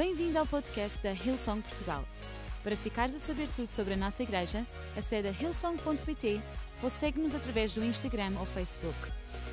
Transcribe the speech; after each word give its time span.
Bem-vindo 0.00 0.38
ao 0.38 0.46
podcast 0.46 0.98
da 1.02 1.12
Hillsong 1.12 1.60
Portugal. 1.60 2.08
Para 2.64 2.74
ficares 2.74 3.14
a 3.14 3.18
saber 3.18 3.50
tudo 3.50 3.68
sobre 3.68 3.92
a 3.92 3.96
nossa 3.98 4.22
igreja, 4.22 4.66
acede 4.96 5.28
a 5.28 5.30
hillsong.pt 5.30 6.40
ou 6.82 6.88
segue-nos 6.88 7.34
através 7.34 7.74
do 7.74 7.84
Instagram 7.84 8.32
ou 8.40 8.46
Facebook. 8.46 8.96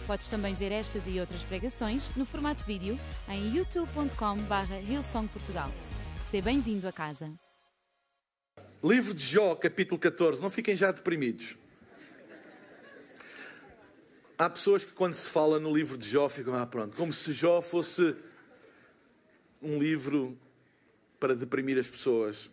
Podes 0.07 0.29
também 0.29 0.55
ver 0.55 0.71
estas 0.71 1.05
e 1.05 1.19
outras 1.19 1.43
pregações 1.43 2.15
no 2.15 2.25
formato 2.25 2.63
vídeo 2.63 2.97
em 3.27 3.57
youtube.com.br 3.57 4.89
hillsongportugal. 4.89 5.69
Seja 6.31 6.45
bem-vindo 6.45 6.87
a 6.87 6.93
casa. 6.93 7.29
Livro 8.81 9.13
de 9.13 9.25
Jó, 9.25 9.53
capítulo 9.53 9.99
14. 9.99 10.41
Não 10.41 10.49
fiquem 10.49 10.77
já 10.77 10.93
deprimidos. 10.93 11.57
Há 14.37 14.49
pessoas 14.49 14.85
que, 14.85 14.93
quando 14.93 15.13
se 15.13 15.27
fala 15.27 15.59
no 15.59 15.75
livro 15.75 15.97
de 15.97 16.07
Jó, 16.07 16.29
ficam, 16.29 16.55
ah, 16.55 16.65
pronto, 16.65 16.95
como 16.95 17.11
se 17.11 17.33
Jó 17.33 17.61
fosse 17.61 18.15
um 19.61 19.79
livro 19.79 20.37
para 21.19 21.35
deprimir 21.35 21.77
as 21.77 21.89
pessoas. 21.89 22.49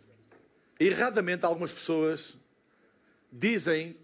Erradamente, 0.79 1.45
algumas 1.45 1.71
pessoas 1.71 2.37
dizem 3.31 3.95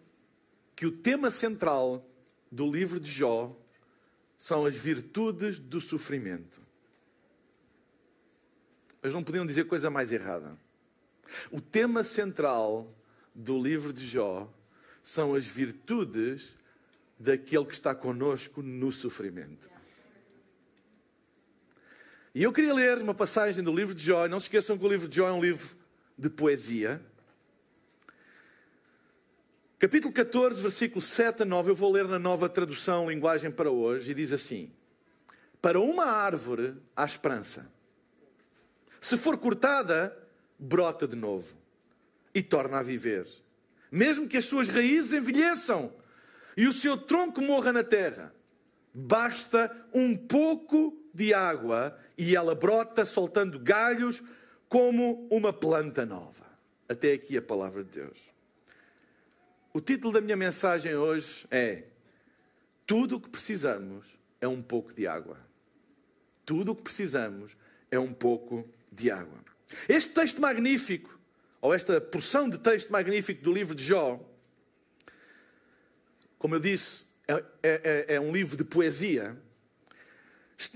que 0.76 0.86
o 0.86 0.92
tema 0.92 1.32
central 1.32 2.06
do 2.52 2.70
livro 2.70 3.00
de 3.00 3.10
Jó 3.10 3.56
são 4.38 4.66
as 4.66 4.76
virtudes 4.76 5.60
do 5.60 5.80
sofrimento. 5.80 6.60
Mas 9.02 9.14
não 9.14 9.24
podiam 9.24 9.46
dizer 9.46 9.66
coisa 9.66 9.90
mais 9.90 10.12
errada. 10.12 10.58
O 11.52 11.62
tema 11.62 12.04
central 12.04 12.94
do 13.34 13.62
livro 13.62 13.94
de 13.94 14.06
Jó 14.06 14.52
são 15.02 15.34
as 15.34 15.46
virtudes 15.46 16.56
daquele 17.20 17.66
que 17.66 17.74
está 17.74 17.96
conosco 17.96 18.62
no 18.62 18.92
sofrimento. 18.92 19.70
E 22.34 22.44
eu 22.44 22.54
queria 22.54 22.74
ler 22.74 22.98
uma 23.00 23.14
passagem 23.14 23.62
do 23.62 23.76
livro 23.76 23.94
de 23.94 24.06
Jó. 24.06 24.26
Não 24.26 24.40
se 24.40 24.46
esqueçam 24.46 24.78
que 24.78 24.86
o 24.86 24.88
livro 24.88 25.08
de 25.10 25.18
Jó 25.18 25.28
é 25.28 25.34
um 25.34 25.42
livro 25.42 25.76
de 26.18 26.30
poesia. 26.30 27.02
Capítulo 29.78 30.14
14, 30.14 30.62
versículo 30.62 31.02
7 31.02 31.42
a 31.42 31.46
9, 31.46 31.72
eu 31.72 31.76
vou 31.76 31.92
ler 31.92 32.08
na 32.08 32.18
nova 32.18 32.48
tradução, 32.48 33.10
linguagem 33.10 33.52
para 33.52 33.70
hoje, 33.70 34.12
e 34.12 34.14
diz 34.14 34.32
assim: 34.32 34.72
Para 35.62 35.82
uma 35.82 36.06
árvore 36.06 36.76
há 36.96 37.04
esperança. 37.04 37.70
Se 39.02 39.18
for 39.18 39.38
cortada, 39.38 40.18
brota 40.58 41.06
de 41.06 41.18
novo 41.18 41.54
e 42.34 42.42
torna 42.42 42.80
a 42.80 42.84
viver. 42.84 43.28
Mesmo 43.92 44.26
que 44.26 44.38
as 44.38 44.46
suas 44.46 44.70
raízes 44.70 45.12
envelheçam 45.12 45.92
e 46.56 46.66
o 46.66 46.72
seu 46.72 46.96
tronco 46.96 47.42
morra 47.42 47.74
na 47.74 47.84
terra, 47.84 48.34
basta 48.94 49.70
um 49.94 50.16
pouco 50.16 50.98
de 51.14 51.34
água 51.34 51.98
e 52.18 52.36
ela 52.36 52.56
brota 52.56 53.06
soltando 53.06 53.60
galhos 53.60 54.22
como 54.68 55.28
uma 55.30 55.52
planta 55.52 56.06
nova. 56.06 56.46
Até 56.88 57.14
aqui 57.14 57.38
a 57.38 57.42
palavra 57.42 57.84
de 57.84 57.92
Deus. 57.92 58.20
O 59.74 59.80
título 59.80 60.14
da 60.14 60.22
minha 60.22 60.36
mensagem 60.36 60.96
hoje 60.96 61.48
é: 61.50 61.84
Tudo 62.86 63.16
o 63.16 63.20
que 63.20 63.30
precisamos 63.30 64.18
é 64.40 64.48
um 64.48 64.62
pouco 64.62 64.94
de 64.94 65.08
água. 65.08 65.38
Tudo 66.46 66.72
o 66.72 66.76
que 66.76 66.84
precisamos 66.84 67.56
é 67.90 67.98
um 67.98 68.14
pouco 68.14 68.68
de 68.92 69.10
água. 69.10 69.40
Este 69.88 70.14
texto 70.14 70.42
magnífico, 70.42 71.18
ou 71.62 71.74
esta 71.74 72.02
porção 72.02 72.50
de 72.50 72.58
texto 72.58 72.92
magnífico 72.92 73.42
do 73.44 73.54
livro 73.54 73.74
de 73.74 73.84
Jó, 73.84 74.20
como 76.38 76.56
eu 76.56 76.60
disse, 76.60 77.06
é, 77.28 77.34
é, 77.34 77.44
é, 77.64 78.16
é 78.16 78.20
um 78.20 78.32
livro 78.32 78.58
de 78.58 78.64
poesia 78.64 79.38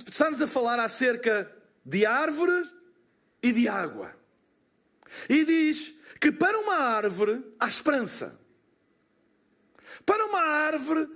está-nos 0.08 0.42
a 0.42 0.48
falar 0.48 0.80
acerca 0.80 1.52
de 1.86 2.06
árvores 2.06 2.74
e 3.42 3.52
de 3.52 3.68
água. 3.68 4.16
E 5.30 5.46
diz 5.46 5.94
que 6.20 6.32
para 6.32 6.58
uma 6.58 6.76
árvore 6.76 7.44
há 7.60 7.68
esperança. 7.68 8.40
Para 10.06 10.26
uma 10.26 10.42
árvore 10.42 11.08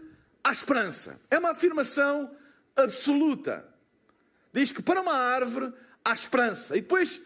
há 0.43 0.51
esperança. 0.51 1.19
É 1.31 1.39
uma 1.39 1.51
afirmação 1.51 2.35
absoluta. 2.75 3.67
Diz 4.53 4.71
que 4.71 4.81
para 4.81 5.01
uma 5.01 5.13
árvore 5.13 5.73
há 6.05 6.13
esperança. 6.13 6.77
E 6.77 6.81
depois 6.81 7.21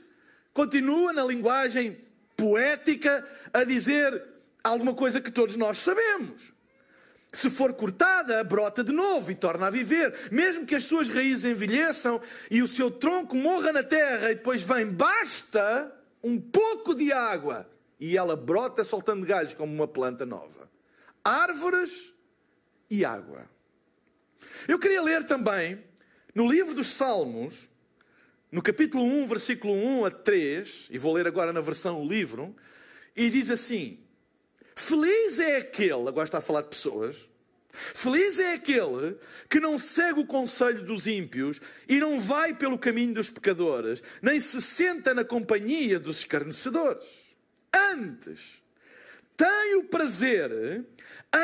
continua 0.54 1.12
na 1.12 1.24
linguagem 1.24 2.00
poética 2.38 3.28
a 3.54 3.64
dizer 3.64 4.24
alguma 4.64 4.94
coisa 4.94 5.20
que 5.20 5.32
todos 5.32 5.56
nós 5.56 5.80
sabemos. 5.80 6.53
Se 7.34 7.50
for 7.50 7.74
cortada, 7.74 8.44
brota 8.44 8.84
de 8.84 8.92
novo 8.92 9.32
e 9.32 9.36
torna 9.36 9.66
a 9.66 9.72
viver. 9.72 10.30
Mesmo 10.32 10.68
que 10.68 10.76
as 10.76 10.84
suas 10.84 11.10
raízes 11.10 11.44
envelheçam 11.44 12.22
e 12.50 12.62
o 12.62 12.68
seu 12.68 12.92
tronco 12.92 13.36
morra 13.36 13.74
na 13.74 13.84
terra 13.84 14.32
e 14.32 14.36
depois 14.36 14.62
vem, 14.62 14.86
basta 14.86 15.92
um 16.24 16.40
pouco 16.40 16.94
de 16.94 17.12
água 17.12 17.68
e 18.00 18.16
ela 18.16 18.36
brota 18.36 18.84
soltando 18.84 19.26
galhos 19.26 19.56
como 19.56 19.74
uma 19.74 19.88
planta 19.88 20.28
nova. 20.28 20.70
Árvores 21.24 22.14
e 22.88 23.04
água. 23.04 23.50
Eu 24.68 24.78
queria 24.78 25.02
ler 25.02 25.26
também 25.26 25.84
no 26.36 26.48
livro 26.48 26.76
dos 26.76 26.88
Salmos, 26.88 27.68
no 28.52 28.62
capítulo 28.62 29.04
1, 29.04 29.28
versículo 29.28 29.74
1 29.74 30.06
a 30.06 30.12
3, 30.12 30.90
e 30.92 31.00
vou 31.00 31.14
ler 31.14 31.26
agora 31.26 31.52
na 31.52 31.62
versão 31.62 32.00
o 32.00 32.08
livro, 32.08 32.56
e 33.16 33.30
diz 33.30 33.50
assim: 33.50 34.03
Feliz 34.76 35.40
é 35.40 35.58
aquele, 35.58 36.08
agora 36.08 36.24
está 36.24 36.40
a 36.40 36.42
falar 36.42 36.62
de 36.62 36.70
pessoas, 36.70 37.30
feliz 37.94 38.40
é 38.40 38.54
aquele 38.54 39.18
que 39.50 39.60
não 39.60 39.78
segue 39.80 40.20
o 40.20 40.28
conselho 40.28 40.84
dos 40.84 41.08
ímpios 41.08 41.60
e 41.88 42.00
não 42.00 42.20
vai 42.20 42.54
pelo 42.54 42.78
caminho 42.78 43.14
dos 43.14 43.30
pecadores, 43.30 44.02
nem 44.22 44.40
se 44.40 44.62
senta 44.62 45.14
na 45.14 45.24
companhia 45.24 46.00
dos 46.00 46.20
escarnecedores. 46.20 47.06
Antes, 47.74 48.62
tem 49.36 49.76
o 49.76 49.86
prazer 49.86 50.86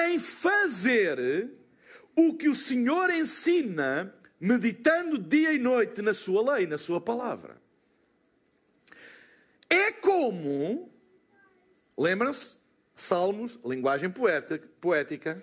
em 0.07 0.19
fazer 0.19 1.49
o 2.15 2.35
que 2.35 2.49
o 2.49 2.55
Senhor 2.55 3.09
ensina, 3.09 4.13
meditando 4.39 5.17
dia 5.17 5.53
e 5.53 5.57
noite 5.57 6.01
na 6.01 6.13
sua 6.13 6.55
lei, 6.55 6.67
na 6.67 6.77
sua 6.77 7.01
palavra. 7.01 7.57
É 9.69 9.91
como, 9.91 10.91
lembram-se? 11.97 12.58
Salmos, 13.01 13.59
linguagem 13.63 14.11
poética. 14.11 15.41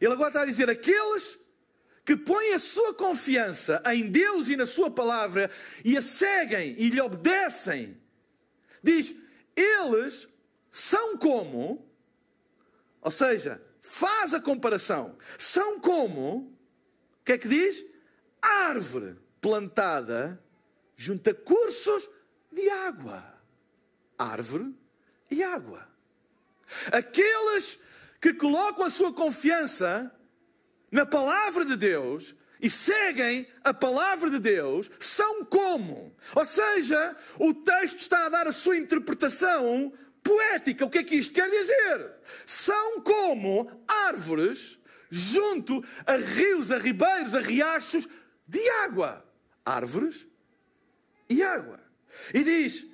Ele 0.00 0.12
agora 0.12 0.28
está 0.28 0.42
a 0.42 0.46
dizer: 0.46 0.68
aqueles 0.70 1.38
que 2.04 2.16
põem 2.16 2.54
a 2.54 2.58
sua 2.58 2.94
confiança 2.94 3.82
em 3.86 4.10
Deus 4.10 4.48
e 4.48 4.56
na 4.56 4.66
Sua 4.66 4.90
palavra 4.90 5.50
e 5.84 5.96
a 5.96 6.02
seguem 6.02 6.74
e 6.78 6.88
lhe 6.88 7.00
obedecem, 7.00 8.00
diz: 8.82 9.14
eles 9.54 10.28
são 10.70 11.16
como, 11.16 11.86
ou 13.00 13.10
seja, 13.10 13.62
faz 13.80 14.32
a 14.32 14.40
comparação, 14.40 15.16
são 15.38 15.78
como, 15.78 16.56
o 17.20 17.24
que 17.24 17.32
é 17.32 17.38
que 17.38 17.48
diz? 17.48 17.84
Árvore 18.40 19.16
plantada 19.40 20.42
junto 20.96 21.28
a 21.28 21.34
cursos 21.34 22.08
de 22.50 22.68
água. 22.70 23.40
Árvore 24.18 24.74
e 25.30 25.42
água. 25.42 25.91
Aqueles 26.90 27.78
que 28.20 28.32
colocam 28.34 28.84
a 28.84 28.90
sua 28.90 29.12
confiança 29.12 30.12
na 30.90 31.06
palavra 31.06 31.64
de 31.64 31.76
Deus 31.76 32.34
e 32.60 32.70
seguem 32.70 33.46
a 33.64 33.74
palavra 33.74 34.30
de 34.30 34.38
Deus 34.38 34.88
são 35.00 35.44
como? 35.44 36.14
Ou 36.34 36.46
seja, 36.46 37.16
o 37.40 37.52
texto 37.52 37.98
está 37.98 38.26
a 38.26 38.28
dar 38.28 38.46
a 38.46 38.52
sua 38.52 38.76
interpretação 38.76 39.92
poética. 40.22 40.84
O 40.84 40.90
que 40.90 40.98
é 40.98 41.04
que 41.04 41.16
isto 41.16 41.34
quer 41.34 41.50
dizer? 41.50 42.12
São 42.46 43.00
como 43.00 43.84
árvores 43.88 44.78
junto 45.10 45.84
a 46.06 46.16
rios, 46.16 46.70
a 46.70 46.78
ribeiros, 46.78 47.34
a 47.34 47.40
riachos 47.40 48.08
de 48.46 48.66
água. 48.84 49.26
Árvores 49.64 50.26
e 51.28 51.42
água. 51.42 51.80
E 52.32 52.44
diz 52.44 52.86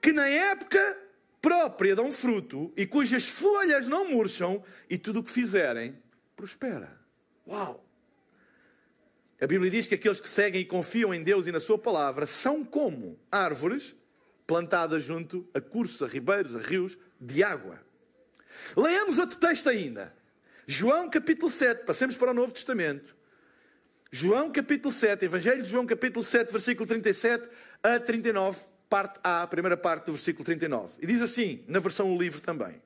que 0.00 0.12
na 0.12 0.26
época 0.26 0.96
própria 1.42 1.96
dão 1.96 2.12
fruto 2.12 2.72
e 2.76 2.86
cujas 2.86 3.28
folhas 3.28 3.88
não 3.88 4.08
murcham, 4.08 4.64
e 4.88 4.96
tudo 4.96 5.18
o 5.18 5.24
que 5.24 5.30
fizerem 5.30 6.00
prospera. 6.36 6.96
Uau! 7.46 7.84
A 9.40 9.46
Bíblia 9.46 9.72
diz 9.72 9.88
que 9.88 9.96
aqueles 9.96 10.20
que 10.20 10.28
seguem 10.28 10.60
e 10.60 10.64
confiam 10.64 11.12
em 11.12 11.20
Deus 11.20 11.48
e 11.48 11.52
na 11.52 11.58
Sua 11.58 11.76
palavra 11.76 12.26
são 12.26 12.64
como 12.64 13.18
árvores 13.30 13.96
plantadas 14.46 15.02
junto 15.02 15.48
a 15.52 15.60
cursos, 15.60 16.00
a 16.00 16.06
ribeiros, 16.06 16.54
a 16.54 16.60
rios 16.60 16.96
de 17.20 17.42
água. 17.42 17.84
Leamos 18.76 19.18
outro 19.18 19.38
texto 19.38 19.68
ainda. 19.68 20.14
João 20.64 21.10
capítulo 21.10 21.50
7, 21.50 21.84
passemos 21.84 22.16
para 22.16 22.30
o 22.30 22.34
Novo 22.34 22.52
Testamento. 22.52 23.16
João 24.12 24.52
capítulo 24.52 24.92
7, 24.92 25.24
Evangelho 25.24 25.62
de 25.62 25.68
João 25.68 25.86
capítulo 25.86 26.24
7, 26.24 26.52
versículo 26.52 26.86
37 26.86 27.48
a 27.82 27.98
39 27.98 28.71
parte 28.92 29.18
A, 29.24 29.46
primeira 29.46 29.74
parte 29.74 30.04
do 30.04 30.12
versículo 30.12 30.44
39. 30.44 30.96
E 31.00 31.06
diz 31.06 31.22
assim, 31.22 31.64
na 31.66 31.80
versão 31.80 32.14
o 32.14 32.18
livro 32.18 32.42
também: 32.42 32.82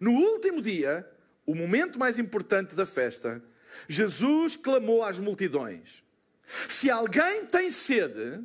No 0.00 0.10
último 0.10 0.60
dia, 0.60 1.08
o 1.46 1.54
momento 1.54 2.00
mais 2.00 2.18
importante 2.18 2.74
da 2.74 2.84
festa, 2.84 3.40
Jesus 3.88 4.56
clamou 4.56 5.04
às 5.04 5.20
multidões: 5.20 6.02
Se 6.68 6.90
alguém 6.90 7.46
tem 7.46 7.70
sede, 7.70 8.42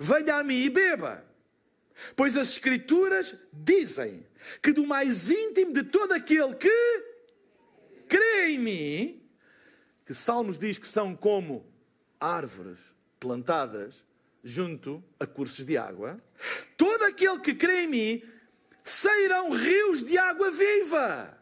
venha 0.00 0.36
a 0.36 0.42
mim 0.42 0.62
e 0.62 0.70
beba. 0.70 1.22
Pois 2.14 2.34
as 2.34 2.48
Escrituras 2.48 3.34
dizem 3.52 4.26
que 4.62 4.72
do 4.72 4.86
mais 4.86 5.28
íntimo 5.28 5.74
de 5.74 5.82
todo 5.82 6.12
aquele 6.12 6.54
que 6.54 7.04
crê 8.08 8.52
em 8.52 8.58
mim, 8.58 9.22
que 10.06 10.14
Salmos 10.14 10.58
diz 10.58 10.78
que 10.78 10.88
são 10.88 11.14
como 11.14 11.66
árvores 12.18 12.78
plantadas 13.20 14.06
junto 14.46 15.02
a 15.18 15.26
cursos 15.26 15.64
de 15.64 15.76
água, 15.76 16.16
todo 16.76 17.02
aquele 17.02 17.40
que 17.40 17.52
crê 17.52 17.82
em 17.82 17.88
mim 17.88 18.22
sairão 18.84 19.50
rios 19.50 20.04
de 20.04 20.16
água 20.16 20.52
viva. 20.52 21.36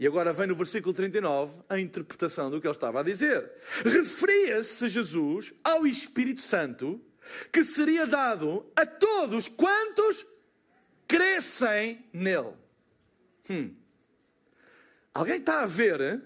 E 0.00 0.06
agora 0.06 0.32
vem 0.32 0.46
no 0.46 0.56
versículo 0.56 0.94
39 0.94 1.60
a 1.68 1.78
interpretação 1.78 2.50
do 2.50 2.58
que 2.58 2.66
ele 2.66 2.74
estava 2.74 3.00
a 3.00 3.02
dizer. 3.02 3.52
Referia-se 3.84 4.88
Jesus 4.88 5.52
ao 5.62 5.86
Espírito 5.86 6.40
Santo 6.40 7.00
que 7.52 7.62
seria 7.64 8.06
dado 8.06 8.66
a 8.74 8.86
todos 8.86 9.46
quantos 9.46 10.26
crescem 11.06 12.02
nele. 12.12 12.54
Hum. 13.50 13.74
Alguém 15.12 15.36
está 15.36 15.62
a 15.62 15.66
ver? 15.66 16.22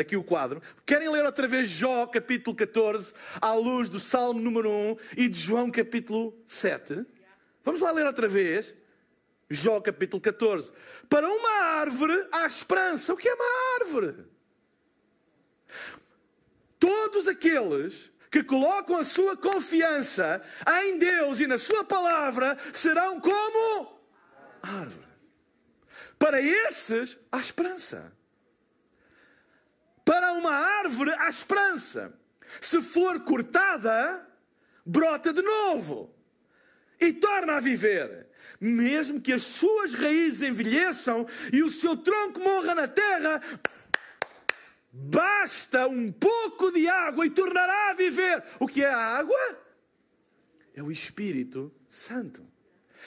Aqui 0.00 0.16
o 0.16 0.24
quadro? 0.24 0.62
Querem 0.84 1.08
ler 1.08 1.24
outra 1.24 1.46
vez 1.46 1.68
Jó, 1.68 2.06
capítulo 2.06 2.56
14, 2.56 3.12
à 3.40 3.52
luz 3.54 3.88
do 3.88 4.00
Salmo 4.00 4.40
número 4.40 4.70
1 4.70 4.96
e 5.16 5.28
de 5.28 5.38
João, 5.38 5.70
capítulo 5.70 6.36
7? 6.46 7.06
Vamos 7.62 7.80
lá 7.80 7.90
ler 7.90 8.06
outra 8.06 8.28
vez. 8.28 8.74
Jó, 9.48 9.80
capítulo 9.80 10.20
14. 10.20 10.72
Para 11.08 11.28
uma 11.28 11.50
árvore 11.80 12.26
há 12.32 12.46
esperança. 12.46 13.12
O 13.12 13.16
que 13.16 13.28
é 13.28 13.34
uma 13.34 13.80
árvore? 13.80 14.24
Todos 16.78 17.28
aqueles 17.28 18.10
que 18.30 18.42
colocam 18.42 18.96
a 18.96 19.04
sua 19.04 19.36
confiança 19.36 20.40
em 20.84 20.98
Deus 20.98 21.40
e 21.40 21.46
na 21.46 21.58
Sua 21.58 21.84
palavra 21.84 22.56
serão 22.72 23.20
como 23.20 24.00
árvore. 24.62 25.08
Para 26.18 26.40
esses 26.40 27.18
há 27.32 27.38
esperança. 27.38 28.12
Para 30.10 30.32
uma 30.32 30.50
árvore 30.50 31.12
há 31.12 31.28
esperança. 31.28 32.12
Se 32.60 32.82
for 32.82 33.20
cortada, 33.20 34.26
brota 34.84 35.32
de 35.32 35.40
novo 35.40 36.12
e 37.00 37.12
torna 37.12 37.58
a 37.58 37.60
viver. 37.60 38.26
Mesmo 38.60 39.20
que 39.20 39.32
as 39.32 39.42
suas 39.42 39.94
raízes 39.94 40.42
envelheçam 40.42 41.28
e 41.52 41.62
o 41.62 41.70
seu 41.70 41.96
tronco 41.96 42.40
morra 42.40 42.74
na 42.74 42.88
terra, 42.88 43.40
Basta 44.92 45.86
um 45.86 46.10
pouco 46.10 46.72
de 46.72 46.88
água 46.88 47.24
e 47.24 47.30
tornará 47.30 47.90
a 47.90 47.94
viver. 47.94 48.42
O 48.58 48.66
que 48.66 48.82
é 48.82 48.90
a 48.90 48.98
água? 48.98 49.38
É 50.74 50.82
o 50.82 50.90
Espírito 50.90 51.72
Santo, 51.88 52.44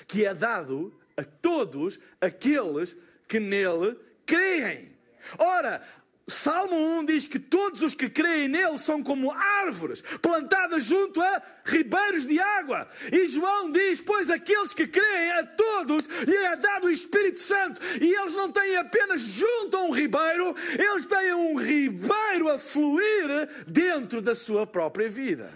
que 0.07 0.25
é 0.25 0.33
dado 0.33 0.97
a 1.17 1.25
todos 1.25 1.99
aqueles 2.21 2.95
que 3.27 3.41
nele 3.41 3.99
creem. 4.25 4.93
Ora, 5.37 5.81
Salmo 6.25 6.75
1 6.99 7.05
diz 7.05 7.27
que 7.27 7.37
todos 7.37 7.81
os 7.81 7.93
que 7.93 8.09
creem 8.09 8.47
nele 8.47 8.79
são 8.79 9.03
como 9.03 9.29
árvores 9.29 10.01
plantadas 10.21 10.85
junto 10.85 11.21
a 11.21 11.41
ribeiros 11.65 12.25
de 12.25 12.39
água. 12.39 12.87
E 13.11 13.27
João 13.27 13.69
diz: 13.69 13.99
Pois 13.99 14.29
aqueles 14.29 14.73
que 14.73 14.87
creem 14.87 15.31
a 15.31 15.45
todos 15.45 16.07
lhe 16.25 16.35
é 16.37 16.55
dado 16.55 16.87
o 16.87 16.89
Espírito 16.89 17.39
Santo. 17.39 17.81
E 18.01 18.15
eles 18.15 18.33
não 18.33 18.49
têm 18.49 18.77
apenas 18.77 19.21
junto 19.21 19.75
a 19.75 19.83
um 19.83 19.91
ribeiro, 19.91 20.55
eles 20.79 21.05
têm 21.05 21.33
um 21.33 21.57
ribeiro 21.57 22.49
a 22.49 22.57
fluir 22.57 23.65
dentro 23.67 24.21
da 24.21 24.33
sua 24.33 24.65
própria 24.65 25.09
vida. 25.09 25.51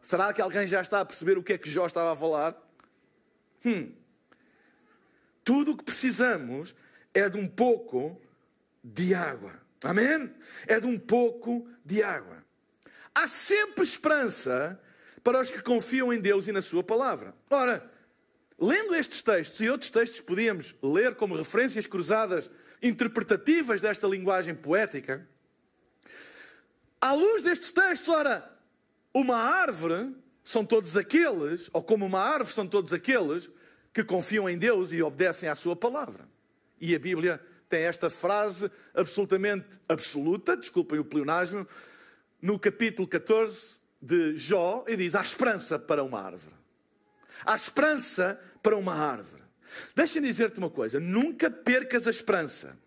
Será 0.00 0.32
que 0.32 0.40
alguém 0.40 0.66
já 0.66 0.80
está 0.80 1.00
a 1.00 1.04
perceber 1.04 1.36
o 1.36 1.42
que 1.42 1.52
é 1.52 1.58
que 1.58 1.68
Jó 1.68 1.86
estava 1.86 2.14
a 2.14 2.16
falar? 2.16 2.56
Hum. 3.64 3.92
Tudo 5.44 5.72
o 5.72 5.76
que 5.76 5.84
precisamos 5.84 6.74
é 7.12 7.28
de 7.28 7.36
um 7.36 7.46
pouco 7.46 8.18
de 8.84 9.14
água. 9.14 9.58
Amém? 9.82 10.32
É 10.66 10.78
de 10.78 10.86
um 10.86 10.98
pouco 10.98 11.66
de 11.82 12.02
água. 12.02 12.44
Há 13.14 13.26
sempre 13.26 13.82
esperança 13.82 14.78
para 15.22 15.40
os 15.40 15.50
que 15.50 15.62
confiam 15.62 16.12
em 16.12 16.20
Deus 16.20 16.46
e 16.46 16.52
na 16.52 16.60
Sua 16.60 16.84
palavra. 16.84 17.34
Ora, 17.48 17.90
lendo 18.58 18.94
estes 18.94 19.22
textos 19.22 19.60
e 19.60 19.70
outros 19.70 19.90
textos 19.90 20.20
podíamos 20.20 20.74
ler 20.82 21.14
como 21.14 21.34
referências 21.34 21.86
cruzadas 21.86 22.50
interpretativas 22.82 23.80
desta 23.80 24.06
linguagem 24.06 24.54
poética, 24.54 25.26
à 27.00 27.12
luz 27.12 27.42
destes 27.42 27.70
textos, 27.70 28.08
ora, 28.08 28.50
uma 29.12 29.36
árvore 29.36 30.14
são 30.42 30.64
todos 30.64 30.96
aqueles, 30.96 31.70
ou 31.72 31.82
como 31.82 32.04
uma 32.04 32.20
árvore 32.20 32.52
são 32.52 32.66
todos 32.66 32.92
aqueles 32.92 33.50
que 33.92 34.02
confiam 34.02 34.48
em 34.48 34.58
Deus 34.58 34.92
e 34.92 35.02
obedecem 35.02 35.48
à 35.48 35.54
Sua 35.54 35.76
palavra. 35.76 36.28
E 36.80 36.94
a 36.94 36.98
Bíblia 36.98 37.40
tem 37.74 37.82
esta 37.82 38.08
frase 38.08 38.70
absolutamente 38.94 39.80
absoluta, 39.88 40.56
desculpem 40.56 41.00
o 41.00 41.04
pleonasmo, 41.04 41.66
no 42.40 42.56
capítulo 42.56 43.08
14 43.08 43.80
de 44.00 44.36
Jó, 44.36 44.84
e 44.86 44.96
diz: 44.96 45.16
há 45.16 45.22
esperança 45.22 45.76
para 45.76 46.04
uma 46.04 46.20
árvore. 46.20 46.54
Há 47.44 47.56
esperança 47.56 48.40
para 48.62 48.76
uma 48.76 48.94
árvore. 48.94 49.42
Deixa-me 49.92 50.28
dizer-te 50.28 50.58
uma 50.58 50.70
coisa: 50.70 51.00
nunca 51.00 51.50
percas 51.50 52.06
a 52.06 52.12
esperança. 52.12 52.78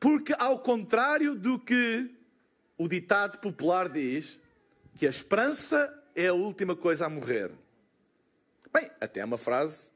Porque, 0.00 0.34
ao 0.38 0.60
contrário 0.60 1.34
do 1.34 1.58
que 1.58 2.10
o 2.78 2.88
ditado 2.88 3.38
popular 3.38 3.86
diz, 3.86 4.40
que 4.94 5.06
a 5.06 5.10
esperança 5.10 5.92
é 6.14 6.28
a 6.28 6.32
última 6.32 6.74
coisa 6.74 7.04
a 7.04 7.10
morrer. 7.10 7.52
Bem, 8.72 8.90
até 8.98 9.20
é 9.20 9.24
uma 9.26 9.36
frase 9.36 9.90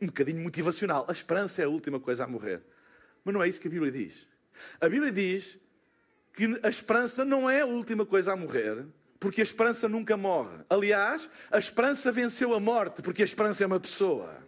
um 0.00 0.06
bocadinho 0.06 0.42
motivacional. 0.42 1.04
A 1.08 1.12
esperança 1.12 1.62
é 1.62 1.64
a 1.64 1.68
última 1.68 2.00
coisa 2.00 2.24
a 2.24 2.26
morrer. 2.26 2.62
Mas 3.24 3.34
não 3.34 3.42
é 3.42 3.48
isso 3.48 3.60
que 3.60 3.68
a 3.68 3.70
Bíblia 3.70 3.90
diz. 3.90 4.26
A 4.80 4.88
Bíblia 4.88 5.12
diz 5.12 5.58
que 6.34 6.58
a 6.62 6.68
esperança 6.68 7.24
não 7.24 7.48
é 7.48 7.62
a 7.62 7.66
última 7.66 8.04
coisa 8.04 8.32
a 8.32 8.36
morrer, 8.36 8.86
porque 9.18 9.40
a 9.40 9.44
esperança 9.44 9.88
nunca 9.88 10.16
morre. 10.16 10.64
Aliás, 10.68 11.28
a 11.50 11.58
esperança 11.58 12.12
venceu 12.12 12.54
a 12.54 12.60
morte, 12.60 13.02
porque 13.02 13.22
a 13.22 13.24
esperança 13.24 13.64
é 13.64 13.66
uma 13.66 13.80
pessoa. 13.80 14.44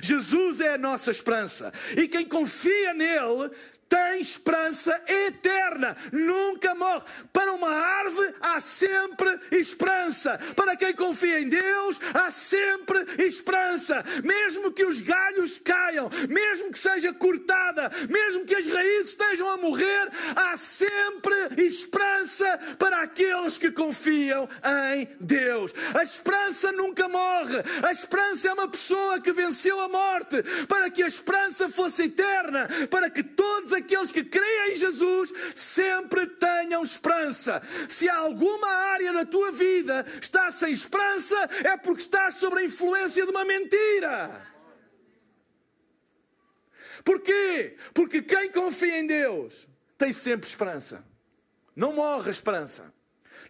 Jesus 0.00 0.60
é 0.60 0.74
a 0.74 0.78
nossa 0.78 1.10
esperança. 1.10 1.72
E 1.96 2.06
quem 2.06 2.26
confia 2.26 2.94
nele 2.94 3.50
tem 3.94 4.20
esperança 4.20 5.00
eterna, 5.06 5.96
nunca 6.10 6.74
morre. 6.74 7.04
Para 7.32 7.52
uma 7.52 7.70
árvore 7.70 8.34
há 8.40 8.60
sempre 8.60 9.38
esperança. 9.52 10.36
Para 10.56 10.76
quem 10.76 10.92
confia 10.94 11.38
em 11.38 11.48
Deus, 11.48 12.00
há 12.12 12.32
sempre 12.32 13.04
esperança. 13.24 14.04
Mesmo 14.24 14.72
que 14.72 14.84
os 14.84 15.00
galhos 15.00 15.60
caiam, 15.60 16.10
mesmo 16.28 16.72
que 16.72 16.78
seja 16.78 17.14
cortada, 17.14 17.88
mesmo 18.10 18.44
que 18.44 18.56
as 18.56 18.66
raízes 18.66 19.10
estejam 19.10 19.48
a 19.48 19.58
morrer, 19.58 20.10
há 20.34 20.56
sempre 20.56 21.34
esperança 21.64 22.58
para 22.76 23.02
aqueles 23.02 23.56
que 23.56 23.70
confiam 23.70 24.48
em 24.92 25.08
Deus. 25.20 25.72
A 25.94 26.02
esperança 26.02 26.72
nunca 26.72 27.08
morre. 27.08 27.62
A 27.80 27.92
esperança 27.92 28.48
é 28.48 28.52
uma 28.52 28.66
pessoa 28.66 29.20
que 29.20 29.30
venceu 29.30 29.78
a 29.78 29.88
morte, 29.88 30.42
para 30.66 30.90
que 30.90 31.02
a 31.02 31.06
esperança 31.06 31.68
fosse 31.68 32.04
eterna, 32.04 32.68
para 32.90 33.08
que 33.08 33.22
todos 33.22 33.72
aqueles 33.72 33.83
que 34.12 34.24
creem 34.24 34.72
em 34.72 34.76
Jesus 34.76 35.32
sempre 35.54 36.26
tenham 36.26 36.82
esperança. 36.82 37.62
Se 37.88 38.08
alguma 38.08 38.68
área 38.68 39.12
da 39.12 39.24
tua 39.24 39.52
vida 39.52 40.04
está 40.20 40.50
sem 40.52 40.72
esperança, 40.72 41.36
é 41.64 41.76
porque 41.76 42.02
estás 42.02 42.36
sob 42.36 42.58
a 42.58 42.64
influência 42.64 43.24
de 43.24 43.30
uma 43.30 43.44
mentira. 43.44 44.42
Porquê? 47.04 47.76
Porque 47.92 48.22
quem 48.22 48.50
confia 48.50 48.98
em 48.98 49.06
Deus 49.06 49.68
tem 49.98 50.12
sempre 50.12 50.48
esperança. 50.48 51.04
Não 51.76 51.92
morre 51.92 52.28
a 52.28 52.32
esperança. 52.32 52.92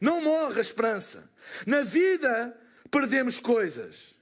Não 0.00 0.20
morre 0.20 0.58
a 0.58 0.62
esperança. 0.62 1.30
Na 1.66 1.82
vida 1.82 2.58
perdemos 2.90 3.38
coisas. 3.38 4.14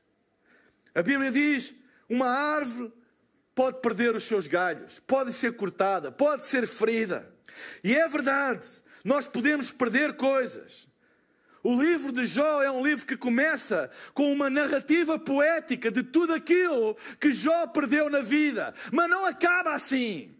A 0.94 1.02
Bíblia 1.02 1.30
diz: 1.30 1.74
uma 2.08 2.28
árvore 2.28 2.92
pode 3.54 3.80
perder 3.80 4.14
os 4.14 4.24
seus 4.24 4.46
galhos, 4.46 5.00
pode 5.00 5.32
ser 5.32 5.56
cortada, 5.56 6.10
pode 6.10 6.46
ser 6.46 6.66
ferida. 6.66 7.30
E 7.84 7.94
é 7.94 8.08
verdade, 8.08 8.66
nós 9.04 9.26
podemos 9.26 9.70
perder 9.70 10.14
coisas. 10.14 10.88
O 11.62 11.80
livro 11.80 12.10
de 12.10 12.24
Jó 12.26 12.60
é 12.60 12.70
um 12.70 12.84
livro 12.84 13.06
que 13.06 13.16
começa 13.16 13.88
com 14.12 14.32
uma 14.32 14.50
narrativa 14.50 15.18
poética 15.18 15.92
de 15.92 16.02
tudo 16.02 16.34
aquilo 16.34 16.96
que 17.20 17.32
Jó 17.32 17.68
perdeu 17.68 18.10
na 18.10 18.20
vida, 18.20 18.74
mas 18.92 19.08
não 19.08 19.24
acaba 19.24 19.72
assim. 19.72 20.34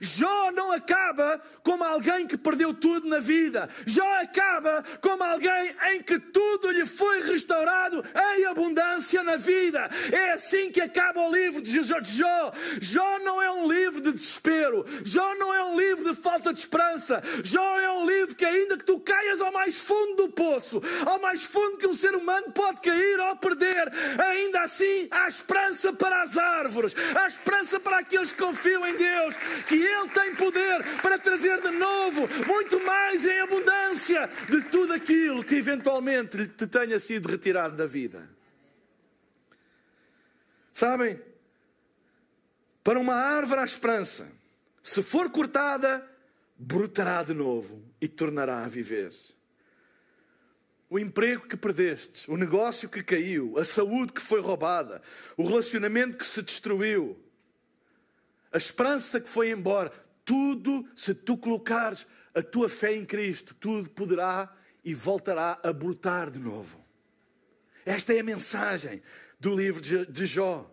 Jó 0.00 0.50
não 0.52 0.72
acaba 0.72 1.40
como 1.62 1.84
alguém 1.84 2.26
que 2.26 2.36
perdeu 2.36 2.74
tudo 2.74 3.08
na 3.08 3.18
vida. 3.18 3.68
Jó 3.86 4.06
acaba 4.20 4.84
como 5.00 5.22
alguém 5.22 5.74
em 5.92 6.02
que 6.02 6.18
tudo 6.18 6.70
lhe 6.70 6.86
foi 6.86 7.22
restaurado 7.22 8.04
em 8.36 8.44
abundância 8.46 9.22
na 9.22 9.36
vida. 9.36 9.88
É 10.12 10.32
assim 10.32 10.70
que 10.70 10.80
acaba 10.80 11.20
o 11.20 11.32
livro 11.32 11.60
de 11.60 11.82
Jó. 11.82 12.52
Jó 12.80 13.18
não 13.20 13.40
é 13.40 13.50
um 13.50 13.70
livro 13.70 14.00
de 14.00 14.12
desespero. 14.12 14.84
Jó 15.04 15.34
não 15.36 15.52
é 15.52 15.62
um 15.64 15.78
livro 15.78 16.14
de 16.14 16.20
falta 16.20 16.52
de 16.52 16.60
esperança. 16.60 17.22
Jó 17.42 17.80
é 17.80 17.90
um 17.92 18.06
livro 18.06 18.34
que, 18.34 18.44
ainda 18.44 18.76
que 18.76 18.84
tu 18.84 18.98
caias 19.00 19.40
ao 19.40 19.52
mais 19.52 19.80
fundo 19.80 20.16
do 20.16 20.28
poço, 20.30 20.80
ao 21.06 21.20
mais 21.20 21.44
fundo 21.44 21.76
que 21.76 21.86
um 21.86 21.94
ser 21.94 22.14
humano 22.14 22.50
pode 22.52 22.80
cair 22.80 23.20
ou 23.20 23.36
perder, 23.36 23.90
ainda 24.18 24.62
assim 24.62 25.08
há 25.10 25.28
esperança 25.28 25.92
para 25.92 26.22
as 26.22 26.36
árvores, 26.36 26.94
há 27.14 27.26
esperança 27.26 27.80
para 27.80 27.98
aqueles 27.98 28.32
que 28.32 28.42
confiam 28.42 28.86
em 28.86 28.96
Deus 28.96 29.34
que 29.72 29.82
Ele 29.82 30.08
tem 30.10 30.34
poder 30.34 30.84
para 31.00 31.18
trazer 31.18 31.62
de 31.62 31.70
novo, 31.70 32.28
muito 32.46 32.78
mais 32.84 33.24
em 33.24 33.40
abundância, 33.40 34.28
de 34.50 34.60
tudo 34.64 34.92
aquilo 34.92 35.42
que 35.42 35.54
eventualmente 35.54 36.46
te 36.46 36.66
tenha 36.66 37.00
sido 37.00 37.26
retirado 37.26 37.74
da 37.74 37.86
vida. 37.86 38.28
Sabem? 40.74 41.18
Para 42.84 42.98
uma 42.98 43.14
árvore 43.14 43.60
há 43.60 43.64
esperança. 43.64 44.30
Se 44.82 45.02
for 45.02 45.30
cortada, 45.30 46.06
brotará 46.58 47.22
de 47.22 47.32
novo 47.32 47.82
e 47.98 48.06
tornará 48.08 48.64
a 48.64 48.68
viver. 48.68 49.12
O 50.90 50.98
emprego 50.98 51.48
que 51.48 51.56
perdeste, 51.56 52.30
o 52.30 52.36
negócio 52.36 52.90
que 52.90 53.02
caiu, 53.02 53.56
a 53.56 53.64
saúde 53.64 54.12
que 54.12 54.20
foi 54.20 54.40
roubada, 54.42 55.00
o 55.34 55.46
relacionamento 55.46 56.18
que 56.18 56.26
se 56.26 56.42
destruiu, 56.42 57.18
a 58.52 58.58
esperança 58.58 59.20
que 59.20 59.28
foi 59.28 59.50
embora, 59.50 59.90
tudo, 60.24 60.88
se 60.94 61.14
tu 61.14 61.36
colocares 61.36 62.06
a 62.34 62.42
tua 62.42 62.68
fé 62.68 62.94
em 62.94 63.04
Cristo, 63.04 63.54
tudo 63.54 63.88
poderá 63.90 64.54
e 64.84 64.94
voltará 64.94 65.58
a 65.62 65.72
brotar 65.72 66.30
de 66.30 66.38
novo. 66.38 66.84
Esta 67.84 68.12
é 68.12 68.20
a 68.20 68.24
mensagem 68.24 69.02
do 69.38 69.54
livro 69.54 69.80
de 69.80 70.26
Jó. 70.26 70.70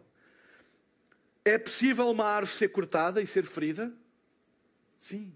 É 1.43 1.57
possível 1.57 2.09
uma 2.09 2.25
árvore 2.25 2.55
ser 2.55 2.69
cortada 2.69 3.21
e 3.21 3.27
ser 3.27 3.45
ferida? 3.45 3.91
Sim. 4.97 5.33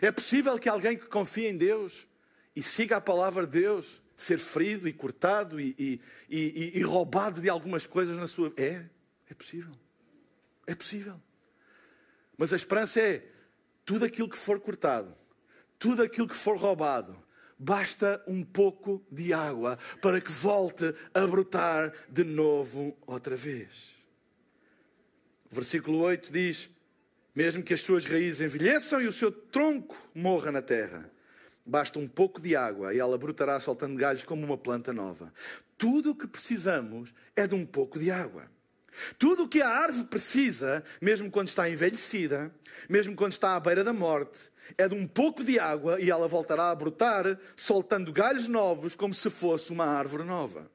É 0.00 0.10
possível 0.10 0.58
que 0.58 0.68
alguém 0.68 0.98
que 0.98 1.06
confie 1.06 1.46
em 1.46 1.56
Deus 1.56 2.06
e 2.54 2.62
siga 2.62 2.96
a 2.96 3.00
palavra 3.00 3.46
de 3.46 3.60
Deus 3.60 4.02
ser 4.16 4.38
ferido 4.38 4.86
e 4.86 4.92
cortado 4.92 5.60
e, 5.60 5.74
e, 5.78 6.00
e, 6.28 6.78
e 6.78 6.82
roubado 6.82 7.40
de 7.40 7.48
algumas 7.48 7.86
coisas 7.86 8.16
na 8.16 8.26
sua. 8.26 8.52
É, 8.56 8.84
é 9.28 9.34
possível. 9.34 9.72
É 10.66 10.74
possível. 10.74 11.20
Mas 12.36 12.52
a 12.52 12.56
esperança 12.56 13.00
é 13.00 13.26
tudo 13.84 14.04
aquilo 14.04 14.28
que 14.28 14.36
for 14.36 14.60
cortado, 14.60 15.14
tudo 15.78 16.02
aquilo 16.02 16.28
que 16.28 16.36
for 16.36 16.56
roubado, 16.56 17.16
basta 17.58 18.22
um 18.26 18.42
pouco 18.42 19.04
de 19.10 19.32
água 19.32 19.78
para 20.00 20.20
que 20.20 20.30
volte 20.30 20.94
a 21.12 21.26
brotar 21.26 21.92
de 22.08 22.24
novo 22.24 22.96
outra 23.06 23.36
vez. 23.36 23.94
O 25.50 25.54
versículo 25.54 25.98
8 26.00 26.32
diz: 26.32 26.70
Mesmo 27.34 27.62
que 27.62 27.74
as 27.74 27.80
suas 27.80 28.04
raízes 28.04 28.40
envelheçam 28.40 29.00
e 29.00 29.06
o 29.06 29.12
seu 29.12 29.30
tronco 29.30 29.96
morra 30.14 30.50
na 30.50 30.62
terra, 30.62 31.10
basta 31.64 31.98
um 31.98 32.08
pouco 32.08 32.40
de 32.40 32.56
água 32.56 32.92
e 32.94 32.98
ela 32.98 33.16
brotará 33.16 33.58
soltando 33.60 33.96
galhos 33.96 34.24
como 34.24 34.44
uma 34.44 34.58
planta 34.58 34.92
nova. 34.92 35.32
Tudo 35.78 36.10
o 36.10 36.14
que 36.14 36.26
precisamos 36.26 37.14
é 37.36 37.46
de 37.46 37.54
um 37.54 37.64
pouco 37.64 37.98
de 37.98 38.10
água. 38.10 38.50
Tudo 39.18 39.44
o 39.44 39.48
que 39.48 39.60
a 39.60 39.68
árvore 39.68 40.04
precisa, 40.04 40.84
mesmo 41.00 41.30
quando 41.30 41.48
está 41.48 41.68
envelhecida, 41.68 42.54
mesmo 42.88 43.14
quando 43.14 43.32
está 43.32 43.56
à 43.56 43.60
beira 43.60 43.84
da 43.84 43.92
morte, 43.92 44.50
é 44.76 44.88
de 44.88 44.94
um 44.94 45.06
pouco 45.06 45.44
de 45.44 45.58
água 45.58 46.00
e 46.00 46.10
ela 46.10 46.28
voltará 46.28 46.70
a 46.70 46.74
brotar, 46.74 47.38
soltando 47.56 48.12
galhos 48.12 48.48
novos 48.48 48.94
como 48.94 49.14
se 49.14 49.30
fosse 49.30 49.72
uma 49.72 49.84
árvore 49.84 50.24
nova. 50.24 50.73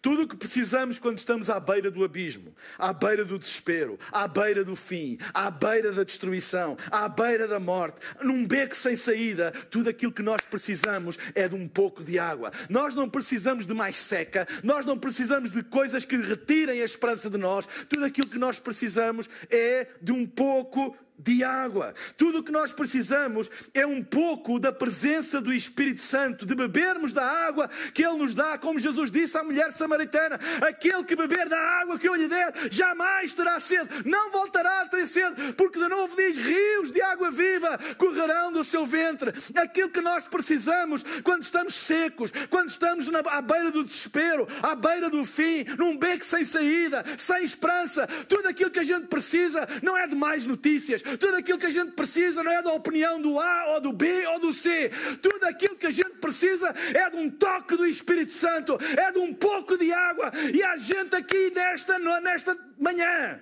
Tudo 0.00 0.22
o 0.22 0.28
que 0.28 0.36
precisamos 0.36 0.98
quando 0.98 1.18
estamos 1.18 1.50
à 1.50 1.58
beira 1.60 1.90
do 1.90 2.04
abismo, 2.04 2.54
à 2.78 2.92
beira 2.92 3.24
do 3.24 3.38
desespero, 3.38 3.98
à 4.12 4.26
beira 4.26 4.64
do 4.64 4.76
fim, 4.76 5.18
à 5.34 5.50
beira 5.50 5.92
da 5.92 6.02
destruição, 6.02 6.76
à 6.90 7.08
beira 7.08 7.46
da 7.46 7.60
morte, 7.60 8.00
num 8.22 8.46
beco 8.46 8.76
sem 8.76 8.96
saída, 8.96 9.52
tudo 9.70 9.90
aquilo 9.90 10.12
que 10.12 10.22
nós 10.22 10.42
precisamos 10.42 11.18
é 11.34 11.48
de 11.48 11.54
um 11.54 11.66
pouco 11.66 12.02
de 12.02 12.18
água. 12.18 12.52
Nós 12.68 12.94
não 12.94 13.08
precisamos 13.08 13.66
de 13.66 13.74
mais 13.74 13.96
seca, 13.96 14.46
nós 14.62 14.84
não 14.84 14.98
precisamos 14.98 15.50
de 15.50 15.62
coisas 15.62 16.04
que 16.04 16.16
retirem 16.16 16.80
a 16.82 16.84
esperança 16.84 17.30
de 17.30 17.38
nós. 17.38 17.66
Tudo 17.88 18.04
aquilo 18.04 18.28
que 18.28 18.38
nós 18.38 18.58
precisamos 18.58 19.28
é 19.50 19.86
de 20.00 20.12
um 20.12 20.26
pouco 20.26 20.96
de 21.22 21.44
água. 21.44 21.94
Tudo 22.16 22.38
o 22.38 22.42
que 22.42 22.52
nós 22.52 22.72
precisamos 22.72 23.50
é 23.74 23.86
um 23.86 24.02
pouco 24.02 24.58
da 24.58 24.72
presença 24.72 25.40
do 25.40 25.52
Espírito 25.52 26.02
Santo, 26.02 26.46
de 26.46 26.54
bebermos 26.54 27.12
da 27.12 27.24
água 27.24 27.68
que 27.94 28.04
Ele 28.04 28.18
nos 28.18 28.34
dá, 28.34 28.58
como 28.58 28.78
Jesus 28.78 29.10
disse 29.10 29.36
à 29.36 29.44
mulher 29.44 29.72
samaritana: 29.72 30.38
aquele 30.66 31.04
que 31.04 31.16
beber 31.16 31.48
da 31.48 31.58
água 31.58 31.98
que 31.98 32.08
eu 32.08 32.14
lhe 32.14 32.28
der, 32.28 32.52
jamais 32.70 33.32
terá 33.32 33.60
sede, 33.60 33.88
não 34.04 34.30
voltará 34.30 34.82
a 34.82 34.86
ter 34.86 35.06
sede, 35.06 35.52
porque 35.54 35.78
de 35.78 35.88
novo 35.88 36.16
diz: 36.16 36.38
rios 36.38 36.92
de 36.92 37.02
água 37.02 37.30
viva 37.30 37.78
correrão 37.96 38.52
do 38.52 38.64
seu 38.64 38.86
ventre. 38.86 39.32
Aquilo 39.54 39.90
que 39.90 40.00
nós 40.00 40.26
precisamos 40.26 41.04
quando 41.22 41.42
estamos 41.42 41.74
secos, 41.74 42.32
quando 42.48 42.68
estamos 42.68 43.08
na, 43.08 43.20
à 43.20 43.40
beira 43.40 43.70
do 43.70 43.84
desespero, 43.84 44.46
à 44.62 44.74
beira 44.74 45.10
do 45.10 45.24
fim, 45.24 45.64
num 45.78 45.96
beco 45.96 46.24
sem 46.24 46.44
saída, 46.44 47.04
sem 47.18 47.44
esperança, 47.44 48.06
tudo 48.28 48.48
aquilo 48.48 48.70
que 48.70 48.78
a 48.78 48.84
gente 48.84 49.06
precisa 49.06 49.68
não 49.82 49.96
é 49.96 50.06
de 50.06 50.14
mais 50.14 50.46
notícias, 50.46 51.02
tudo 51.18 51.36
aquilo 51.36 51.58
que 51.58 51.66
a 51.66 51.70
gente 51.70 51.92
precisa 51.92 52.42
não 52.42 52.52
é 52.52 52.62
da 52.62 52.72
opinião 52.72 53.20
do 53.20 53.38
A 53.38 53.74
ou 53.74 53.80
do 53.80 53.92
B 53.92 54.26
ou 54.26 54.40
do 54.40 54.52
C. 54.52 54.90
Tudo 55.20 55.44
aquilo 55.44 55.76
que 55.76 55.86
a 55.86 55.90
gente 55.90 56.16
precisa 56.20 56.74
é 56.94 57.10
de 57.10 57.16
um 57.16 57.30
toque 57.30 57.76
do 57.76 57.86
Espírito 57.86 58.32
Santo, 58.32 58.78
é 58.96 59.12
de 59.12 59.18
um 59.18 59.32
pouco 59.32 59.76
de 59.76 59.92
água. 59.92 60.32
E 60.52 60.62
há 60.62 60.76
gente 60.76 61.14
aqui 61.16 61.50
nesta, 61.50 61.98
nesta 61.98 62.56
manhã. 62.78 63.40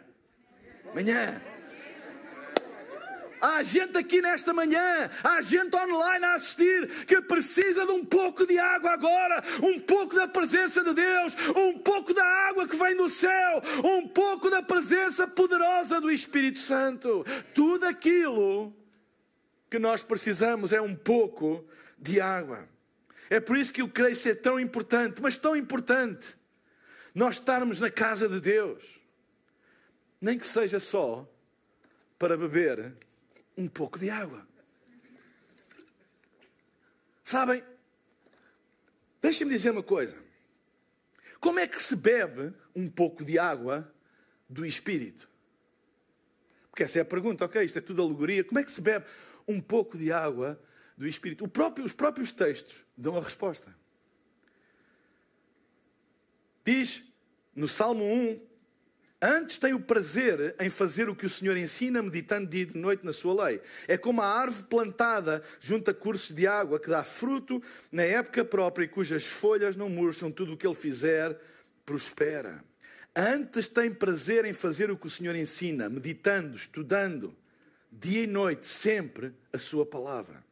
Manhã. 0.94 1.40
Há 3.40 3.62
gente 3.62 3.97
aqui 3.97 4.21
nesta 4.21 4.52
manhã, 4.52 5.11
há 5.23 5.40
gente 5.40 5.75
online 5.76 6.25
a 6.25 6.35
assistir 6.35 7.04
que 7.07 7.21
precisa 7.23 7.87
de 7.87 7.92
um 7.92 8.04
pouco 8.04 8.47
de 8.47 8.59
água 8.59 8.90
agora, 8.92 9.42
um 9.62 9.78
pouco 9.80 10.14
da 10.14 10.26
presença 10.26 10.83
de 10.83 10.95
Deus, 10.95 11.37
um 11.57 11.78
pouco 11.78 12.12
da 12.12 12.25
água 12.25 12.66
que 12.66 12.76
vem 12.76 12.97
do 12.97 13.09
céu, 13.09 13.62
um 13.85 14.09
pouco 14.09 14.50
da 14.50 14.62
presença 14.62 15.26
poderosa 15.26 16.00
do 16.00 16.11
Espírito 16.11 16.61
Santo. 16.61 17.25
Tudo 17.54 17.85
aquilo 17.85 18.75
que 19.71 19.78
nós 19.78 20.02
precisamos 20.02 20.73
é 20.73 20.80
um 20.80 20.95
pouco 20.95 21.64
de 21.99 22.21
água. 22.21 22.68
É 23.30 23.40
por 23.40 23.57
isso 23.57 23.73
que 23.73 23.83
eu 23.83 23.88
creio 23.88 24.16
ser 24.16 24.37
tão 24.37 24.59
importante, 24.59 25.21
mas 25.21 25.37
tão 25.37 25.54
importante, 25.54 26.37
nós 27.14 27.37
estarmos 27.37 27.80
na 27.80 27.90
casa 27.90 28.28
de 28.28 28.40
Deus, 28.40 29.00
nem 30.21 30.38
que 30.38 30.47
seja 30.47 30.80
só 30.80 31.28
para 32.18 32.37
beber 32.37 32.95
um 33.59 33.67
pouco 33.67 33.99
de 33.99 34.09
água. 34.09 34.47
Sabem, 37.25 37.62
deixem-me 39.21 39.53
dizer 39.53 39.71
uma 39.73 39.83
coisa. 39.83 40.17
Como 41.41 41.59
é 41.59 41.67
que 41.67 41.83
se 41.83 41.97
bebe 41.97 42.55
um 42.75 42.88
pouco 42.88 43.25
de 43.25 43.37
água 43.37 43.93
do 44.49 44.65
Espírito? 44.65 45.29
Porque 46.71 46.85
essa 46.85 47.00
é 47.00 47.03
a 47.03 47.05
pergunta, 47.05 47.45
ok? 47.45 47.65
Isto 47.65 47.79
é 47.79 47.83
tudo 47.83 48.00
alegoria. 48.00 48.45
Como 48.45 48.61
é 48.61 48.65
que 48.65 48.71
se 48.71 48.81
bebe 48.81 49.05
um 49.47 49.61
pouco 49.61 49.99
de 49.99 50.12
água 50.12 50.59
do 50.97 51.07
Espírito? 51.07 51.47
Próprio, 51.49 51.85
os 51.85 51.93
próprios 51.93 52.31
textos 52.31 52.85
dão 52.97 53.17
a 53.17 53.21
resposta. 53.21 53.77
Diz 56.65 57.05
no 57.57 57.67
Salmo 57.67 58.05
1, 58.05 58.48
Antes 59.20 59.58
tem 59.58 59.75
o 59.75 59.80
prazer 59.80 60.54
em 60.60 60.70
fazer 60.70 61.08
o 61.08 61.16
que 61.16 61.26
o 61.26 61.30
Senhor 61.30 61.56
ensina, 61.56 62.00
meditando 62.00 62.48
dia 62.48 62.62
e 62.62 62.66
de 62.66 62.78
noite 62.78 63.04
na 63.04 63.12
sua 63.12 63.46
lei. 63.46 63.60
É 63.88 63.98
como 63.98 64.22
a 64.22 64.26
árvore 64.26 64.66
plantada 64.68 65.42
junto 65.60 65.90
a 65.90 65.94
cursos 65.94 66.34
de 66.34 66.46
água, 66.46 66.78
que 66.78 66.88
dá 66.88 67.02
fruto 67.02 67.60
na 67.90 68.04
época 68.04 68.44
própria 68.44 68.84
e 68.84 68.88
cujas 68.88 69.26
folhas 69.26 69.75
não 69.75 69.88
murcham, 69.88 70.30
tudo 70.30 70.52
o 70.52 70.56
que 70.56 70.64
ele 70.64 70.75
fizer 70.75 71.37
prospera. 71.84 72.62
Antes 73.14 73.66
tem 73.66 73.92
prazer 73.92 74.44
em 74.44 74.52
fazer 74.52 74.88
o 74.88 74.96
que 74.96 75.08
o 75.08 75.10
Senhor 75.10 75.34
ensina, 75.34 75.88
meditando, 75.88 76.54
estudando, 76.54 77.37
dia 77.90 78.22
e 78.22 78.26
noite, 78.28 78.68
sempre 78.68 79.34
a 79.52 79.58
sua 79.58 79.84
palavra. 79.84 80.44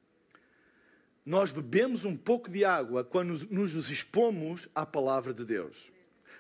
Nós 1.24 1.52
bebemos 1.52 2.04
um 2.04 2.16
pouco 2.16 2.50
de 2.50 2.64
água 2.64 3.04
quando 3.04 3.46
nos 3.48 3.90
expomos 3.90 4.68
à 4.74 4.84
palavra 4.84 5.32
de 5.32 5.44
Deus. 5.44 5.92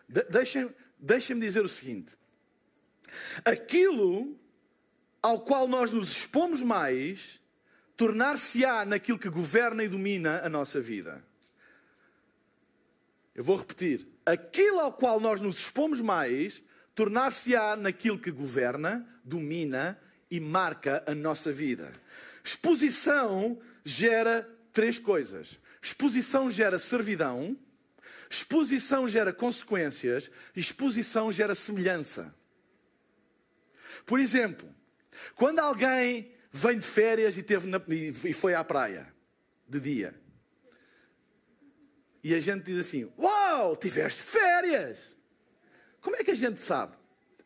De 0.08 0.24
deixem 0.24 0.68
deixem-me 0.98 1.40
dizer 1.40 1.64
o 1.64 1.68
seguinte: 1.68 2.16
aquilo 3.44 4.38
ao 5.22 5.40
qual 5.40 5.66
nós 5.66 5.92
nos 5.92 6.12
expomos 6.12 6.62
mais, 6.62 7.40
tornar-se-á 7.96 8.84
naquilo 8.84 9.18
que 9.18 9.28
governa 9.28 9.82
e 9.82 9.88
domina 9.88 10.40
a 10.44 10.48
nossa 10.48 10.80
vida. 10.80 11.24
Eu 13.34 13.42
vou 13.42 13.56
repetir: 13.56 14.06
aquilo 14.24 14.80
ao 14.80 14.92
qual 14.92 15.20
nós 15.20 15.40
nos 15.40 15.58
expomos 15.58 16.00
mais, 16.00 16.62
tornar-se-á 16.94 17.76
naquilo 17.76 18.18
que 18.18 18.30
governa, 18.30 19.06
domina 19.24 20.00
e 20.30 20.40
marca 20.40 21.04
a 21.06 21.14
nossa 21.14 21.52
vida. 21.52 21.92
Exposição 22.42 23.58
gera 23.84 24.48
três 24.72 24.98
coisas: 24.98 25.58
exposição 25.82 26.50
gera 26.50 26.78
servidão, 26.78 27.56
exposição 28.30 29.08
gera 29.08 29.32
consequências, 29.32 30.30
exposição 30.54 31.30
gera 31.30 31.54
semelhança. 31.54 32.34
Por 34.04 34.20
exemplo, 34.20 34.68
quando 35.34 35.58
alguém 35.58 36.32
vem 36.52 36.78
de 36.78 36.86
férias 36.86 37.36
e, 37.36 37.42
teve 37.42 37.66
na, 37.66 37.80
e 37.88 38.32
foi 38.32 38.54
à 38.54 38.62
praia 38.64 39.12
de 39.68 39.80
dia, 39.80 40.14
e 42.22 42.34
a 42.34 42.40
gente 42.40 42.64
diz 42.64 42.86
assim: 42.86 43.10
Uau, 43.18 43.76
tiveste 43.76 44.22
férias! 44.22 45.16
Como 46.00 46.16
é 46.16 46.24
que 46.24 46.32
a 46.32 46.36
gente 46.36 46.60
sabe? 46.60 46.96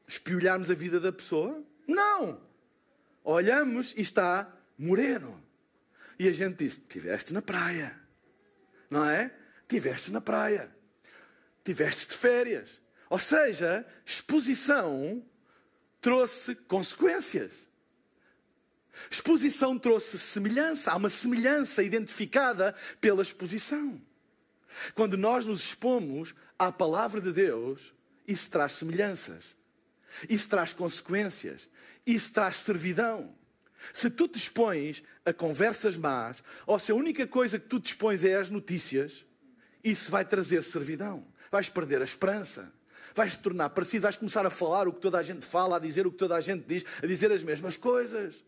Espiolharmos 0.09 0.71
a 0.71 0.75
vida 0.75 0.99
da 0.99 1.13
pessoa? 1.13 1.63
Não! 1.87 2.41
Olhamos 3.23 3.93
e 3.97 4.01
está 4.01 4.51
moreno. 4.79 5.43
E 6.19 6.27
a 6.27 6.33
gente 6.33 6.65
diz: 6.65 6.81
Tiveste 6.89 7.35
na 7.35 7.43
praia. 7.43 7.99
Não 8.89 9.05
é? 9.05 9.31
Tiveste 9.71 10.11
na 10.11 10.21
praia. 10.21 10.69
Tiveste 11.63 12.09
de 12.09 12.15
férias. 12.15 12.81
Ou 13.09 13.21
seja, 13.21 13.87
exposição 14.05 15.25
trouxe 16.01 16.57
consequências. 16.57 17.69
Exposição 19.09 19.79
trouxe 19.79 20.19
semelhança. 20.19 20.91
Há 20.91 20.97
uma 20.97 21.09
semelhança 21.09 21.85
identificada 21.85 22.75
pela 23.01 23.23
exposição. 23.23 24.03
Quando 24.97 25.17
nós 25.17 25.47
nos 25.47 25.63
expomos 25.63 26.35
à 26.59 26.73
palavra 26.73 27.21
de 27.21 27.33
Deus, 27.33 27.95
isso 28.27 28.51
traz 28.51 28.73
semelhanças. 28.73 29.57
Isso 30.29 30.49
traz 30.49 30.73
consequências. 30.73 31.69
Isso 32.05 32.33
traz 32.33 32.57
servidão. 32.57 33.33
Se 33.93 34.11
tu 34.11 34.27
te 34.27 34.37
expões 34.37 35.05
a 35.25 35.33
conversas 35.33 35.97
más, 35.97 36.43
ou 36.67 36.77
se 36.81 36.91
a 36.91 36.95
única 36.97 37.25
coisa 37.25 37.57
que 37.57 37.69
tu 37.69 37.79
te 37.79 37.93
expões 37.93 38.25
é 38.25 38.35
as 38.35 38.51
notícias, 38.51 39.25
isso 39.83 40.11
vai 40.11 40.25
trazer 40.25 40.63
servidão. 40.63 41.27
Vais 41.51 41.69
perder 41.69 42.01
a 42.03 42.05
esperança. 42.05 42.73
Vais 43.15 43.37
te 43.37 43.43
tornar 43.43 43.71
parecido, 43.71 44.03
vais 44.03 44.17
começar 44.17 44.47
a 44.47 44.51
falar 44.51 44.87
o 44.87 44.93
que 44.93 45.01
toda 45.01 45.19
a 45.19 45.23
gente 45.23 45.45
fala, 45.45 45.77
a 45.77 45.79
dizer 45.81 46.07
o 46.07 46.13
que 46.13 46.19
toda 46.19 46.37
a 46.37 46.41
gente 46.41 46.65
diz, 46.67 46.85
a 47.03 47.07
dizer 47.07 47.33
as 47.33 47.43
mesmas 47.43 47.77
coisas. 47.77 48.45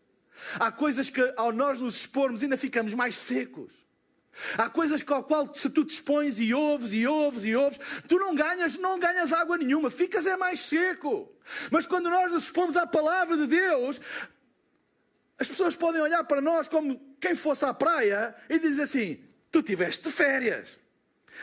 Há 0.55 0.71
coisas 0.71 1.09
que, 1.09 1.33
ao 1.35 1.51
nós 1.51 1.79
nos 1.79 1.95
expormos, 1.95 2.41
ainda 2.43 2.57
ficamos 2.57 2.93
mais 2.93 3.15
secos. 3.15 3.73
Há 4.57 4.69
coisas 4.69 5.03
com 5.03 5.13
a 5.13 5.23
qual 5.23 5.53
se 5.53 5.69
tu 5.69 5.85
te 5.85 5.93
expões 5.93 6.39
e 6.39 6.53
ouves 6.53 6.91
e 6.91 7.05
ouves 7.05 7.43
e 7.43 7.55
ouves, 7.55 7.79
tu 8.07 8.17
não 8.17 8.33
ganhas, 8.33 8.75
não 8.77 8.97
ganhas 8.97 9.31
água 9.31 9.57
nenhuma, 9.57 9.89
ficas 9.89 10.25
é 10.25 10.35
mais 10.35 10.61
seco. 10.61 11.31
Mas 11.69 11.85
quando 11.85 12.09
nós 12.09 12.31
nos 12.31 12.45
expomos 12.45 12.75
à 12.75 12.87
palavra 12.87 13.37
de 13.37 13.45
Deus, 13.45 14.01
as 15.37 15.47
pessoas 15.47 15.75
podem 15.75 16.01
olhar 16.01 16.23
para 16.23 16.41
nós 16.41 16.67
como 16.67 16.99
quem 17.19 17.35
fosse 17.35 17.63
à 17.65 17.73
praia 17.73 18.33
e 18.49 18.57
dizer 18.57 18.83
assim: 18.83 19.23
Tu 19.51 19.61
tiveste 19.61 20.09
férias. 20.09 20.79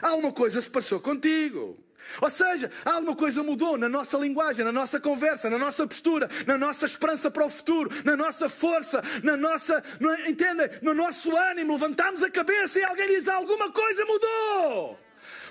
Alguma 0.03 0.33
coisa 0.33 0.61
se 0.61 0.71
passou 0.71 1.01
contigo. 1.01 1.79
Ou 2.21 2.31
seja, 2.31 2.71
alguma 2.85 3.15
coisa 3.15 3.43
mudou 3.43 3.77
na 3.79 3.89
nossa 3.89 4.19
linguagem, 4.19 4.65
na 4.65 4.73
nossa 4.73 4.99
conversa, 4.99 5.49
na 5.49 5.59
nossa 5.59 5.87
postura, 5.87 6.29
na 6.47 6.59
nossa 6.59 6.87
esperança 6.87 7.31
para 7.31 7.45
o 7.45 7.51
futuro, 7.51 7.91
na 8.05 8.17
nossa 8.17 8.49
força, 8.49 9.03
na 9.23 9.37
nossa, 9.37 9.83
no, 10.01 10.13
entendem? 10.27 10.69
No 10.83 10.95
nosso 10.95 11.37
ânimo. 11.37 11.75
Levantamos 11.75 12.23
a 12.23 12.31
cabeça 12.31 12.79
e 12.79 12.85
alguém 12.85 13.07
diz: 13.09 13.29
alguma 13.29 13.71
coisa 13.71 14.05
mudou. 14.05 14.99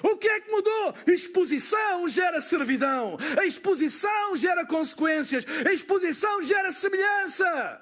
O 0.03 0.17
que 0.17 0.27
é 0.27 0.39
que 0.39 0.51
mudou? 0.51 0.93
Exposição 1.07 2.07
gera 2.07 2.41
servidão, 2.41 3.17
a 3.37 3.45
exposição 3.45 4.35
gera 4.35 4.65
consequências, 4.65 5.45
a 5.65 5.71
exposição 5.71 6.41
gera 6.41 6.71
semelhança. 6.71 7.81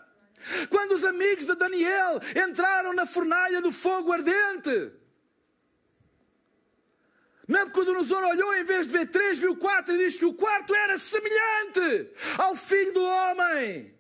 Quando 0.70 0.94
os 0.94 1.04
amigos 1.04 1.46
de 1.46 1.56
Daniel 1.56 2.20
entraram 2.48 2.94
na 2.94 3.06
fornalha 3.06 3.62
do 3.62 3.72
fogo 3.72 4.12
ardente, 4.12 4.92
Nabucodonosor 7.48 8.24
olhou, 8.24 8.54
em 8.56 8.64
vez 8.64 8.88
de 8.88 8.94
ver 8.94 9.08
três, 9.08 9.40
viu 9.40 9.56
quatro 9.56 9.96
e 9.96 9.98
diz 9.98 10.18
que 10.18 10.26
o 10.26 10.34
quarto 10.34 10.76
era 10.76 10.98
semelhante 10.98 12.12
ao 12.38 12.56
filho 12.56 12.94
do 12.94 13.04
homem. 13.04 13.97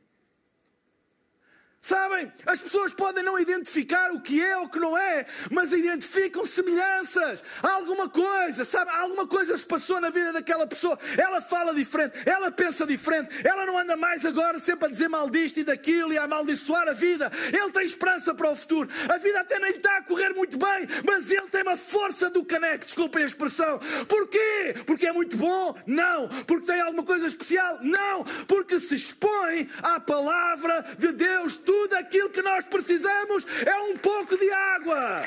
Sabem, 1.88 2.29
as 2.46 2.60
pessoas 2.60 2.94
podem 2.94 3.24
não 3.24 3.39
identificar 3.39 4.12
o 4.12 4.20
que 4.20 4.44
é 4.44 4.58
ou 4.58 4.65
o 4.65 4.70
que 4.70 4.77
não 4.77 4.98
é, 4.98 5.25
mas 5.50 5.72
identificam 5.72 6.46
semelhanças. 6.46 7.41
Alguma 7.63 8.10
coisa, 8.10 8.65
sabe? 8.65 8.91
Alguma 8.91 9.25
coisa 9.25 9.58
se 9.58 9.65
passou 9.65 10.01
na 10.01 10.09
vida 10.09 10.33
daquela 10.33 10.68
pessoa. 10.68 11.00
Ela 11.18 11.40
fala 11.40 11.74
diferente, 11.74 12.20
ela 12.25 12.51
pensa 12.51 12.85
diferente, 12.85 13.29
ela 13.42 13.66
não 13.66 13.77
anda 13.77 13.96
mais 13.96 14.25
agora 14.25 14.59
sempre 14.59 14.88
a 14.88 14.92
dizer 14.92 15.07
mal 15.07 15.29
disto 15.29 15.61
e 15.61 15.64
daquilo 15.64 16.11
e 16.11 16.18
a 16.18 16.25
amaldiçoar 16.25 16.90
a 16.90 16.92
vida. 16.92 17.31
Ele 17.53 17.72
tem 17.72 17.85
esperança 17.85 18.35
para 18.35 18.51
o 18.51 18.55
futuro. 18.57 18.90
A 19.07 19.18
vida 19.18 19.40
até 19.40 19.57
nem 19.57 19.72
está 19.72 19.96
a 19.96 20.01
correr 20.01 20.33
muito 20.33 20.57
bem, 20.57 20.90
mas 21.05 21.31
ele 21.31 21.48
tem 21.48 21.61
uma 21.61 21.77
força 21.77 22.29
do 22.29 22.44
caneco, 22.44 22.83
desculpem 22.83 23.24
a 23.24 23.27
expressão. 23.27 23.79
Porquê? 24.09 24.75
Porque 24.85 25.07
é 25.07 25.14
muito 25.14 25.38
bom? 25.38 25.74
Não. 25.88 26.27
Porque 26.46 26.66
tem 26.66 26.81
alguma 26.81 27.03
coisa 27.03 27.27
especial? 27.27 27.79
Não. 27.81 28.25
Porque 28.46 28.77
se 28.77 28.96
expõe 28.96 29.70
à 29.81 30.01
palavra 30.01 30.85
de 30.98 31.14
Deus. 31.14 31.55
Tudo 31.55 31.76
tudo 31.77 31.96
aquilo 31.96 32.29
que 32.31 32.42
nós 32.42 32.66
precisamos 32.66 33.46
é 33.63 33.75
um 33.81 33.98
pouco 33.98 34.35
de 34.35 34.50
água. 34.51 35.24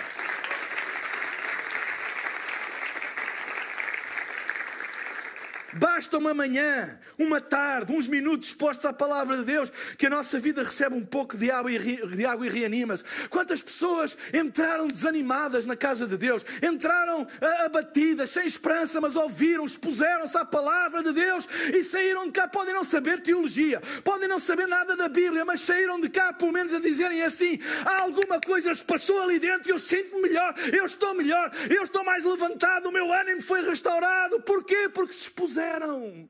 Basta 5.74 6.18
uma 6.18 6.34
manhã, 6.34 6.98
uma 7.18 7.40
tarde, 7.40 7.92
uns 7.92 8.08
minutos 8.08 8.48
expostos 8.48 8.84
à 8.86 8.92
palavra 8.92 9.36
de 9.36 9.44
Deus, 9.44 9.72
que 9.96 10.06
a 10.06 10.10
nossa 10.10 10.38
vida 10.38 10.64
recebe 10.64 10.94
um 10.94 11.04
pouco 11.04 11.36
de 11.36 11.50
água 11.50 11.70
e, 11.70 11.78
de 11.78 12.26
água 12.26 12.46
e 12.46 12.48
reanima-se. 12.48 13.04
Quantas 13.28 13.62
pessoas 13.62 14.16
entraram 14.32 14.88
desanimadas 14.88 15.64
na 15.66 15.76
casa 15.76 16.06
de 16.06 16.16
Deus, 16.16 16.44
entraram 16.62 17.26
abatidas, 17.64 18.30
sem 18.30 18.46
esperança, 18.46 19.00
mas 19.00 19.14
ouviram, 19.16 19.64
expuseram-se 19.64 20.36
à 20.36 20.44
palavra 20.44 21.02
de 21.02 21.12
Deus 21.12 21.48
e 21.72 21.84
saíram 21.84 22.26
de 22.26 22.32
cá. 22.32 22.48
Podem 22.48 22.74
não 22.74 22.84
saber 22.84 23.20
teologia, 23.20 23.80
podem 24.02 24.28
não 24.28 24.40
saber 24.40 24.66
nada 24.66 24.96
da 24.96 25.08
Bíblia, 25.08 25.44
mas 25.44 25.60
saíram 25.60 26.00
de 26.00 26.08
cá 26.08 26.32
pelo 26.32 26.52
menos 26.52 26.72
a 26.74 26.80
dizerem 26.80 27.22
assim: 27.22 27.60
há 27.84 28.02
alguma 28.02 28.40
coisa 28.40 28.74
se 28.74 28.82
passou 28.82 29.22
ali 29.22 29.38
dentro 29.38 29.68
e 29.68 29.72
eu 29.72 29.78
sinto-me 29.78 30.22
melhor, 30.22 30.54
eu 30.72 30.84
estou 30.84 31.14
melhor, 31.14 31.52
eu 31.68 31.82
estou 31.82 32.04
mais 32.04 32.24
levantado, 32.24 32.88
o 32.88 32.92
meu 32.92 33.12
ânimo 33.12 33.42
foi 33.42 33.62
restaurado. 33.62 34.40
Porquê? 34.40 34.88
Porque 34.88 35.12
se 35.12 35.22
expuseram 35.22 35.59
fizeram. 35.60 36.28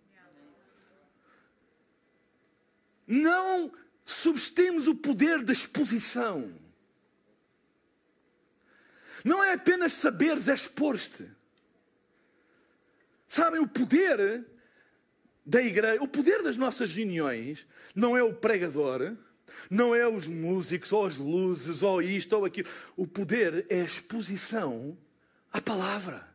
Não 3.06 3.72
subestemos 4.04 4.88
o 4.88 4.94
poder 4.94 5.42
da 5.42 5.52
exposição. 5.52 6.52
Não 9.24 9.42
é 9.42 9.54
apenas 9.54 9.92
saberes, 9.92 10.48
é 10.48 10.54
expor-te. 10.54 11.28
Sabem, 13.28 13.60
o 13.60 13.68
poder 13.68 14.46
da 15.44 15.62
igreja, 15.62 16.02
o 16.02 16.08
poder 16.08 16.42
das 16.42 16.56
nossas 16.56 16.92
reuniões, 16.92 17.66
não 17.94 18.16
é 18.16 18.22
o 18.22 18.34
pregador, 18.34 19.16
não 19.68 19.94
é 19.94 20.08
os 20.08 20.26
músicos, 20.26 20.92
ou 20.92 21.06
as 21.06 21.16
luzes, 21.16 21.82
ou 21.82 22.00
isto, 22.00 22.32
ou 22.34 22.44
aquilo. 22.44 22.68
O 22.96 23.06
poder 23.06 23.66
é 23.68 23.82
a 23.82 23.84
exposição 23.84 24.96
à 25.52 25.60
palavra. 25.60 26.29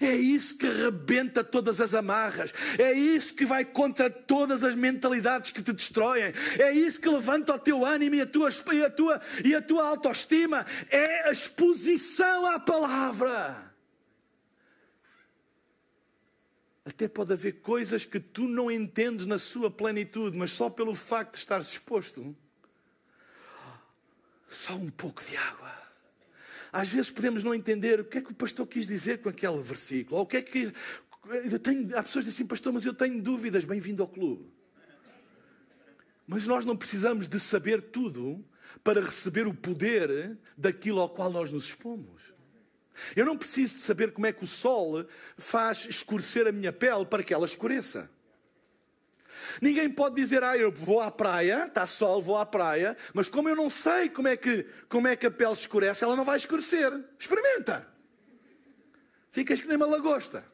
É 0.00 0.14
isso 0.14 0.56
que 0.56 0.66
rebenta 0.66 1.44
todas 1.44 1.80
as 1.80 1.94
amarras. 1.94 2.52
É 2.78 2.92
isso 2.92 3.34
que 3.34 3.44
vai 3.44 3.64
contra 3.64 4.10
todas 4.10 4.64
as 4.64 4.74
mentalidades 4.74 5.50
que 5.50 5.62
te 5.62 5.72
destroem. 5.72 6.32
É 6.58 6.72
isso 6.72 7.00
que 7.00 7.08
levanta 7.08 7.54
o 7.54 7.58
teu 7.58 7.84
ânimo 7.84 8.16
e 8.16 8.20
a 8.20 8.26
tua, 8.26 8.48
e 8.72 8.84
a 8.84 8.90
tua, 8.90 9.20
e 9.44 9.54
a 9.54 9.62
tua 9.62 9.86
autoestima. 9.86 10.66
É 10.90 11.28
a 11.28 11.32
exposição 11.32 12.46
à 12.46 12.58
palavra. 12.58 13.72
Até 16.84 17.08
pode 17.08 17.32
haver 17.32 17.60
coisas 17.60 18.04
que 18.04 18.20
tu 18.20 18.46
não 18.46 18.70
entendes 18.70 19.24
na 19.24 19.38
sua 19.38 19.70
plenitude, 19.70 20.36
mas 20.36 20.50
só 20.50 20.68
pelo 20.68 20.94
facto 20.94 21.32
de 21.32 21.38
estar 21.38 21.60
exposto. 21.60 22.36
Só 24.48 24.74
um 24.74 24.90
pouco 24.90 25.24
de 25.24 25.36
água 25.36 25.83
às 26.74 26.88
vezes 26.88 27.08
podemos 27.08 27.44
não 27.44 27.54
entender 27.54 28.00
o 28.00 28.04
que 28.04 28.18
é 28.18 28.20
que 28.20 28.32
o 28.32 28.34
pastor 28.34 28.66
quis 28.66 28.84
dizer 28.84 29.22
com 29.22 29.28
aquele 29.28 29.60
versículo, 29.62 30.16
ou 30.16 30.24
o 30.24 30.26
que 30.26 30.38
é 30.38 30.42
que. 30.42 30.72
Eu 31.48 31.58
tenho, 31.60 31.96
há 31.96 32.02
pessoas 32.02 32.24
que 32.24 32.30
dizem 32.30 32.42
assim, 32.42 32.46
pastor, 32.46 32.72
mas 32.72 32.84
eu 32.84 32.92
tenho 32.92 33.22
dúvidas, 33.22 33.64
bem-vindo 33.64 34.02
ao 34.02 34.08
clube. 34.08 34.52
Mas 36.26 36.48
nós 36.48 36.64
não 36.64 36.76
precisamos 36.76 37.28
de 37.28 37.38
saber 37.38 37.80
tudo 37.80 38.44
para 38.82 39.00
receber 39.00 39.46
o 39.46 39.54
poder 39.54 40.36
daquilo 40.58 40.98
ao 40.98 41.08
qual 41.08 41.30
nós 41.30 41.52
nos 41.52 41.66
expomos. 41.66 42.34
Eu 43.14 43.24
não 43.24 43.38
preciso 43.38 43.76
de 43.76 43.80
saber 43.80 44.12
como 44.12 44.26
é 44.26 44.32
que 44.32 44.42
o 44.42 44.46
sol 44.46 45.06
faz 45.38 45.86
escurecer 45.88 46.48
a 46.48 46.52
minha 46.52 46.72
pele 46.72 47.06
para 47.06 47.22
que 47.22 47.32
ela 47.32 47.46
escureça. 47.46 48.10
Ninguém 49.60 49.90
pode 49.90 50.16
dizer, 50.16 50.42
ah, 50.42 50.56
eu 50.56 50.70
vou 50.70 51.00
à 51.00 51.10
praia, 51.10 51.66
está 51.66 51.86
sol, 51.86 52.22
vou 52.22 52.36
à 52.36 52.46
praia, 52.46 52.96
mas 53.12 53.28
como 53.28 53.48
eu 53.48 53.56
não 53.56 53.70
sei 53.70 54.08
como 54.08 54.28
é 54.28 54.36
que, 54.36 54.66
como 54.88 55.08
é 55.08 55.16
que 55.16 55.26
a 55.26 55.30
pele 55.30 55.52
escurece, 55.52 56.04
ela 56.04 56.16
não 56.16 56.24
vai 56.24 56.36
escurecer. 56.36 56.92
Experimenta. 57.18 57.86
Ficas 59.30 59.60
que 59.60 59.66
nem 59.66 59.76
uma 59.76 59.86
lagosta. 59.86 60.44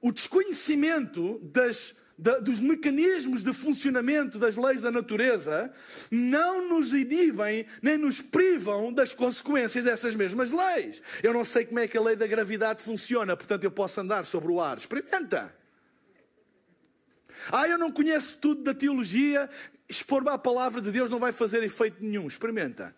O 0.00 0.12
desconhecimento 0.12 1.38
das, 1.42 1.94
da, 2.16 2.38
dos 2.38 2.60
mecanismos 2.60 3.42
de 3.42 3.52
funcionamento 3.52 4.38
das 4.38 4.56
leis 4.56 4.80
da 4.80 4.90
natureza 4.90 5.72
não 6.10 6.68
nos 6.68 6.92
inibem 6.92 7.66
nem 7.82 7.98
nos 7.98 8.20
privam 8.20 8.92
das 8.92 9.12
consequências 9.12 9.84
dessas 9.84 10.14
mesmas 10.14 10.52
leis. 10.52 11.02
Eu 11.22 11.32
não 11.32 11.44
sei 11.44 11.66
como 11.66 11.80
é 11.80 11.88
que 11.88 11.98
a 11.98 12.02
lei 12.02 12.16
da 12.16 12.26
gravidade 12.26 12.82
funciona, 12.82 13.36
portanto 13.36 13.64
eu 13.64 13.70
posso 13.70 14.00
andar 14.00 14.24
sobre 14.24 14.50
o 14.50 14.60
ar. 14.60 14.78
Experimenta. 14.78 15.54
Ah, 17.50 17.68
eu 17.68 17.78
não 17.78 17.90
conheço 17.90 18.36
tudo 18.38 18.62
da 18.62 18.74
teologia, 18.74 19.48
expor 19.88 20.26
a 20.28 20.38
palavra 20.38 20.80
de 20.80 20.90
Deus 20.90 21.10
não 21.10 21.18
vai 21.18 21.32
fazer 21.32 21.62
efeito 21.62 22.02
nenhum. 22.02 22.26
Experimenta. 22.26 22.94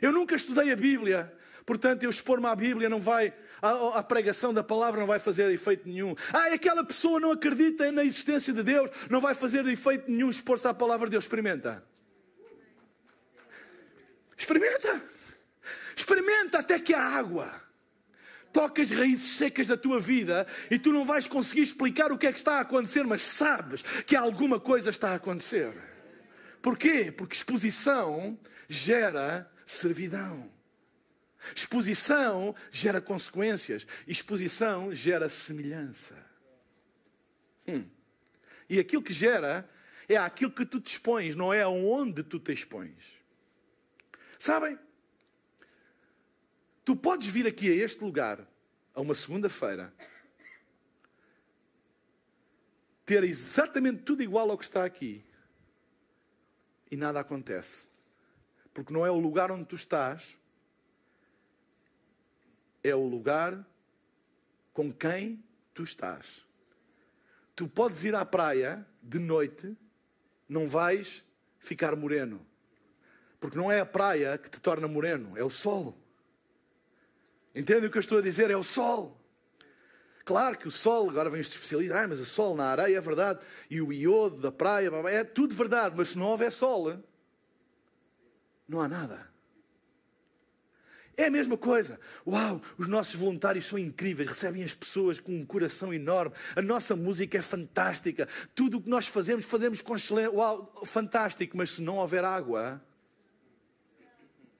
Eu 0.00 0.12
nunca 0.12 0.34
estudei 0.34 0.72
a 0.72 0.76
Bíblia, 0.76 1.32
portanto 1.66 2.02
eu 2.02 2.10
expor-me 2.10 2.46
à 2.46 2.54
Bíblia 2.54 2.88
não 2.88 3.00
vai 3.00 3.34
a, 3.60 3.98
a, 3.98 4.02
pregação 4.02 4.54
da 4.54 4.62
palavra 4.62 5.00
não 5.00 5.06
vai 5.06 5.18
fazer 5.18 5.50
efeito 5.50 5.88
nenhum. 5.88 6.14
Ah, 6.32 6.54
aquela 6.54 6.84
pessoa 6.84 7.18
não 7.18 7.32
acredita 7.32 7.90
na 7.90 8.04
existência 8.04 8.52
de 8.52 8.62
Deus, 8.62 8.90
não 9.10 9.20
vai 9.20 9.34
fazer 9.34 9.66
efeito 9.66 10.10
nenhum 10.10 10.30
expor-se 10.30 10.66
à 10.66 10.74
palavra 10.74 11.06
de 11.06 11.12
Deus. 11.12 11.24
Experimenta. 11.24 11.84
Experimenta. 14.36 15.02
Experimenta 15.96 16.58
até 16.60 16.78
que 16.78 16.94
a 16.94 17.02
água 17.02 17.67
toca 18.52 18.82
as 18.82 18.90
raízes 18.90 19.36
secas 19.36 19.66
da 19.66 19.76
tua 19.76 20.00
vida 20.00 20.46
e 20.70 20.78
tu 20.78 20.92
não 20.92 21.04
vais 21.04 21.26
conseguir 21.26 21.62
explicar 21.62 22.10
o 22.12 22.18
que 22.18 22.26
é 22.26 22.32
que 22.32 22.38
está 22.38 22.58
a 22.58 22.60
acontecer, 22.60 23.04
mas 23.04 23.22
sabes 23.22 23.82
que 24.06 24.16
alguma 24.16 24.58
coisa 24.58 24.90
está 24.90 25.10
a 25.10 25.14
acontecer. 25.14 25.74
Porquê? 26.62 27.12
Porque 27.12 27.34
exposição 27.34 28.38
gera 28.68 29.50
servidão. 29.66 30.50
Exposição 31.54 32.54
gera 32.70 33.00
consequências. 33.00 33.86
Exposição 34.06 34.92
gera 34.94 35.28
semelhança. 35.28 36.16
Hum. 37.66 37.84
E 38.68 38.78
aquilo 38.78 39.02
que 39.02 39.12
gera 39.12 39.68
é 40.08 40.16
aquilo 40.16 40.50
que 40.50 40.64
tu 40.64 40.80
te 40.80 40.92
expões, 40.92 41.36
não 41.36 41.52
é 41.52 41.62
aonde 41.62 42.22
tu 42.22 42.38
te 42.38 42.52
expões. 42.52 43.18
Sabem? 44.38 44.78
Tu 46.88 46.96
podes 46.96 47.26
vir 47.26 47.46
aqui 47.46 47.68
a 47.68 47.84
este 47.84 48.02
lugar, 48.02 48.48
a 48.94 49.00
uma 49.02 49.14
segunda-feira, 49.14 49.92
ter 53.04 53.24
exatamente 53.24 54.04
tudo 54.04 54.22
igual 54.22 54.50
ao 54.50 54.56
que 54.56 54.64
está 54.64 54.86
aqui 54.86 55.22
e 56.90 56.96
nada 56.96 57.20
acontece. 57.20 57.88
Porque 58.72 58.90
não 58.90 59.04
é 59.04 59.10
o 59.10 59.18
lugar 59.18 59.50
onde 59.50 59.66
tu 59.66 59.76
estás 59.76 60.38
é 62.82 62.94
o 62.94 63.06
lugar 63.06 63.68
com 64.72 64.90
quem 64.90 65.44
tu 65.74 65.82
estás. 65.82 66.42
Tu 67.54 67.68
podes 67.68 68.02
ir 68.04 68.14
à 68.14 68.24
praia 68.24 68.88
de 69.02 69.18
noite, 69.18 69.76
não 70.48 70.66
vais 70.66 71.22
ficar 71.58 71.94
moreno. 71.94 72.46
Porque 73.38 73.58
não 73.58 73.70
é 73.70 73.78
a 73.78 73.84
praia 73.84 74.38
que 74.38 74.48
te 74.48 74.58
torna 74.58 74.88
moreno, 74.88 75.36
é 75.36 75.44
o 75.44 75.50
sol. 75.50 76.07
Entende 77.54 77.86
o 77.86 77.90
que 77.90 77.98
eu 77.98 78.00
estou 78.00 78.18
a 78.18 78.22
dizer? 78.22 78.50
É 78.50 78.56
o 78.56 78.62
sol. 78.62 79.18
Claro 80.24 80.58
que 80.58 80.68
o 80.68 80.70
sol, 80.70 81.08
agora 81.08 81.30
vem 81.30 81.40
os 81.40 81.48
especialistas, 81.48 81.98
ah, 81.98 82.06
mas 82.06 82.20
o 82.20 82.26
sol 82.26 82.54
na 82.54 82.66
areia 82.66 82.98
é 82.98 83.00
verdade, 83.00 83.40
e 83.70 83.80
o 83.80 83.90
iodo 83.90 84.36
da 84.36 84.52
praia, 84.52 84.90
é 85.06 85.24
tudo 85.24 85.54
verdade, 85.54 85.94
mas 85.96 86.10
se 86.10 86.18
não 86.18 86.26
houver 86.26 86.52
sol, 86.52 87.02
não 88.68 88.78
há 88.78 88.86
nada. 88.86 89.26
É 91.16 91.24
a 91.24 91.30
mesma 91.30 91.56
coisa. 91.56 91.98
Uau, 92.26 92.62
os 92.76 92.86
nossos 92.86 93.16
voluntários 93.16 93.66
são 93.66 93.76
incríveis, 93.76 94.28
recebem 94.28 94.62
as 94.62 94.72
pessoas 94.72 95.18
com 95.18 95.32
um 95.32 95.44
coração 95.44 95.92
enorme. 95.92 96.32
A 96.54 96.62
nossa 96.62 96.94
música 96.94 97.38
é 97.38 97.42
fantástica. 97.42 98.28
Tudo 98.54 98.76
o 98.76 98.80
que 98.80 98.88
nós 98.88 99.08
fazemos, 99.08 99.44
fazemos 99.44 99.80
com 99.80 99.96
excelência. 99.96 100.30
Uau, 100.30 100.72
fantástico, 100.84 101.56
mas 101.56 101.70
se 101.70 101.82
não 101.82 101.96
houver 101.96 102.22
água, 102.24 102.80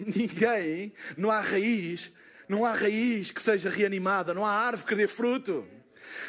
ninguém, 0.01 0.93
não 1.17 1.31
há 1.31 1.41
raiz, 1.41 2.11
não 2.49 2.65
há 2.65 2.73
raiz 2.73 3.31
que 3.31 3.43
seja 3.43 3.69
reanimada, 3.69 4.33
não 4.33 4.45
há 4.45 4.51
árvore 4.51 4.89
que 4.89 4.95
dê 4.95 5.07
fruto. 5.07 5.67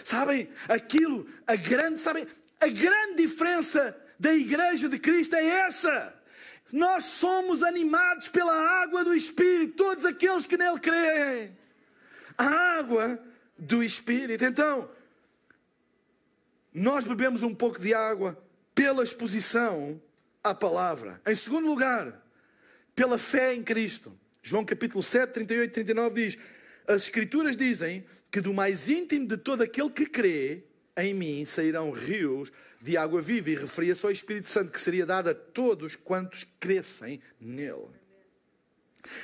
Sabem, 0.03 0.49
aquilo, 0.67 1.27
a 1.47 1.55
grande, 1.55 2.01
sabem, 2.01 2.27
a 2.59 2.67
grande 2.67 3.15
diferença 3.15 3.95
da 4.19 4.33
igreja 4.33 4.89
de 4.89 4.99
Cristo 4.99 5.35
é 5.35 5.45
essa. 5.45 6.13
Nós 6.71 7.05
somos 7.05 7.63
animados 7.63 8.27
pela 8.27 8.53
água 8.53 9.03
do 9.03 9.13
Espírito, 9.13 9.75
todos 9.75 10.05
aqueles 10.05 10.45
que 10.45 10.57
nele 10.57 10.79
creem. 10.79 11.57
A 12.37 12.77
água 12.77 13.19
do 13.57 13.81
Espírito. 13.81 14.43
Então, 14.43 14.89
nós 16.73 17.05
bebemos 17.05 17.43
um 17.43 17.55
pouco 17.55 17.79
de 17.79 17.93
água 17.93 18.37
pela 18.75 19.03
exposição 19.03 20.01
à 20.43 20.53
palavra. 20.53 21.21
Em 21.25 21.35
segundo 21.35 21.67
lugar, 21.67 22.21
pela 22.95 23.17
fé 23.17 23.53
em 23.53 23.63
Cristo. 23.63 24.18
João 24.41 24.65
capítulo 24.65 25.03
7, 25.03 25.33
38 25.33 25.69
e 25.69 25.73
39 25.73 26.25
diz: 26.25 26.37
As 26.87 27.03
Escrituras 27.03 27.57
dizem 27.57 28.05
que 28.31 28.41
do 28.41 28.53
mais 28.53 28.89
íntimo 28.89 29.27
de 29.27 29.37
todo 29.37 29.61
aquele 29.61 29.89
que 29.89 30.05
crê 30.05 30.63
em 30.97 31.13
mim 31.13 31.45
sairão 31.45 31.91
rios 31.91 32.51
de 32.81 32.97
água 32.97 33.21
viva 33.21 33.49
e 33.49 33.55
referia-se 33.55 34.05
ao 34.05 34.11
Espírito 34.11 34.49
Santo 34.49 34.71
que 34.71 34.79
seria 34.79 35.05
dado 35.05 35.29
a 35.29 35.33
todos 35.33 35.95
quantos 35.95 36.45
crescem 36.59 37.21
nele. 37.39 37.87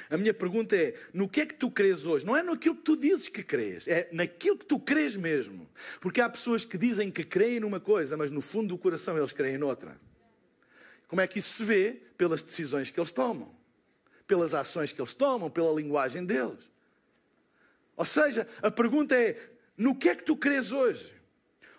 A 0.09 0.17
minha 0.17 0.33
pergunta 0.33 0.75
é: 0.75 0.95
no 1.13 1.27
que 1.27 1.41
é 1.41 1.45
que 1.45 1.55
tu 1.55 1.69
crês 1.69 2.05
hoje? 2.05 2.25
Não 2.25 2.35
é 2.35 2.43
naquilo 2.43 2.75
que 2.75 2.83
tu 2.83 2.97
dizes 2.97 3.27
que 3.27 3.43
crês, 3.43 3.87
é 3.87 4.07
naquilo 4.11 4.57
que 4.57 4.65
tu 4.65 4.79
crês 4.79 5.15
mesmo. 5.15 5.69
Porque 5.99 6.21
há 6.21 6.29
pessoas 6.29 6.63
que 6.65 6.77
dizem 6.77 7.11
que 7.11 7.23
creem 7.23 7.59
numa 7.59 7.79
coisa, 7.79 8.17
mas 8.17 8.31
no 8.31 8.41
fundo 8.41 8.69
do 8.69 8.77
coração 8.77 9.17
eles 9.17 9.31
creem 9.31 9.57
noutra. 9.57 9.99
Como 11.07 11.21
é 11.21 11.27
que 11.27 11.39
isso 11.39 11.53
se 11.53 11.63
vê? 11.63 12.01
Pelas 12.17 12.41
decisões 12.41 12.89
que 12.89 12.99
eles 12.99 13.11
tomam, 13.11 13.53
pelas 14.27 14.53
ações 14.53 14.91
que 14.91 15.01
eles 15.01 15.13
tomam, 15.13 15.49
pela 15.49 15.73
linguagem 15.73 16.25
deles. 16.25 16.69
Ou 17.95 18.05
seja, 18.05 18.47
a 18.61 18.69
pergunta 18.69 19.15
é: 19.15 19.51
no 19.77 19.95
que 19.95 20.09
é 20.09 20.15
que 20.15 20.23
tu 20.23 20.35
crês 20.35 20.71
hoje? 20.71 21.13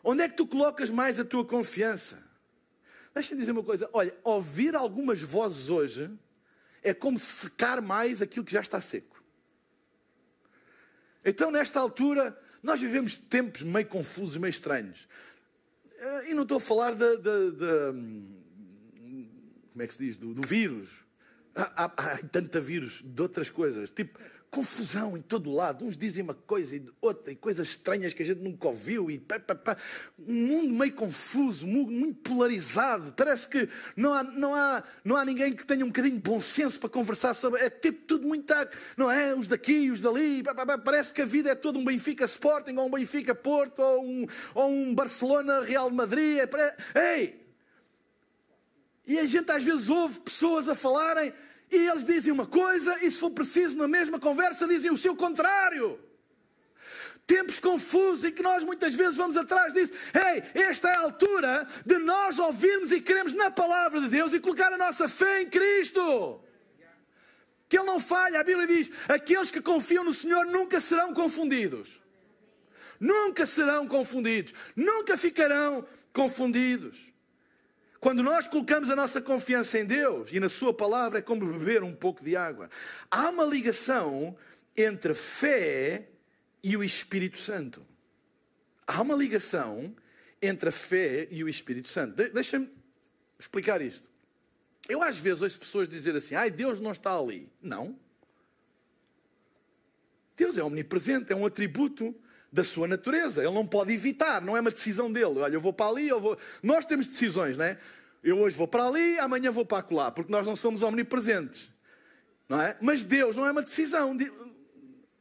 Onde 0.02 0.22
é 0.22 0.28
que 0.28 0.36
tu 0.36 0.46
colocas 0.46 0.90
mais 0.90 1.18
a 1.18 1.24
tua 1.24 1.44
confiança? 1.44 2.22
Deixa-me 3.14 3.40
dizer 3.40 3.52
uma 3.52 3.62
coisa: 3.62 3.88
olha, 3.92 4.16
ouvir 4.22 4.74
algumas 4.74 5.20
vozes 5.20 5.68
hoje 5.68 6.10
é 6.82 6.94
como 6.94 7.18
secar 7.18 7.80
mais 7.80 8.22
aquilo 8.22 8.44
que 8.44 8.52
já 8.52 8.60
está 8.60 8.80
seco. 8.80 9.22
Então, 11.24 11.50
nesta 11.50 11.80
altura, 11.80 12.40
nós 12.62 12.80
vivemos 12.80 13.16
tempos 13.16 13.62
meio 13.62 13.86
confusos, 13.86 14.36
meio 14.36 14.50
estranhos. 14.50 15.08
Eh, 15.98 16.30
e 16.30 16.34
não 16.34 16.44
estou 16.44 16.58
a 16.58 16.60
falar 16.60 16.94
de, 16.94 17.16
de 17.16 18.36
como 19.72 19.82
é 19.82 19.86
que 19.86 19.94
se 19.94 20.04
diz? 20.04 20.16
Do, 20.16 20.32
do 20.32 20.46
vírus. 20.46 21.05
Há, 21.56 21.84
há, 21.84 21.84
há 21.84 22.18
tanta 22.30 22.60
vírus 22.60 23.02
de 23.02 23.22
outras 23.22 23.48
coisas. 23.48 23.90
Tipo, 23.90 24.18
confusão 24.50 25.16
em 25.16 25.20
todo 25.20 25.52
lado. 25.52 25.84
Uns 25.84 25.96
dizem 25.96 26.22
uma 26.22 26.34
coisa 26.34 26.76
e 26.76 26.82
outra, 27.00 27.32
e 27.32 27.36
coisas 27.36 27.68
estranhas 27.68 28.14
que 28.14 28.22
a 28.22 28.26
gente 28.26 28.40
nunca 28.40 28.68
ouviu, 28.68 29.10
e 29.10 29.18
pá, 29.18 29.38
pá, 29.38 29.54
pá. 29.54 29.76
um 30.18 30.46
mundo 30.46 30.72
meio 30.72 30.94
confuso, 30.94 31.66
muito 31.66 32.20
polarizado. 32.20 33.12
Parece 33.12 33.48
que 33.48 33.68
não 33.96 34.14
há, 34.14 34.22
não, 34.22 34.54
há, 34.54 34.82
não 35.04 35.16
há 35.16 35.24
ninguém 35.24 35.52
que 35.52 35.66
tenha 35.66 35.84
um 35.84 35.88
bocadinho 35.88 36.16
de 36.16 36.22
bom 36.22 36.40
senso 36.40 36.80
para 36.80 36.88
conversar 36.88 37.34
sobre. 37.34 37.60
É 37.60 37.68
tipo 37.68 38.06
tudo 38.06 38.26
muito. 38.26 38.46
Não 38.96 39.10
é? 39.10 39.34
Os 39.34 39.48
daqui, 39.48 39.90
os 39.90 40.00
dali. 40.00 40.42
Pá, 40.42 40.54
pá, 40.54 40.78
Parece 40.78 41.12
que 41.12 41.20
a 41.20 41.26
vida 41.26 41.50
é 41.50 41.54
todo 41.54 41.78
um 41.78 41.84
Benfica 41.84 42.24
Sporting, 42.24 42.76
ou 42.76 42.86
um 42.86 42.90
Benfica 42.90 43.34
Porto, 43.34 43.80
ou 43.80 44.04
um, 44.04 44.26
ou 44.54 44.70
um 44.70 44.94
Barcelona 44.94 45.60
Real 45.60 45.90
Madrid. 45.90 46.38
É, 46.38 47.14
ei! 47.14 47.45
E 49.06 49.18
a 49.18 49.26
gente 49.26 49.50
às 49.52 49.62
vezes 49.62 49.88
ouve 49.88 50.20
pessoas 50.20 50.68
a 50.68 50.74
falarem 50.74 51.32
e 51.70 51.76
eles 51.76 52.04
dizem 52.04 52.32
uma 52.32 52.46
coisa, 52.46 53.04
e 53.04 53.10
se 53.10 53.18
for 53.18 53.30
preciso, 53.30 53.76
na 53.76 53.88
mesma 53.88 54.18
conversa, 54.18 54.68
dizem 54.68 54.90
o 54.90 54.96
seu 54.96 55.16
contrário. 55.16 55.98
Tempos 57.26 57.58
confusos 57.58 58.24
em 58.24 58.32
que 58.32 58.42
nós 58.42 58.62
muitas 58.62 58.94
vezes 58.94 59.16
vamos 59.16 59.36
atrás 59.36 59.72
disso. 59.72 59.92
Ei, 60.14 60.62
esta 60.62 60.88
é 60.88 60.94
a 60.94 61.00
altura 61.00 61.66
de 61.84 61.98
nós 61.98 62.38
ouvirmos 62.38 62.92
e 62.92 63.00
queremos 63.00 63.34
na 63.34 63.50
palavra 63.50 64.00
de 64.00 64.08
Deus 64.08 64.32
e 64.32 64.38
colocar 64.38 64.72
a 64.72 64.78
nossa 64.78 65.08
fé 65.08 65.42
em 65.42 65.50
Cristo. 65.50 66.40
Que 67.68 67.76
Ele 67.76 67.86
não 67.86 67.98
falha. 67.98 68.38
A 68.38 68.44
Bíblia 68.44 68.68
diz: 68.68 68.92
aqueles 69.08 69.50
que 69.50 69.60
confiam 69.60 70.04
no 70.04 70.14
Senhor 70.14 70.46
nunca 70.46 70.80
serão 70.80 71.12
confundidos. 71.12 72.00
Nunca 73.00 73.44
serão 73.44 73.88
confundidos. 73.88 74.54
Nunca 74.76 75.16
ficarão 75.16 75.84
confundidos. 76.12 77.12
Quando 78.00 78.22
nós 78.22 78.46
colocamos 78.46 78.90
a 78.90 78.96
nossa 78.96 79.20
confiança 79.20 79.78
em 79.78 79.84
Deus 79.84 80.32
e 80.32 80.40
na 80.40 80.48
Sua 80.48 80.72
palavra, 80.72 81.18
é 81.18 81.22
como 81.22 81.46
beber 81.46 81.82
um 81.82 81.94
pouco 81.94 82.22
de 82.22 82.36
água. 82.36 82.68
Há 83.10 83.30
uma 83.30 83.44
ligação 83.44 84.36
entre 84.76 85.14
fé 85.14 86.08
e 86.62 86.76
o 86.76 86.84
Espírito 86.84 87.38
Santo. 87.38 87.84
Há 88.86 89.00
uma 89.00 89.14
ligação 89.14 89.94
entre 90.40 90.68
a 90.68 90.72
fé 90.72 91.26
e 91.30 91.42
o 91.42 91.48
Espírito 91.48 91.88
Santo. 91.88 92.14
De 92.14 92.28
Deixa-me 92.30 92.70
explicar 93.38 93.80
isto. 93.80 94.08
Eu 94.88 95.02
às 95.02 95.18
vezes 95.18 95.42
ouço 95.42 95.58
pessoas 95.58 95.88
dizer 95.88 96.14
assim: 96.14 96.34
ai, 96.34 96.50
Deus 96.50 96.78
não 96.78 96.92
está 96.92 97.18
ali. 97.18 97.50
Não. 97.60 97.98
Deus 100.36 100.58
é 100.58 100.62
omnipresente, 100.62 101.32
é 101.32 101.36
um 101.36 101.46
atributo 101.46 102.14
da 102.52 102.64
sua 102.64 102.88
natureza. 102.88 103.42
Ele 103.42 103.54
não 103.54 103.66
pode 103.66 103.92
evitar, 103.92 104.40
não 104.40 104.56
é 104.56 104.60
uma 104.60 104.70
decisão 104.70 105.12
dele. 105.12 105.40
Olha, 105.40 105.54
eu 105.54 105.60
vou 105.60 105.72
para 105.72 105.90
ali, 105.90 106.08
eu 106.08 106.20
vou. 106.20 106.38
Nós 106.62 106.84
temos 106.84 107.06
decisões, 107.06 107.56
não 107.56 107.64
é? 107.64 107.78
Eu 108.22 108.38
hoje 108.38 108.56
vou 108.56 108.66
para 108.66 108.86
ali, 108.86 109.18
amanhã 109.18 109.50
vou 109.50 109.64
para 109.64 109.86
lá, 109.90 110.10
porque 110.10 110.32
nós 110.32 110.46
não 110.46 110.56
somos 110.56 110.82
omnipresentes. 110.82 111.70
Não 112.48 112.60
é? 112.60 112.76
Mas 112.80 113.02
Deus 113.02 113.36
não 113.36 113.46
é 113.46 113.52
uma 113.52 113.62
decisão. 113.62 114.16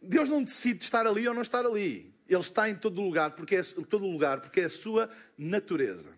Deus 0.02 0.30
não 0.30 0.44
decide 0.44 0.84
estar 0.84 1.06
ali 1.06 1.28
ou 1.28 1.34
não 1.34 1.42
estar 1.42 1.66
ali. 1.66 2.14
Ele 2.28 2.42
está 2.42 2.70
em 2.70 2.76
todo 2.76 3.02
lugar 3.02 3.32
porque 3.32 3.56
é, 3.56 3.64
todo 3.90 4.08
lugar 4.08 4.42
porque 4.42 4.62
é 4.62 4.66
a 4.66 4.70
sua 4.70 5.10
natureza. 5.38 6.10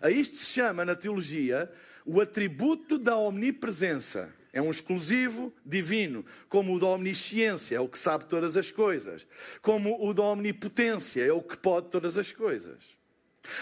A 0.00 0.10
isto 0.10 0.36
se 0.36 0.46
chama 0.46 0.84
na 0.84 0.94
teologia 0.94 1.70
o 2.04 2.20
atributo 2.20 2.98
da 2.98 3.16
omnipresença. 3.16 4.32
É 4.56 4.62
um 4.62 4.70
exclusivo 4.70 5.52
divino, 5.62 6.24
como 6.48 6.74
o 6.74 6.80
da 6.80 6.86
omnisciência, 6.86 7.76
é 7.76 7.80
o 7.80 7.86
que 7.86 7.98
sabe 7.98 8.24
todas 8.24 8.56
as 8.56 8.70
coisas, 8.70 9.26
como 9.60 10.02
o 10.02 10.14
da 10.14 10.22
omnipotência, 10.22 11.22
é 11.22 11.30
o 11.30 11.42
que 11.42 11.58
pode 11.58 11.90
todas 11.90 12.16
as 12.16 12.32
coisas. 12.32 12.96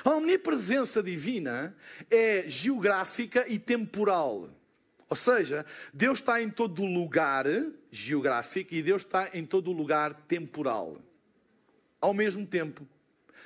A 0.05 0.11
omnipresença 0.11 1.03
divina 1.03 1.77
é 2.09 2.49
geográfica 2.49 3.45
e 3.49 3.59
temporal. 3.59 4.49
Ou 5.09 5.17
seja, 5.17 5.67
Deus 5.93 6.21
está 6.21 6.41
em 6.41 6.49
todo 6.49 6.85
lugar 6.85 7.45
geográfico 7.91 8.73
e 8.73 8.81
Deus 8.81 9.03
está 9.03 9.31
em 9.35 9.45
todo 9.45 9.73
lugar 9.73 10.15
temporal. 10.29 11.03
Ao 12.01 12.15
mesmo 12.15 12.47
tempo. 12.47 12.87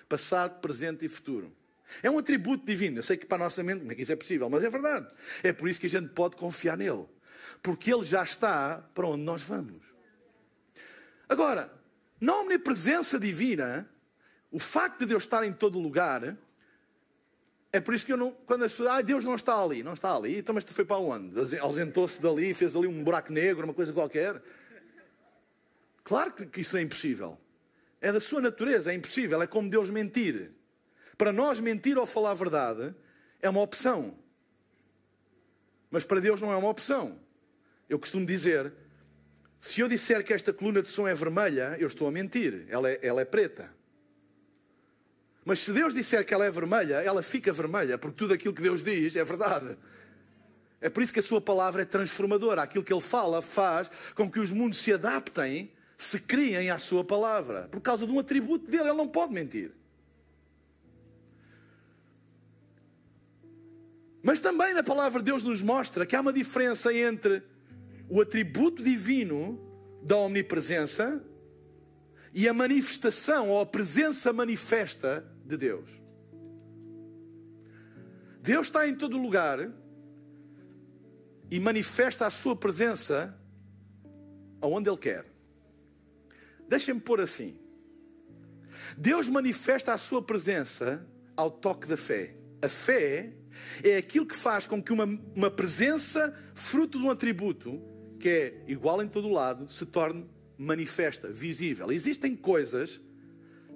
Passado, 0.07 0.61
presente 0.61 1.07
e 1.07 1.09
futuro. 1.09 1.51
É 2.03 2.11
um 2.11 2.19
atributo 2.19 2.67
divino. 2.67 2.99
Eu 2.99 3.03
sei 3.03 3.17
que 3.17 3.25
para 3.25 3.43
a 3.43 3.47
nossa 3.47 3.63
mente 3.63 3.85
não 3.85 3.91
é 3.91 3.95
que 3.95 4.03
isso 4.03 4.13
é 4.13 4.17
possível, 4.17 4.51
mas 4.51 4.63
é 4.63 4.69
verdade. 4.69 5.09
É 5.43 5.51
por 5.51 5.67
isso 5.67 5.81
que 5.81 5.87
a 5.87 5.89
gente 5.89 6.11
pode 6.11 6.37
confiar 6.37 6.77
nele 6.77 7.07
porque 7.63 7.93
Ele 7.93 8.05
já 8.05 8.23
está 8.23 8.83
para 8.95 9.07
onde 9.07 9.23
nós 9.23 9.43
vamos. 9.43 9.95
Agora, 11.29 11.73
na 12.21 12.37
omnipresença 12.37 13.19
divina, 13.19 13.89
o 14.51 14.59
facto 14.59 15.01
de 15.01 15.07
Deus 15.07 15.25
estar 15.25 15.45
em 15.45 15.53
todo 15.53 15.79
lugar, 15.79 16.37
é 17.73 17.81
por 17.81 17.95
isso 17.95 18.07
que 18.07 18.13
eu 18.13 18.17
não. 18.17 18.33
Quando 18.47 18.65
as 18.65 18.73
pessoas. 18.73 18.91
Ah, 18.91 19.03
Deus 19.03 19.25
não 19.25 19.35
está 19.35 19.63
ali. 19.63 19.83
Não 19.83 19.93
está 19.93 20.15
ali. 20.15 20.39
Então, 20.39 20.55
mas 20.55 20.65
foi 20.65 20.85
para 20.85 20.97
onde? 20.97 21.59
Ausentou-se 21.59 22.21
dali, 22.21 22.55
fez 22.55 22.75
ali 22.75 22.87
um 22.87 23.05
buraco 23.05 23.33
negro, 23.33 23.65
uma 23.65 23.75
coisa 23.75 23.93
qualquer. 23.93 24.43
Claro 26.03 26.33
que 26.33 26.61
isso 26.61 26.77
é 26.77 26.83
impossível. 26.83 27.39
É 28.01 28.11
da 28.11 28.21
sua 28.21 28.41
natureza, 28.41 28.91
é 28.91 28.95
impossível. 28.95 29.43
É 29.43 29.47
como 29.47 29.69
Deus 29.69 29.91
mentir. 29.91 30.53
Para 31.19 31.33
nós, 31.33 31.61
mentir 31.61 31.99
ou 31.99 32.07
falar 32.07 32.31
a 32.31 32.35
verdade 32.35 32.95
é 33.41 33.51
uma 33.51 33.61
opção. 33.61 34.17
Mas 35.91 36.05
para 36.05 36.21
Deus 36.21 36.41
não 36.41 36.53
é 36.53 36.57
uma 36.57 36.69
opção. 36.69 37.19
Eu 37.89 37.99
costumo 37.99 38.27
dizer: 38.27 38.73
se 39.59 39.81
eu 39.81 39.89
disser 39.89 40.25
que 40.25 40.33
esta 40.33 40.53
coluna 40.53 40.83
de 40.83 40.89
som 40.89 41.09
é 41.09 41.15
vermelha, 41.15 41.77
eu 41.79 41.89
estou 41.89 42.07
a 42.07 42.11
mentir, 42.11 42.67
ela 42.69 42.91
é, 42.91 42.99
ela 43.03 43.21
é 43.21 43.25
preta. 43.25 43.73
Mas 45.45 45.61
se 45.61 45.73
Deus 45.73 45.95
disser 45.95 46.27
que 46.27 46.35
ela 46.35 46.45
é 46.45 46.51
vermelha, 46.51 46.97
ela 46.97 47.23
fica 47.23 47.53
vermelha, 47.53 47.97
porque 47.97 48.17
tudo 48.17 48.35
aquilo 48.35 48.53
que 48.53 48.61
Deus 48.61 48.83
diz 48.83 49.17
é 49.17 49.25
verdade. 49.25 49.77
É 50.81 50.89
por 50.89 51.03
isso 51.03 51.13
que 51.13 51.19
a 51.19 51.23
sua 51.23 51.41
palavra 51.41 51.83
é 51.83 51.85
transformadora. 51.85 52.63
Aquilo 52.63 52.85
que 52.85 52.93
ele 52.93 53.01
fala 53.01 53.43
faz 53.43 53.91
com 54.15 54.31
que 54.31 54.39
os 54.39 54.51
mundos 54.51 54.79
se 54.79 54.93
adaptem, 54.93 55.73
se 55.97 56.21
criem 56.21 56.71
à 56.71 56.79
sua 56.79 57.03
palavra, 57.03 57.67
por 57.69 57.81
causa 57.81 58.07
de 58.07 58.13
um 58.13 58.19
atributo 58.19 58.71
dele. 58.71 58.85
Ele 58.85 58.93
não 58.93 59.09
pode 59.09 59.33
mentir. 59.33 59.73
Mas 64.23 64.39
também 64.39 64.75
na 64.75 64.83
palavra 64.83 65.21
de 65.21 65.25
Deus 65.25 65.43
nos 65.43 65.63
mostra 65.63 66.05
que 66.05 66.15
há 66.15 66.21
uma 66.21 66.33
diferença 66.33 66.93
entre 66.93 67.43
o 68.09 68.21
atributo 68.21 68.83
divino 68.83 69.61
da 70.03 70.17
omnipresença 70.17 71.23
e 72.33 72.49
a 72.49 72.55
manifestação 72.55 73.51
ou 73.51 73.61
a 73.61 73.67
presença 73.67 74.33
manifesta 74.33 75.27
de 75.45 75.57
Deus. 75.57 75.91
Deus 78.41 78.69
está 78.69 78.89
em 78.89 78.95
todo 78.95 79.19
lugar 79.19 79.71
e 81.51 81.61
manifesta 81.61 82.27
a 82.27 82.31
sua 82.31 82.55
presença 82.55 83.39
aonde 84.61 84.89
Ele 84.89 84.99
quer. 84.99 85.27
Deixem-me 86.69 87.01
pôr 87.01 87.21
assim. 87.21 87.59
Deus 88.97 89.29
manifesta 89.29 89.93
a 89.93 89.99
sua 89.99 90.23
presença 90.23 91.07
ao 91.37 91.51
toque 91.51 91.87
da 91.87 91.97
fé. 91.97 92.37
A 92.63 92.69
fé 92.69 93.33
é 93.83 93.97
aquilo 93.97 94.27
que 94.27 94.37
faz 94.37 94.67
com 94.67 94.83
que 94.83 94.93
uma, 94.93 95.05
uma 95.35 95.51
presença, 95.51 96.35
fruto 96.55 96.99
de 96.99 97.05
um 97.05 97.11
atributo, 97.11 97.83
que 98.19 98.29
é 98.29 98.65
igual 98.67 99.03
em 99.03 99.09
todo 99.09 99.29
lado, 99.29 99.69
se 99.69 99.87
torne 99.87 100.27
manifesta, 100.57 101.29
visível. 101.29 101.91
Existem 101.93 102.35
coisas, 102.35 103.01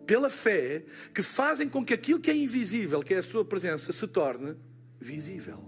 pela 0.06 0.28
fé, 0.28 0.84
que 1.14 1.22
fazem 1.22 1.68
com 1.68 1.84
que 1.84 1.94
aquilo 1.94 2.20
que 2.20 2.30
é 2.30 2.36
invisível, 2.36 3.00
que 3.00 3.14
é 3.14 3.18
a 3.18 3.22
sua 3.22 3.44
presença, 3.44 3.92
se 3.92 4.06
torne 4.08 4.56
visível. 5.00 5.62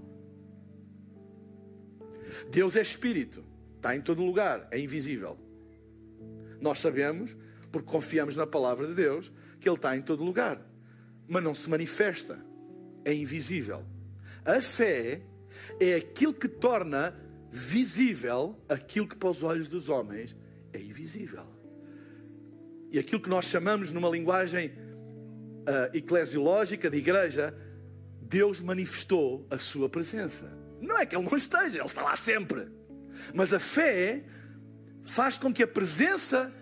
Deus 2.50 2.74
é 2.74 2.82
espírito, 2.82 3.44
está 3.76 3.94
em 3.94 4.00
todo 4.00 4.24
lugar, 4.24 4.66
é 4.70 4.78
invisível. 4.78 5.38
Nós 6.60 6.80
sabemos, 6.80 7.36
porque 7.70 7.90
confiamos 7.90 8.36
na 8.36 8.46
palavra 8.46 8.86
de 8.86 8.94
Deus, 8.94 9.32
que 9.60 9.68
Ele 9.68 9.76
está 9.76 9.96
em 9.96 10.02
todo 10.02 10.24
lugar, 10.24 10.60
mas 11.28 11.42
não 11.42 11.54
se 11.54 11.70
manifesta, 11.70 12.44
é 13.04 13.14
invisível. 13.14 13.84
A 14.44 14.60
fé 14.60 15.22
é 15.78 15.94
aquilo 15.94 16.34
que 16.34 16.48
torna 16.48 17.14
visível 17.54 18.58
aquilo 18.68 19.06
que 19.06 19.14
para 19.14 19.30
os 19.30 19.44
olhos 19.44 19.68
dos 19.68 19.88
homens 19.88 20.36
é 20.72 20.80
invisível. 20.80 21.46
E 22.90 22.98
aquilo 22.98 23.20
que 23.20 23.28
nós 23.28 23.44
chamamos 23.44 23.92
numa 23.92 24.08
linguagem 24.08 24.70
uh, 24.70 25.96
eclesiológica 25.96 26.90
de 26.90 26.96
igreja, 26.96 27.56
Deus 28.20 28.58
manifestou 28.58 29.46
a 29.48 29.56
sua 29.56 29.88
presença. 29.88 30.52
Não 30.80 30.98
é 30.98 31.06
que 31.06 31.14
Ele 31.14 31.24
não 31.24 31.36
esteja, 31.36 31.78
Ele 31.78 31.86
está 31.86 32.02
lá 32.02 32.16
sempre. 32.16 32.66
Mas 33.32 33.52
a 33.52 33.60
fé 33.60 34.24
faz 35.04 35.38
com 35.38 35.52
que 35.52 35.62
a 35.62 35.68
presença 35.68 36.52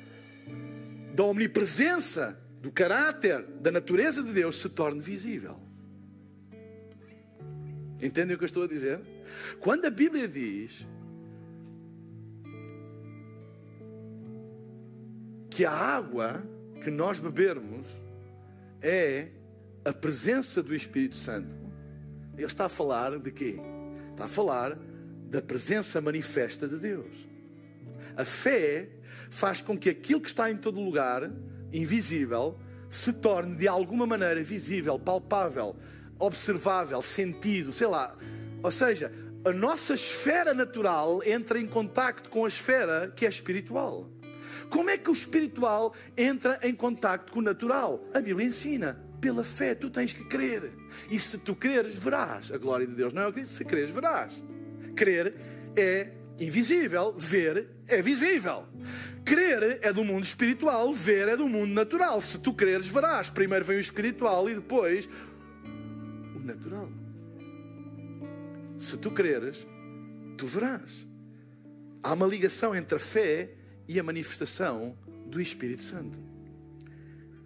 da 1.15 1.25
omnipresença, 1.25 2.39
do 2.61 2.71
caráter, 2.71 3.43
da 3.63 3.71
natureza 3.71 4.23
de 4.23 4.33
Deus 4.33 4.61
se 4.61 4.69
torne 4.69 5.01
visível. 5.01 5.57
Entendem 8.01 8.35
o 8.35 8.39
que 8.39 8.45
eu 8.45 8.47
estou 8.47 8.65
a 8.65 8.69
dizer? 8.69 9.01
Quando 9.61 9.85
a 9.87 9.90
Bíblia 9.90 10.29
diz 10.29 10.87
que 15.51 15.64
a 15.64 15.73
água 15.73 16.42
que 16.83 16.90
nós 16.90 17.18
bebermos 17.18 17.87
é 18.81 19.29
a 19.85 19.92
presença 19.92 20.62
do 20.62 20.75
Espírito 20.75 21.16
Santo, 21.16 21.57
ele 22.37 22.47
está 22.47 22.66
a 22.66 22.68
falar 22.68 23.18
de 23.18 23.31
quê? 23.31 23.61
Está 24.11 24.25
a 24.25 24.29
falar 24.29 24.79
da 25.29 25.40
presença 25.40 26.01
manifesta 26.01 26.68
de 26.68 26.79
Deus. 26.79 27.29
A 28.16 28.25
fé 28.25 28.88
faz 29.31 29.61
com 29.62 29.77
que 29.79 29.88
aquilo 29.88 30.21
que 30.21 30.29
está 30.29 30.51
em 30.51 30.57
todo 30.57 30.81
lugar, 30.81 31.31
invisível, 31.73 32.59
se 32.90 33.12
torne 33.12 33.57
de 33.57 33.66
alguma 33.66 34.07
maneira 34.07 34.42
visível, 34.42 34.99
palpável, 34.99 35.77
observável, 36.18 37.01
sentido, 37.01 37.73
sei 37.73 37.87
lá, 37.87 38.16
ou 38.62 38.71
seja, 38.71 39.11
a 39.45 39.53
nossa 39.53 39.95
esfera 39.95 40.55
natural 40.55 41.21
entra 41.25 41.59
em 41.59 41.67
contacto 41.67 42.31
com 42.31 42.45
a 42.45 42.49
esfera 42.49 43.13
que 43.15 43.27
é 43.27 43.29
espiritual. 43.29 44.09
Como 44.71 44.89
é 44.89 44.97
que 44.97 45.11
o 45.11 45.13
espiritual 45.13 45.93
entra 46.17 46.59
em 46.63 46.75
contacto 46.75 47.33
com 47.33 47.41
o 47.41 47.43
natural? 47.43 48.03
A 48.15 48.21
Bíblia 48.21 48.47
ensina. 48.47 48.99
Pela 49.21 49.45
fé, 49.45 49.75
tu 49.75 49.89
tens 49.89 50.13
que 50.13 50.25
crer. 50.25 50.73
E 51.09 51.19
se 51.19 51.39
tu 51.39 51.55
creres, 51.55 51.95
verás. 51.95 52.51
A 52.51 52.59
glória 52.59 52.87
de 52.87 52.95
Deus 52.95 53.13
não 53.13 53.23
é 53.23 53.27
o 53.29 53.33
que 53.33 53.41
diz. 53.41 53.51
Se 53.51 53.65
creres, 53.65 53.91
verás. 53.91 54.43
Crer 54.97 55.35
é 55.77 56.11
invisível, 56.41 57.15
ver 57.17 57.69
é 57.87 58.03
visível. 58.03 58.65
Crer 59.25 59.79
é 59.83 59.93
do 59.93 60.03
mundo 60.03 60.25
espiritual, 60.25 60.93
ver 60.93 61.29
é 61.29 61.37
do 61.37 61.49
mundo 61.49 61.73
natural. 61.73 62.21
Se 62.21 62.39
tu 62.39 62.53
creres, 62.53 62.89
verás. 62.89 63.31
Primeiro 63.31 63.65
vem 63.65 63.77
o 63.77 63.81
espiritual 63.81 64.49
e 64.49 64.55
depois 64.55 65.09
o 66.35 66.41
natural. 66.41 67.02
Se 68.79 68.97
tu 68.97 69.11
creres, 69.11 69.67
tu 70.37 70.47
verás. 70.47 71.07
Há 72.03 72.15
uma 72.15 72.27
ligação 72.27 72.75
entre 72.75 72.97
a 72.97 72.99
fé 72.99 73.55
e 73.87 73.99
a 73.99 74.03
manifestação 74.03 74.97
do 75.27 75.41
Espírito 75.41 75.83
Santo. 75.83 76.19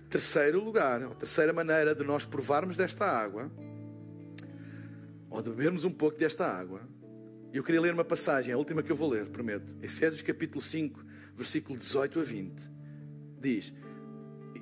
Terceiro 0.08 0.62
lugar, 0.62 1.02
a 1.02 1.08
terceira 1.10 1.52
maneira 1.52 1.94
de 1.94 2.04
nós 2.04 2.24
provarmos 2.24 2.76
desta 2.76 3.04
água, 3.04 3.50
ou 5.28 5.42
de 5.42 5.50
bebermos 5.50 5.84
um 5.84 5.90
pouco 5.90 6.16
desta 6.16 6.46
água, 6.46 6.80
eu 7.52 7.62
queria 7.62 7.80
ler 7.80 7.92
uma 7.92 8.04
passagem, 8.04 8.52
a 8.52 8.58
última 8.58 8.82
que 8.82 8.90
eu 8.90 8.96
vou 8.96 9.10
ler, 9.10 9.28
prometo. 9.28 9.74
Efésios 9.82 10.22
capítulo 10.22 10.62
5, 10.62 11.04
versículo 11.36 11.78
18 11.78 12.20
a 12.20 12.22
20. 12.22 12.70
Diz: 13.40 13.72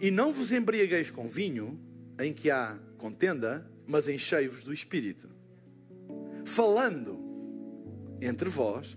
E 0.00 0.11
não 0.11 0.33
vos 0.33 0.53
embriagueis 0.53 1.11
com 1.11 1.29
vinho, 1.29 1.79
em 2.18 2.33
que 2.33 2.50
há 2.50 2.79
contenda, 2.98 3.68
mas 3.87 4.09
enchei-vos 4.09 4.64
do 4.64 4.72
Espírito 4.72 5.34
falando 6.44 7.18
entre 8.20 8.48
vós, 8.48 8.96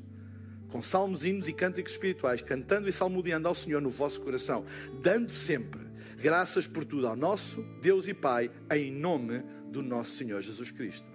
com 0.69 0.83
salmos, 0.83 1.23
hinos 1.23 1.47
e 1.47 1.53
cânticos 1.53 1.93
espirituais, 1.93 2.41
cantando 2.41 2.89
e 2.89 2.93
salmodiando 2.93 3.47
ao 3.47 3.55
Senhor 3.55 3.81
no 3.81 3.89
vosso 3.89 4.21
coração, 4.21 4.65
dando 5.01 5.31
sempre 5.31 5.88
Graças 6.19 6.65
por 6.65 6.83
tudo 6.83 7.07
ao 7.07 7.15
nosso 7.15 7.62
Deus 7.79 8.07
e 8.07 8.13
Pai, 8.13 8.49
em 8.71 8.91
nome 8.91 9.43
do 9.69 9.83
nosso 9.83 10.17
Senhor 10.17 10.41
Jesus 10.41 10.71
Cristo. 10.71 11.12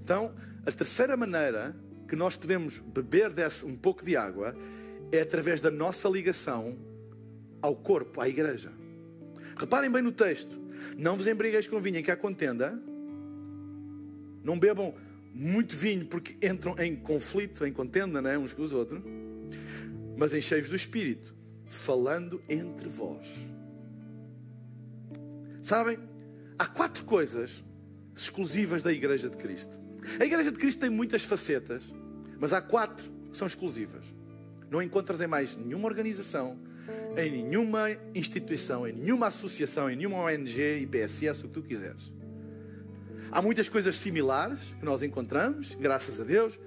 Então, 0.00 0.32
a 0.64 0.70
terceira 0.70 1.16
maneira 1.16 1.74
que 2.08 2.14
nós 2.14 2.36
podemos 2.36 2.78
beber 2.78 3.32
desse, 3.32 3.66
um 3.66 3.74
pouco 3.74 4.04
de 4.04 4.16
água 4.16 4.54
é 5.10 5.20
através 5.20 5.60
da 5.60 5.72
nossa 5.72 6.08
ligação 6.08 6.78
ao 7.60 7.74
corpo, 7.74 8.20
à 8.20 8.28
igreja. 8.28 8.72
Reparem 9.56 9.90
bem 9.90 10.02
no 10.02 10.12
texto: 10.12 10.56
não 10.96 11.16
vos 11.16 11.26
embrigueis 11.26 11.66
com 11.66 11.80
vinho 11.80 11.98
em 11.98 12.02
que 12.02 12.12
há 12.12 12.16
contenda, 12.16 12.80
não 14.44 14.58
bebam 14.58 14.94
muito 15.32 15.74
vinho 15.74 16.06
porque 16.06 16.36
entram 16.46 16.76
em 16.78 16.94
conflito, 16.94 17.66
em 17.66 17.72
contenda, 17.72 18.22
né, 18.22 18.38
uns 18.38 18.52
com 18.52 18.62
os 18.62 18.72
outros, 18.72 19.02
mas 20.16 20.32
encheios 20.32 20.68
do 20.68 20.76
Espírito, 20.76 21.34
falando 21.66 22.40
entre 22.48 22.88
vós. 22.88 23.26
Sabem, 25.60 25.98
há 26.58 26.66
quatro 26.66 27.04
coisas 27.04 27.64
exclusivas 28.14 28.82
da 28.82 28.92
Igreja 28.92 29.28
de 29.28 29.36
Cristo. 29.36 29.76
A 30.20 30.24
Igreja 30.24 30.52
de 30.52 30.58
Cristo 30.58 30.78
tem 30.78 30.90
muitas 30.90 31.24
facetas, 31.24 31.92
mas 32.38 32.52
há 32.52 32.60
quatro 32.60 33.10
que 33.32 33.36
são 33.36 33.46
exclusivas. 33.46 34.14
Não 34.70 34.82
encontras 34.82 35.20
em 35.20 35.26
mais 35.26 35.56
nenhuma 35.56 35.88
organização, 35.88 36.58
em 37.16 37.42
nenhuma 37.42 37.88
instituição, 38.14 38.86
em 38.86 38.92
nenhuma 38.92 39.28
associação, 39.28 39.90
em 39.90 39.96
nenhuma 39.96 40.18
ONG, 40.18 40.80
IPSS, 40.82 41.40
o 41.40 41.48
que 41.48 41.54
tu 41.54 41.62
quiseres. 41.62 42.12
Há 43.30 43.42
muitas 43.42 43.68
coisas 43.68 43.96
similares 43.96 44.74
que 44.78 44.84
nós 44.84 45.02
encontramos, 45.02 45.74
graças 45.74 46.20
a 46.20 46.24
Deus. 46.24 46.58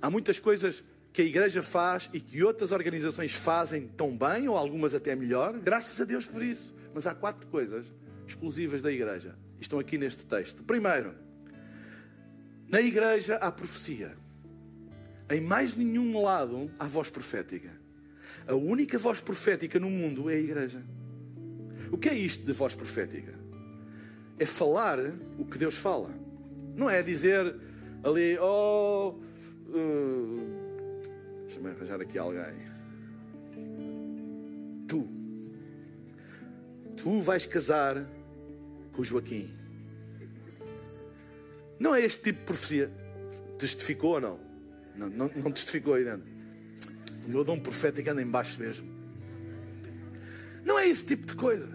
Há 0.00 0.10
muitas 0.10 0.38
coisas 0.38 0.84
que 1.12 1.22
a 1.22 1.24
igreja 1.24 1.62
faz 1.62 2.10
e 2.12 2.20
que 2.20 2.42
outras 2.44 2.70
organizações 2.70 3.32
fazem 3.32 3.88
tão 3.88 4.16
bem, 4.16 4.48
ou 4.48 4.56
algumas 4.56 4.94
até 4.94 5.16
melhor, 5.16 5.58
graças 5.58 6.00
a 6.00 6.04
Deus 6.04 6.26
por 6.26 6.42
isso. 6.42 6.74
Mas 6.94 7.06
há 7.06 7.14
quatro 7.14 7.48
coisas 7.48 7.92
exclusivas 8.26 8.82
da 8.82 8.92
igreja. 8.92 9.34
Estão 9.60 9.78
aqui 9.78 9.98
neste 9.98 10.24
texto. 10.24 10.62
Primeiro, 10.62 11.14
na 12.68 12.80
igreja 12.80 13.36
há 13.36 13.50
profecia. 13.50 14.16
Em 15.30 15.40
mais 15.40 15.74
nenhum 15.74 16.22
lado 16.22 16.70
há 16.78 16.86
voz 16.86 17.10
profética. 17.10 17.70
A 18.46 18.54
única 18.54 18.98
voz 18.98 19.20
profética 19.20 19.80
no 19.80 19.90
mundo 19.90 20.30
é 20.30 20.34
a 20.34 20.38
igreja. 20.38 20.82
O 21.90 21.98
que 21.98 22.08
é 22.08 22.14
isto 22.14 22.44
de 22.44 22.52
voz 22.52 22.74
profética? 22.74 23.37
É 24.38 24.46
falar 24.46 24.98
o 25.38 25.44
que 25.44 25.58
Deus 25.58 25.76
fala. 25.76 26.10
Não 26.76 26.88
é 26.88 27.02
dizer 27.02 27.54
ali, 28.04 28.38
oh. 28.38 29.14
Uh, 29.68 30.58
Deixa-me 31.42 31.70
arranjar 31.70 32.00
aqui 32.00 32.18
alguém. 32.18 32.68
Tu. 34.86 35.08
Tu 36.96 37.20
vais 37.20 37.46
casar 37.46 38.06
com 38.92 39.02
Joaquim. 39.02 39.50
Não 41.78 41.94
é 41.94 42.02
este 42.02 42.22
tipo 42.22 42.40
de 42.40 42.44
profecia. 42.44 42.90
Testificou 43.58 44.14
ou 44.14 44.20
não? 44.20 44.40
Não, 44.94 45.08
não, 45.08 45.30
não 45.36 45.52
testificou 45.52 45.94
aí 45.94 46.04
dentro. 46.04 46.28
O 47.26 47.30
meu 47.30 47.44
dom 47.44 47.58
profético 47.58 48.10
anda 48.10 48.22
em 48.22 48.26
baixo 48.26 48.60
mesmo. 48.60 48.88
Não 50.64 50.78
é 50.78 50.86
esse 50.88 51.04
tipo 51.04 51.26
de 51.26 51.34
coisas 51.34 51.70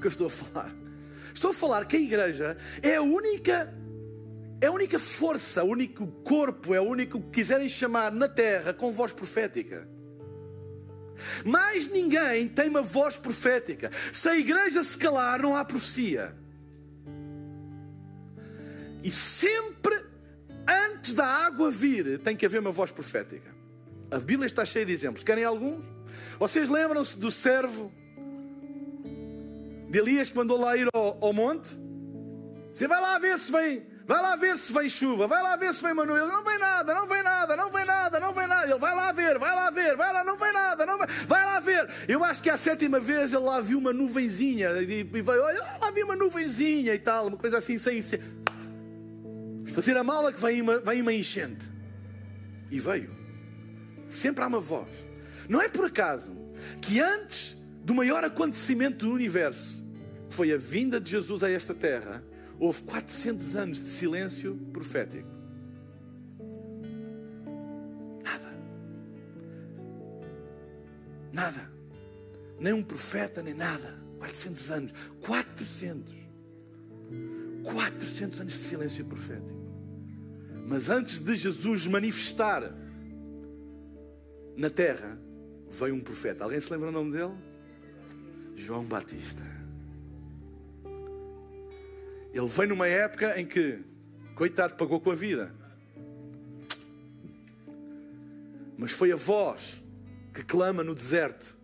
que 0.00 0.06
eu 0.06 0.10
estou 0.10 0.26
a 0.26 0.30
falar. 0.30 0.85
Estou 1.36 1.50
a 1.50 1.54
falar 1.54 1.84
que 1.84 1.96
a 1.96 2.00
igreja 2.00 2.56
é 2.82 2.96
a 2.96 3.02
única 3.02 3.70
é 4.58 4.68
a 4.68 4.72
única 4.72 4.98
força, 4.98 5.62
o 5.62 5.66
único 5.66 6.06
corpo, 6.24 6.74
é 6.74 6.80
o 6.80 6.84
único 6.84 7.20
que 7.20 7.28
quiserem 7.28 7.68
chamar 7.68 8.10
na 8.10 8.26
terra 8.26 8.72
com 8.72 8.90
voz 8.90 9.12
profética. 9.12 9.86
Mais 11.44 11.88
ninguém 11.88 12.48
tem 12.48 12.70
uma 12.70 12.80
voz 12.80 13.18
profética. 13.18 13.90
Se 14.14 14.30
a 14.30 14.36
igreja 14.38 14.82
se 14.82 14.96
calar, 14.96 15.38
não 15.42 15.54
há 15.54 15.62
profecia. 15.62 16.34
E 19.04 19.10
sempre 19.10 20.06
antes 20.66 21.12
da 21.12 21.26
água 21.26 21.70
vir, 21.70 22.18
tem 22.20 22.34
que 22.34 22.46
haver 22.46 22.60
uma 22.60 22.72
voz 22.72 22.90
profética. 22.90 23.54
A 24.10 24.18
Bíblia 24.18 24.46
está 24.46 24.64
cheia 24.64 24.86
de 24.86 24.92
exemplos. 24.94 25.22
Querem 25.22 25.44
alguns? 25.44 25.84
Vocês 26.38 26.70
lembram-se 26.70 27.18
do 27.18 27.30
servo 27.30 27.92
de 29.88 29.98
Elias 29.98 30.30
que 30.30 30.36
mandou 30.36 30.58
lá 30.58 30.76
ir 30.76 30.88
ao, 30.92 31.24
ao 31.24 31.32
monte? 31.32 31.78
Você 32.72 32.86
vai 32.86 33.00
lá 33.00 33.18
ver 33.18 33.38
se 33.38 33.50
vem, 33.50 33.86
vai 34.04 34.20
lá 34.20 34.36
ver 34.36 34.58
se 34.58 34.72
vem 34.72 34.88
chuva, 34.88 35.26
vai 35.26 35.42
lá 35.42 35.56
ver 35.56 35.74
se 35.74 35.82
vem 35.82 35.94
Manuel. 35.94 36.28
Não 36.28 36.44
vem 36.44 36.58
nada, 36.58 36.94
não 36.94 37.06
vem 37.06 37.22
nada, 37.22 37.56
não 37.56 37.70
vem 37.70 37.86
nada, 37.86 38.20
não 38.20 38.34
vem 38.34 38.46
nada. 38.46 38.70
Ele 38.70 38.78
vai 38.78 38.94
lá 38.94 39.12
ver, 39.12 39.38
vai 39.38 39.54
lá 39.54 39.70
ver, 39.70 39.96
vai 39.96 40.12
lá, 40.12 40.24
não 40.24 40.36
vem 40.36 40.52
nada, 40.52 40.84
não 40.84 40.98
vem, 40.98 41.06
vai 41.26 41.44
lá 41.44 41.60
ver. 41.60 41.88
Eu 42.06 42.22
acho 42.22 42.42
que 42.42 42.50
a 42.50 42.58
sétima 42.58 43.00
vez 43.00 43.32
ele 43.32 43.42
lá 43.42 43.60
viu 43.60 43.78
uma 43.78 43.92
nuvenzinha 43.92 44.70
e, 44.82 45.00
e 45.00 45.04
veio, 45.04 45.42
olha, 45.42 45.78
lá 45.80 45.90
vi 45.90 46.02
uma 46.02 46.16
nuvenzinha 46.16 46.94
e 46.94 46.98
tal, 46.98 47.28
uma 47.28 47.36
coisa 47.36 47.58
assim 47.58 47.78
sem 47.78 48.02
ser. 48.02 48.22
Fazer 49.72 49.96
a 49.96 50.04
mala 50.04 50.32
que 50.32 50.40
vem 50.40 50.60
uma, 50.60 50.78
vem 50.78 51.00
uma 51.00 51.12
enchente. 51.12 51.64
E 52.70 52.78
veio. 52.78 53.14
Sempre 54.08 54.44
há 54.44 54.46
uma 54.46 54.60
voz. 54.60 54.88
Não 55.48 55.62
é 55.62 55.68
por 55.68 55.86
acaso 55.86 56.36
que 56.82 57.00
antes 57.00 57.56
do 57.86 57.94
maior 57.94 58.24
acontecimento 58.24 59.06
do 59.06 59.12
universo, 59.12 59.86
que 60.28 60.34
foi 60.34 60.52
a 60.52 60.56
vinda 60.56 61.00
de 61.00 61.08
Jesus 61.08 61.44
a 61.44 61.48
esta 61.48 61.72
terra, 61.72 62.20
houve 62.58 62.82
400 62.82 63.54
anos 63.54 63.78
de 63.78 63.88
silêncio 63.90 64.56
profético. 64.72 65.28
Nada. 68.24 68.58
Nada. 71.32 71.70
Nem 72.58 72.72
um 72.72 72.82
profeta, 72.82 73.40
nem 73.40 73.54
nada. 73.54 73.94
400 74.18 74.70
anos. 74.72 74.94
400. 75.20 76.12
400 77.62 78.40
anos 78.40 78.52
de 78.52 78.58
silêncio 78.58 79.04
profético. 79.04 79.60
Mas 80.66 80.88
antes 80.90 81.20
de 81.20 81.36
Jesus 81.36 81.86
manifestar 81.86 82.74
na 84.56 84.70
terra, 84.70 85.16
veio 85.70 85.94
um 85.94 86.00
profeta. 86.00 86.42
Alguém 86.42 86.60
se 86.60 86.72
lembra 86.72 86.88
o 86.88 86.92
nome 86.92 87.12
dele? 87.12 87.45
João 88.56 88.84
Batista. 88.84 89.42
Ele 92.32 92.46
veio 92.46 92.68
numa 92.70 92.88
época 92.88 93.40
em 93.40 93.46
que, 93.46 93.80
coitado, 94.34 94.74
pagou 94.74 95.00
com 95.00 95.10
a 95.10 95.14
vida. 95.14 95.54
Mas 98.76 98.92
foi 98.92 99.12
a 99.12 99.16
voz 99.16 99.82
que 100.34 100.42
clama 100.42 100.82
no 100.82 100.94
deserto. 100.94 101.56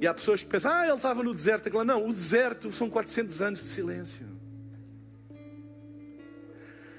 E 0.00 0.06
há 0.06 0.12
pessoas 0.12 0.42
que 0.42 0.48
pensam, 0.48 0.72
ah, 0.72 0.86
ele 0.86 0.96
estava 0.96 1.22
no 1.22 1.32
deserto. 1.32 1.70
Não, 1.84 2.06
o 2.06 2.12
deserto 2.12 2.72
são 2.72 2.90
400 2.90 3.40
anos 3.40 3.62
de 3.62 3.68
silêncio. 3.68 4.26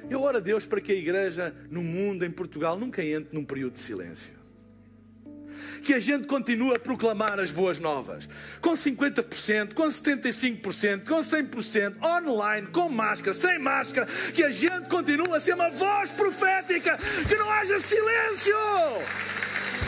Eu 0.10 0.22
oro 0.22 0.38
a 0.38 0.40
Deus 0.40 0.66
para 0.66 0.82
que 0.82 0.92
a 0.92 0.96
igreja 0.96 1.56
no 1.70 1.84
mundo, 1.84 2.24
em 2.24 2.32
Portugal, 2.32 2.78
nunca 2.78 3.04
entre 3.04 3.36
num 3.36 3.46
período 3.46 3.74
de 3.74 3.80
silêncio 3.80 4.43
que 5.84 5.93
a 5.93 6.00
gente 6.00 6.26
continue 6.26 6.74
a 6.74 6.80
proclamar 6.80 7.39
as 7.39 7.52
boas 7.52 7.78
novas. 7.78 8.28
Com 8.62 8.74
50%, 8.74 9.74
com 9.74 9.88
75%, 9.88 11.08
com 11.08 11.19
100%, 11.19 12.02
online, 12.02 12.67
com 12.67 12.89
máscara, 12.89 13.36
sem 13.36 13.60
máscara, 13.60 14.08
que 14.34 14.43
a 14.43 14.50
gente 14.50 14.88
continue 14.89 15.32
a 15.36 15.39
ser 15.39 15.54
uma 15.54 15.69
voz 15.69 16.10
profética, 16.12 16.98
que 17.28 17.36
não 17.36 17.50
haja 17.52 17.80
silêncio. 17.80 18.56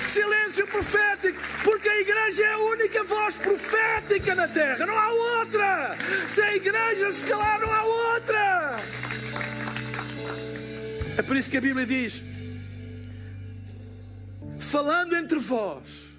Silêncio 0.07 0.67
profético, 0.67 1.41
porque 1.63 1.89
a 1.89 1.99
igreja 2.01 2.43
é 2.43 2.53
a 2.53 2.57
única 2.59 3.03
voz 3.03 3.35
profética 3.37 4.35
na 4.35 4.47
terra, 4.47 4.85
não 4.85 4.97
há 4.97 5.11
outra. 5.11 5.97
Se 6.29 6.41
a 6.41 6.55
igreja 6.55 7.11
se 7.11 7.23
calar, 7.23 7.59
não 7.59 7.73
há 7.73 7.83
outra. 7.83 8.79
É 11.17 11.21
por 11.21 11.35
isso 11.35 11.49
que 11.49 11.57
a 11.57 11.61
Bíblia 11.61 11.85
diz: 11.85 12.21
falando 14.75 15.15
entre 15.15 15.39
vós 15.39 16.14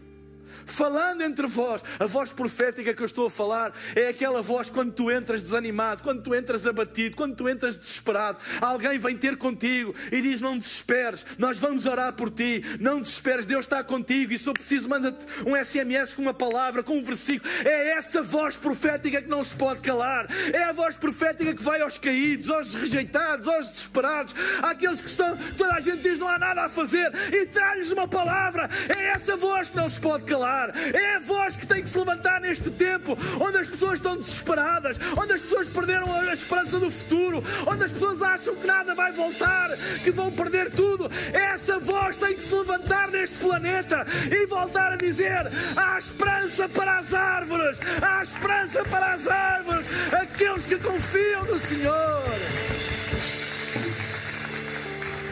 falando 0.66 1.22
entre 1.22 1.46
vós. 1.46 1.82
A 1.98 2.06
voz 2.06 2.32
profética 2.32 2.92
que 2.92 3.00
eu 3.00 3.06
estou 3.06 3.26
a 3.26 3.30
falar 3.30 3.72
é 3.94 4.08
aquela 4.08 4.42
voz 4.42 4.68
quando 4.68 4.92
tu 4.92 5.10
entras 5.10 5.42
desanimado, 5.42 6.02
quando 6.02 6.22
tu 6.22 6.34
entras 6.34 6.66
abatido, 6.66 7.16
quando 7.16 7.34
tu 7.34 7.48
entras 7.48 7.76
desesperado. 7.76 8.38
Alguém 8.60 8.98
vem 8.98 9.16
ter 9.16 9.36
contigo 9.36 9.94
e 10.10 10.20
diz: 10.20 10.40
Não 10.40 10.58
desesperes, 10.58 11.24
nós 11.38 11.58
vamos 11.58 11.86
orar 11.86 12.12
por 12.12 12.30
ti. 12.30 12.62
Não 12.80 13.00
desesperes, 13.00 13.46
Deus 13.46 13.64
está 13.64 13.82
contigo. 13.82 14.32
E 14.32 14.38
se 14.38 14.48
eu 14.48 14.54
preciso, 14.54 14.88
manda-te 14.88 15.24
um 15.46 15.56
SMS 15.56 16.14
com 16.14 16.22
uma 16.22 16.34
palavra, 16.34 16.82
com 16.82 16.98
um 16.98 17.04
versículo. 17.04 17.50
É 17.64 17.90
essa 17.90 18.22
voz 18.22 18.56
profética 18.56 19.22
que 19.22 19.28
não 19.28 19.42
se 19.44 19.54
pode 19.54 19.80
calar. 19.80 20.26
É 20.52 20.64
a 20.64 20.72
voz 20.72 20.96
profética 20.96 21.54
que 21.54 21.62
vai 21.62 21.80
aos 21.80 21.96
caídos, 21.96 22.50
aos 22.50 22.74
rejeitados, 22.74 23.48
aos 23.48 23.68
desesperados, 23.68 24.34
àqueles 24.62 25.00
que 25.00 25.08
estão, 25.08 25.36
toda 25.56 25.74
a 25.74 25.80
gente 25.80 26.02
diz: 26.02 26.18
Não 26.18 26.28
há 26.28 26.38
nada 26.38 26.64
a 26.64 26.68
fazer 26.68 27.12
e 27.32 27.46
traz-lhes 27.46 27.92
uma 27.92 28.08
palavra. 28.08 28.68
É 28.88 29.06
essa 29.08 29.36
voz 29.36 29.68
que 29.68 29.76
não 29.76 29.88
se 29.88 30.00
pode 30.00 30.24
calar. 30.24 30.55
É 30.94 31.16
a 31.16 31.18
voz 31.18 31.54
que 31.56 31.66
tem 31.66 31.82
que 31.82 31.88
se 31.88 31.98
levantar 31.98 32.40
neste 32.40 32.70
tempo, 32.70 33.16
onde 33.40 33.58
as 33.58 33.68
pessoas 33.68 33.94
estão 33.94 34.16
desesperadas, 34.16 34.98
onde 35.16 35.32
as 35.32 35.40
pessoas 35.42 35.68
perderam 35.68 36.12
a 36.14 36.32
esperança 36.32 36.78
do 36.78 36.90
futuro, 36.90 37.44
onde 37.66 37.84
as 37.84 37.92
pessoas 37.92 38.22
acham 38.22 38.56
que 38.56 38.66
nada 38.66 38.94
vai 38.94 39.12
voltar, 39.12 39.70
que 40.02 40.10
vão 40.10 40.30
perder 40.30 40.70
tudo. 40.70 41.10
Essa 41.32 41.78
voz 41.78 42.16
tem 42.16 42.34
que 42.34 42.42
se 42.42 42.54
levantar 42.54 43.10
neste 43.10 43.36
planeta 43.36 44.06
e 44.30 44.46
voltar 44.46 44.92
a 44.92 44.96
dizer: 44.96 45.46
há 45.76 45.98
esperança 45.98 46.68
para 46.68 46.98
as 46.98 47.12
árvores, 47.12 47.78
há 48.00 48.22
esperança 48.22 48.84
para 48.84 49.14
as 49.14 49.28
árvores, 49.28 49.86
aqueles 50.12 50.66
que 50.66 50.76
confiam 50.78 51.44
no 51.44 51.60
Senhor. 51.60 52.22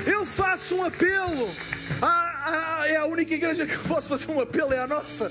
Eu 0.06 0.24
faço 0.26 0.76
um 0.76 0.84
apelo. 0.84 1.50
Ah, 2.02 2.33
ah, 2.44 2.88
é 2.88 2.96
a 2.96 3.06
única 3.06 3.34
igreja 3.34 3.66
que 3.66 3.74
eu 3.74 3.80
posso 3.80 4.08
fazer 4.08 4.30
um 4.30 4.40
apelo, 4.40 4.72
é 4.72 4.78
a 4.78 4.86
nossa. 4.86 5.30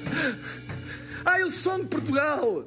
Ah, 1.25 1.39
eu 1.39 1.49
sou 1.49 1.79
de 1.79 1.87
Portugal. 1.87 2.65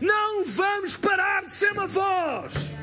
Não 0.00 0.44
vamos 0.44 0.96
parar 0.96 1.44
de 1.46 1.54
ser 1.54 1.72
uma 1.72 1.86
voz 1.86 2.77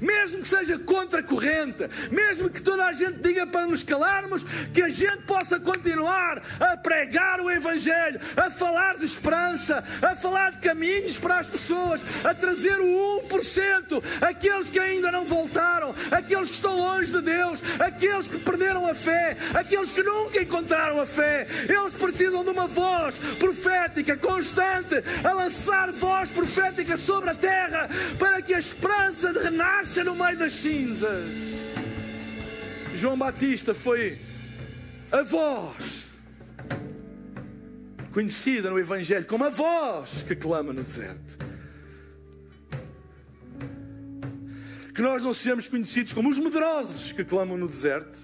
mesmo 0.00 0.42
que 0.42 0.48
seja 0.48 0.78
contra 0.78 1.20
a 1.20 1.22
corrente, 1.22 1.88
mesmo 2.10 2.50
que 2.50 2.62
toda 2.62 2.86
a 2.86 2.92
gente 2.92 3.20
diga 3.20 3.46
para 3.46 3.66
nos 3.66 3.82
calarmos, 3.82 4.44
que 4.72 4.82
a 4.82 4.88
gente 4.88 5.22
possa 5.26 5.58
continuar 5.58 6.42
a 6.60 6.76
pregar 6.76 7.40
o 7.40 7.50
Evangelho, 7.50 8.20
a 8.36 8.50
falar 8.50 8.96
de 8.96 9.04
esperança, 9.04 9.84
a 10.02 10.14
falar 10.14 10.52
de 10.52 10.58
caminhos 10.58 11.18
para 11.18 11.38
as 11.38 11.46
pessoas, 11.46 12.02
a 12.24 12.34
trazer 12.34 12.78
o 12.80 13.22
1%, 13.28 14.02
aqueles 14.20 14.68
que 14.68 14.78
ainda 14.78 15.10
não 15.10 15.24
voltaram, 15.24 15.94
aqueles 16.10 16.48
que 16.48 16.54
estão 16.54 16.76
longe 16.76 17.12
de 17.12 17.20
Deus, 17.20 17.62
aqueles 17.78 18.28
que 18.28 18.38
perderam 18.38 18.86
a 18.86 18.94
fé, 18.94 19.36
aqueles 19.54 19.90
que 19.90 20.02
nunca 20.02 20.42
encontraram 20.42 21.00
a 21.00 21.06
fé. 21.06 21.46
Eles 21.68 21.94
precisam 21.94 22.44
de 22.44 22.50
uma 22.50 22.66
voz 22.66 23.18
profética 23.38 24.16
constante, 24.16 25.02
a 25.24 25.32
lançar 25.32 25.90
voz 25.92 26.30
profética 26.30 26.96
sobre 26.96 27.30
a 27.30 27.34
terra, 27.34 27.88
para 28.18 28.40
que 28.42 28.54
a 28.54 28.58
esperança 28.58 29.32
renasça 29.32 29.87
marcha 29.88 30.04
no 30.04 30.14
meio 30.14 30.36
das 30.36 30.52
cinzas. 30.52 31.30
João 32.94 33.16
Batista 33.16 33.72
foi 33.72 34.18
a 35.10 35.22
voz 35.22 36.04
conhecida 38.12 38.70
no 38.70 38.78
Evangelho 38.78 39.24
como 39.24 39.44
a 39.44 39.48
voz 39.48 40.22
que 40.26 40.36
clama 40.36 40.74
no 40.74 40.82
deserto. 40.82 41.38
Que 44.94 45.00
nós 45.00 45.22
não 45.22 45.32
sejamos 45.32 45.68
conhecidos 45.68 46.12
como 46.12 46.28
os 46.28 46.38
medrosos 46.38 47.12
que 47.12 47.24
clamam 47.24 47.56
no 47.56 47.68
deserto, 47.68 48.18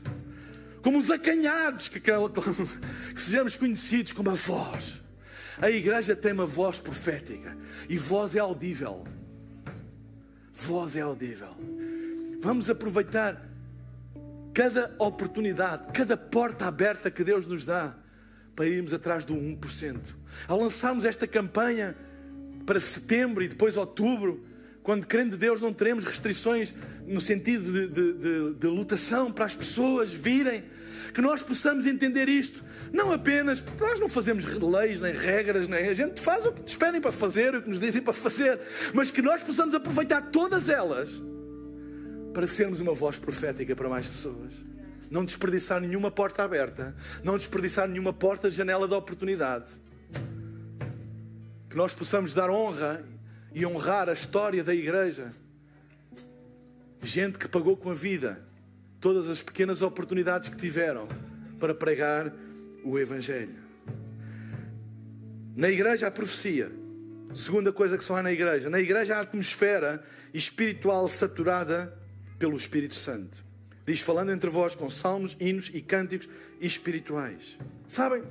como 0.82 0.98
os 0.98 1.10
acanhados 1.10 1.88
que 1.88 2.00
clamam, 2.00 2.30
que 3.14 3.22
sejamos 3.22 3.56
conhecidos 3.56 4.12
como 4.12 4.30
a 4.30 4.34
voz. 4.34 5.02
A 5.62 5.70
igreja 5.70 6.14
tem 6.14 6.32
uma 6.32 6.46
voz 6.46 6.78
profética 6.78 7.56
e 7.88 7.96
voz 7.96 8.34
é 8.34 8.40
audível 8.40 9.06
voz 10.54 10.96
é 10.96 11.00
audível. 11.00 11.48
Vamos 12.40 12.70
aproveitar 12.70 13.44
cada 14.54 14.94
oportunidade, 14.98 15.92
cada 15.92 16.16
porta 16.16 16.66
aberta 16.66 17.10
que 17.10 17.24
Deus 17.24 17.46
nos 17.46 17.64
dá 17.64 17.94
para 18.54 18.66
irmos 18.66 18.94
atrás 18.94 19.24
do 19.24 19.34
1%. 19.34 19.98
Ao 20.46 20.58
lançarmos 20.58 21.04
esta 21.04 21.26
campanha 21.26 21.96
para 22.64 22.78
setembro 22.78 23.42
e 23.42 23.48
depois 23.48 23.76
outubro, 23.76 24.46
quando 24.82 25.06
crendo 25.06 25.36
Deus 25.36 25.60
não 25.60 25.72
teremos 25.72 26.04
restrições 26.04 26.72
no 27.06 27.20
sentido 27.20 27.72
de, 27.72 27.88
de, 27.88 28.12
de, 28.12 28.54
de 28.54 28.66
lutação 28.66 29.30
para 29.32 29.44
as 29.44 29.54
pessoas 29.54 30.12
virem, 30.12 30.64
que 31.12 31.20
nós 31.20 31.42
possamos 31.42 31.86
entender 31.86 32.28
isto 32.28 32.62
não 32.94 33.10
apenas, 33.10 33.60
porque 33.60 33.82
nós 33.82 33.98
não 33.98 34.08
fazemos 34.08 34.44
leis 34.44 35.00
nem 35.00 35.12
regras, 35.12 35.66
nem 35.66 35.88
a 35.88 35.94
gente 35.94 36.20
faz 36.20 36.46
o 36.46 36.52
que 36.52 36.62
nos 36.62 36.76
pedem 36.76 37.00
para 37.00 37.10
fazer, 37.10 37.52
o 37.52 37.60
que 37.60 37.68
nos 37.68 37.80
dizem 37.80 38.00
para 38.00 38.12
fazer, 38.12 38.60
mas 38.94 39.10
que 39.10 39.20
nós 39.20 39.42
possamos 39.42 39.74
aproveitar 39.74 40.22
todas 40.30 40.68
elas 40.68 41.20
para 42.32 42.46
sermos 42.46 42.78
uma 42.78 42.94
voz 42.94 43.18
profética 43.18 43.74
para 43.74 43.88
mais 43.88 44.06
pessoas. 44.06 44.54
Não 45.10 45.24
desperdiçar 45.24 45.80
nenhuma 45.80 46.08
porta 46.08 46.44
aberta, 46.44 46.94
não 47.24 47.36
desperdiçar 47.36 47.88
nenhuma 47.88 48.12
porta, 48.12 48.48
janela 48.48 48.86
de 48.86 48.94
oportunidade. 48.94 49.72
Que 51.68 51.76
nós 51.76 51.92
possamos 51.92 52.32
dar 52.32 52.48
honra 52.48 53.04
e 53.52 53.66
honrar 53.66 54.08
a 54.08 54.12
história 54.12 54.62
da 54.62 54.72
igreja. 54.74 55.30
Gente 57.04 57.38
que 57.38 57.46
pagou 57.46 57.76
com 57.76 57.90
a 57.90 57.94
vida 57.94 58.42
todas 58.98 59.28
as 59.28 59.42
pequenas 59.42 59.82
oportunidades 59.82 60.48
que 60.48 60.56
tiveram 60.56 61.06
para 61.60 61.74
pregar 61.74 62.32
o 62.82 62.98
Evangelho. 62.98 63.62
Na 65.54 65.68
igreja, 65.68 66.06
a 66.06 66.10
profecia. 66.10 66.72
Segunda 67.34 67.70
coisa 67.72 67.98
que 67.98 68.04
só 68.04 68.16
há 68.16 68.22
na 68.22 68.32
igreja. 68.32 68.70
Na 68.70 68.80
igreja, 68.80 69.16
a 69.16 69.20
atmosfera 69.20 70.02
espiritual 70.32 71.06
saturada 71.06 71.94
pelo 72.38 72.56
Espírito 72.56 72.94
Santo. 72.94 73.44
Diz: 73.86 74.00
falando 74.00 74.32
entre 74.32 74.48
vós 74.48 74.74
com 74.74 74.88
salmos, 74.88 75.36
hinos 75.38 75.70
e 75.74 75.82
cânticos 75.82 76.26
espirituais. 76.58 77.58
Sabem? 77.86 78.22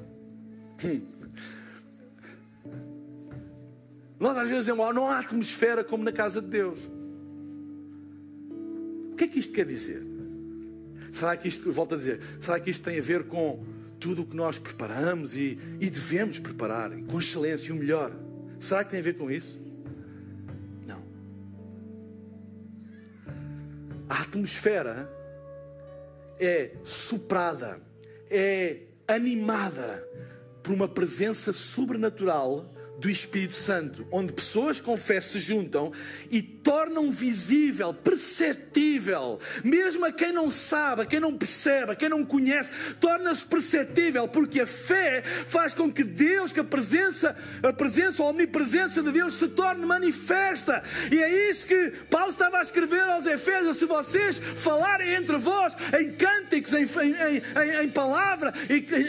Nós 4.19 4.35
às 4.35 4.49
vezes 4.49 4.65
dizemos: 4.65 4.95
não 4.95 5.07
há 5.07 5.19
atmosfera 5.19 5.83
como 5.83 6.03
na 6.03 6.11
casa 6.11 6.41
de 6.41 6.47
Deus. 6.47 6.79
O 9.13 9.15
que 9.15 9.25
é 9.25 9.27
que 9.27 9.37
isto 9.37 9.53
quer 9.53 9.65
dizer? 9.65 10.01
Será 11.11 11.37
que 11.37 11.47
isto, 11.47 11.71
volto 11.71 11.93
a 11.93 11.97
dizer, 11.97 12.19
será 12.41 12.59
que 12.59 12.71
isto 12.71 12.83
tem 12.83 12.97
a 12.97 13.01
ver 13.01 13.25
com 13.25 13.63
tudo 13.99 14.23
o 14.23 14.25
que 14.25 14.35
nós 14.35 14.57
preparamos 14.57 15.33
e, 15.35 15.57
e 15.79 15.89
devemos 15.89 16.37
preparar 16.39 16.91
com 17.03 17.19
excelência 17.19 17.73
o 17.73 17.77
melhor. 17.77 18.11
Será 18.59 18.83
que 18.83 18.89
tem 18.89 18.99
a 18.99 19.03
ver 19.03 19.13
com 19.13 19.31
isso? 19.31 19.61
Não. 20.85 21.01
A 24.09 24.23
atmosfera 24.23 25.07
é 26.37 26.71
soprada, 26.83 27.79
é 28.29 28.81
animada 29.07 30.05
por 30.63 30.73
uma 30.73 30.87
presença 30.87 31.53
sobrenatural 31.53 32.72
do 32.97 33.09
Espírito 33.09 33.55
Santo, 33.55 34.05
onde 34.11 34.31
pessoas 34.31 34.79
com 34.79 34.95
fé 34.95 35.19
se 35.19 35.39
juntam 35.39 35.91
e 36.29 36.41
tornam 36.41 37.11
visível, 37.11 37.93
perceptível, 37.93 39.39
mesmo 39.63 40.05
a 40.05 40.11
quem 40.11 40.31
não 40.31 40.49
sabe, 40.49 41.01
a 41.01 41.05
quem 41.05 41.19
não 41.19 41.35
percebe, 41.35 41.91
a 41.91 41.95
quem 41.95 42.07
não 42.07 42.23
conhece, 42.23 42.69
torna-se 42.99 43.45
perceptível, 43.45 44.27
porque 44.27 44.61
a 44.61 44.67
fé 44.67 45.21
faz 45.21 45.73
com 45.73 45.91
que 45.91 46.03
Deus, 46.03 46.51
que 46.51 46.59
a 46.59 46.63
presença, 46.63 47.35
a 47.61 47.73
presença, 47.73 48.23
a 48.23 48.27
omnipresença 48.27 49.01
de 49.01 49.11
Deus 49.11 49.33
se 49.33 49.47
torne 49.49 49.85
manifesta. 49.85 50.83
E 51.11 51.21
é 51.21 51.49
isso 51.49 51.65
que 51.65 51.91
Paulo 52.09 52.29
estava 52.29 52.59
a 52.59 52.61
escrever 52.61 53.01
aos 53.01 53.25
Efésios: 53.25 53.77
se 53.77 53.85
vocês 53.85 54.39
falarem 54.55 55.13
entre 55.15 55.37
vós 55.37 55.75
em 55.99 56.11
cânticos, 56.13 56.73
em, 56.73 56.85
em, 56.85 57.37
em, 57.37 57.83
em 57.83 57.89
palavra 57.89 58.53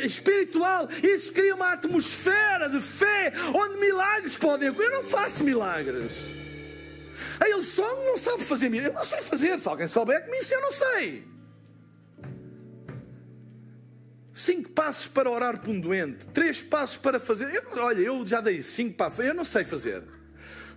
espiritual, 0.04 0.88
isso 1.02 1.32
cria 1.32 1.54
uma 1.54 1.72
atmosfera 1.72 2.68
de 2.68 2.80
fé 2.80 3.32
onde 3.54 3.83
milagres 3.84 4.36
podem 4.36 4.68
Eu 4.68 4.90
não 4.90 5.04
faço 5.04 5.44
milagres. 5.44 6.30
Aí 7.40 7.50
ele 7.52 7.62
só 7.62 8.04
não 8.04 8.16
sabe 8.16 8.42
fazer 8.44 8.68
milagres. 8.68 8.94
Eu 8.94 9.00
não 9.00 9.04
sei 9.04 9.22
fazer. 9.22 9.60
Se 9.60 9.68
alguém 9.68 9.88
souber 9.88 10.28
ensina, 10.28 10.56
eu 10.56 10.62
não 10.62 10.72
sei. 10.72 11.28
Cinco 14.32 14.70
passos 14.70 15.06
para 15.06 15.30
orar 15.30 15.60
por 15.60 15.70
um 15.70 15.78
doente. 15.78 16.26
Três 16.28 16.60
passos 16.62 16.96
para 16.96 17.20
fazer. 17.20 17.54
Eu, 17.54 17.62
olha, 17.82 18.00
eu 18.00 18.26
já 18.26 18.40
dei 18.40 18.62
cinco 18.62 18.96
passos. 18.96 19.20
Eu 19.20 19.34
não 19.34 19.44
sei 19.44 19.64
fazer. 19.64 20.02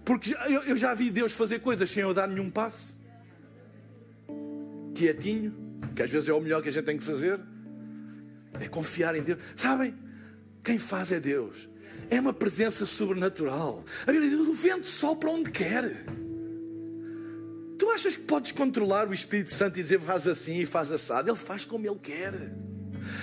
Porque 0.05 0.35
eu, 0.45 0.63
eu 0.63 0.77
já 0.77 0.93
vi 0.93 1.09
Deus 1.09 1.33
fazer 1.33 1.59
coisas 1.59 1.89
sem 1.89 2.03
eu 2.03 2.13
dar 2.13 2.27
nenhum 2.27 2.49
passo. 2.49 2.97
Quietinho. 4.93 5.65
Que 5.95 6.03
às 6.03 6.09
vezes 6.09 6.29
é 6.29 6.33
o 6.33 6.39
melhor 6.39 6.61
que 6.61 6.69
a 6.69 6.71
gente 6.71 6.85
tem 6.85 6.97
que 6.97 7.03
fazer. 7.03 7.39
É 8.59 8.67
confiar 8.67 9.15
em 9.15 9.21
Deus. 9.21 9.39
Sabem? 9.55 9.95
Quem 10.63 10.77
faz 10.77 11.11
é 11.11 11.19
Deus 11.19 11.67
é 12.09 12.19
uma 12.19 12.33
presença 12.33 12.85
sobrenatural. 12.85 13.83
A 14.05 14.11
Bíblia 14.11 14.29
diz: 14.29 14.39
o 14.39 14.53
vento 14.53 14.87
sopra 14.87 15.29
onde 15.29 15.51
quer. 15.51 16.05
Tu 17.77 17.89
achas 17.91 18.15
que 18.15 18.23
podes 18.23 18.51
controlar 18.51 19.07
o 19.07 19.13
Espírito 19.13 19.53
Santo 19.53 19.79
e 19.79 19.83
dizer 19.83 19.99
faz 19.99 20.27
assim 20.27 20.59
e 20.59 20.65
faz 20.65 20.91
assado? 20.91 21.29
Ele 21.29 21.37
faz 21.37 21.63
como 21.63 21.85
ele 21.85 21.99
quer. 22.01 22.33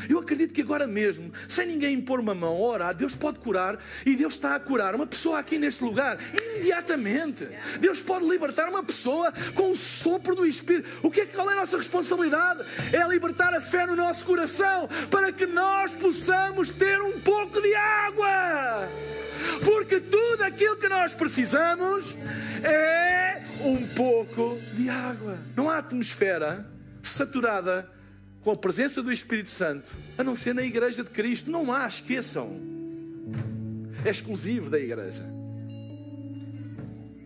Eu 0.08 0.18
acredito 0.18 0.52
que 0.52 0.62
agora 0.62 0.86
mesmo, 0.86 1.32
sem 1.48 1.66
ninguém 1.66 1.94
impor 1.94 2.20
uma 2.20 2.34
mão, 2.34 2.60
orar, 2.60 2.94
Deus 2.94 3.14
pode 3.14 3.38
curar 3.38 3.78
e 4.04 4.14
Deus 4.16 4.34
está 4.34 4.54
a 4.54 4.60
curar 4.60 4.94
uma 4.94 5.06
pessoa 5.06 5.38
aqui 5.38 5.58
neste 5.58 5.82
lugar 5.82 6.18
imediatamente. 6.32 7.48
Deus 7.80 8.00
pode 8.00 8.28
libertar 8.28 8.68
uma 8.68 8.82
pessoa 8.82 9.32
com 9.54 9.72
o 9.72 9.76
sopro 9.76 10.34
do 10.34 10.46
Espírito. 10.46 10.88
O 11.02 11.10
que 11.10 11.22
é 11.22 11.26
qual 11.26 11.50
é 11.50 11.54
a 11.54 11.60
nossa 11.60 11.76
responsabilidade? 11.76 12.62
É 12.92 13.06
libertar 13.06 13.54
a 13.54 13.60
fé 13.60 13.86
no 13.86 13.96
nosso 13.96 14.24
coração 14.24 14.88
para 15.10 15.32
que 15.32 15.46
nós 15.46 15.92
possamos 15.92 16.70
ter 16.70 17.00
um 17.00 17.20
pouco 17.20 17.60
de 17.60 17.74
água. 17.74 18.88
Porque 19.64 20.00
tudo 20.00 20.42
aquilo 20.42 20.76
que 20.76 20.88
nós 20.88 21.14
precisamos 21.14 22.14
é 22.62 23.42
um 23.60 23.86
pouco 23.88 24.58
de 24.72 24.88
água. 24.88 25.38
Não 25.56 25.68
há 25.68 25.78
atmosfera 25.78 26.66
saturada 27.02 27.88
com 28.44 28.50
a 28.50 28.56
presença 28.56 29.02
do 29.02 29.10
Espírito 29.10 29.50
Santo, 29.50 29.90
a 30.18 30.22
não 30.22 30.36
ser 30.36 30.54
na 30.54 30.62
igreja 30.62 31.02
de 31.02 31.10
Cristo. 31.10 31.50
Não 31.50 31.72
há, 31.72 31.88
esqueçam. 31.88 32.60
É 34.04 34.10
exclusivo 34.10 34.68
da 34.68 34.78
igreja. 34.78 35.24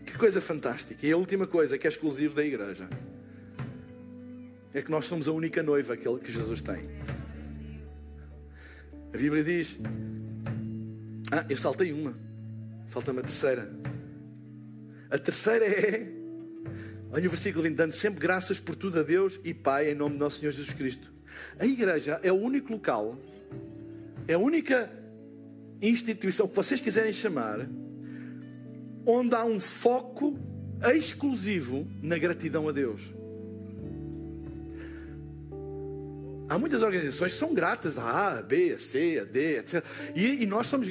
Que 0.07 0.16
coisa 0.16 0.41
fantástica. 0.41 1.05
E 1.05 1.11
a 1.11 1.16
última 1.16 1.45
coisa 1.45 1.77
que 1.77 1.89
é 1.89 1.91
exclusivo 1.91 2.37
da 2.37 2.45
igreja 2.45 2.89
é 4.73 4.81
que 4.81 4.91
nós 4.93 5.07
somos 5.07 5.27
a 5.27 5.33
única 5.33 5.61
noiva 5.61 5.97
que 5.97 6.31
Jesus 6.31 6.62
tem. 6.62 6.89
A 9.12 9.16
Bíblia 9.16 9.43
diz: 9.43 9.77
Ah, 11.33 11.45
eu 11.49 11.57
saltei 11.57 11.93
uma, 11.93 12.14
falta-me 12.87 13.19
a 13.19 13.23
terceira. 13.23 13.73
A 15.11 15.19
terceira 15.19 15.64
é 15.64 16.18
Olha 17.11 17.27
o 17.27 17.31
versículo 17.31 17.65
20, 17.65 17.75
dando 17.75 17.95
sempre 17.95 18.21
graças 18.21 18.61
por 18.61 18.77
tudo 18.77 19.01
a 19.01 19.03
Deus 19.03 19.41
e 19.43 19.55
Pai, 19.55 19.91
em 19.91 19.95
nome 19.95 20.15
de 20.15 20.21
nosso 20.21 20.41
Senhor 20.41 20.53
Jesus 20.53 20.75
Cristo. 20.75 21.11
A 21.59 21.65
igreja 21.65 22.21
é 22.23 22.31
o 22.31 22.35
único 22.35 22.71
local, 22.71 23.19
é 24.27 24.35
a 24.35 24.39
única 24.39 24.91
instituição 25.81 26.47
que 26.47 26.55
vocês 26.55 26.83
quiserem 26.83 27.13
chamar, 27.13 27.67
onde 29.07 29.35
há 29.35 29.43
um 29.43 29.59
foco 29.59 30.39
exclusivo 30.95 31.87
na 32.03 32.19
gratidão 32.19 32.69
a 32.69 32.73
Deus. 32.73 33.15
Há 36.51 36.59
muitas 36.59 36.83
organizações 36.83 37.33
que 37.33 37.39
são 37.39 37.55
gratas 37.55 37.99
a 37.99 38.39
A, 38.39 38.43
B, 38.43 38.73
a 38.73 38.79
C, 38.79 39.19
a 39.21 39.25
D, 39.25 39.59
etc. 39.59 39.85
E, 40.15 40.43
e 40.43 40.47
nós 40.47 40.67
somos, 40.67 40.89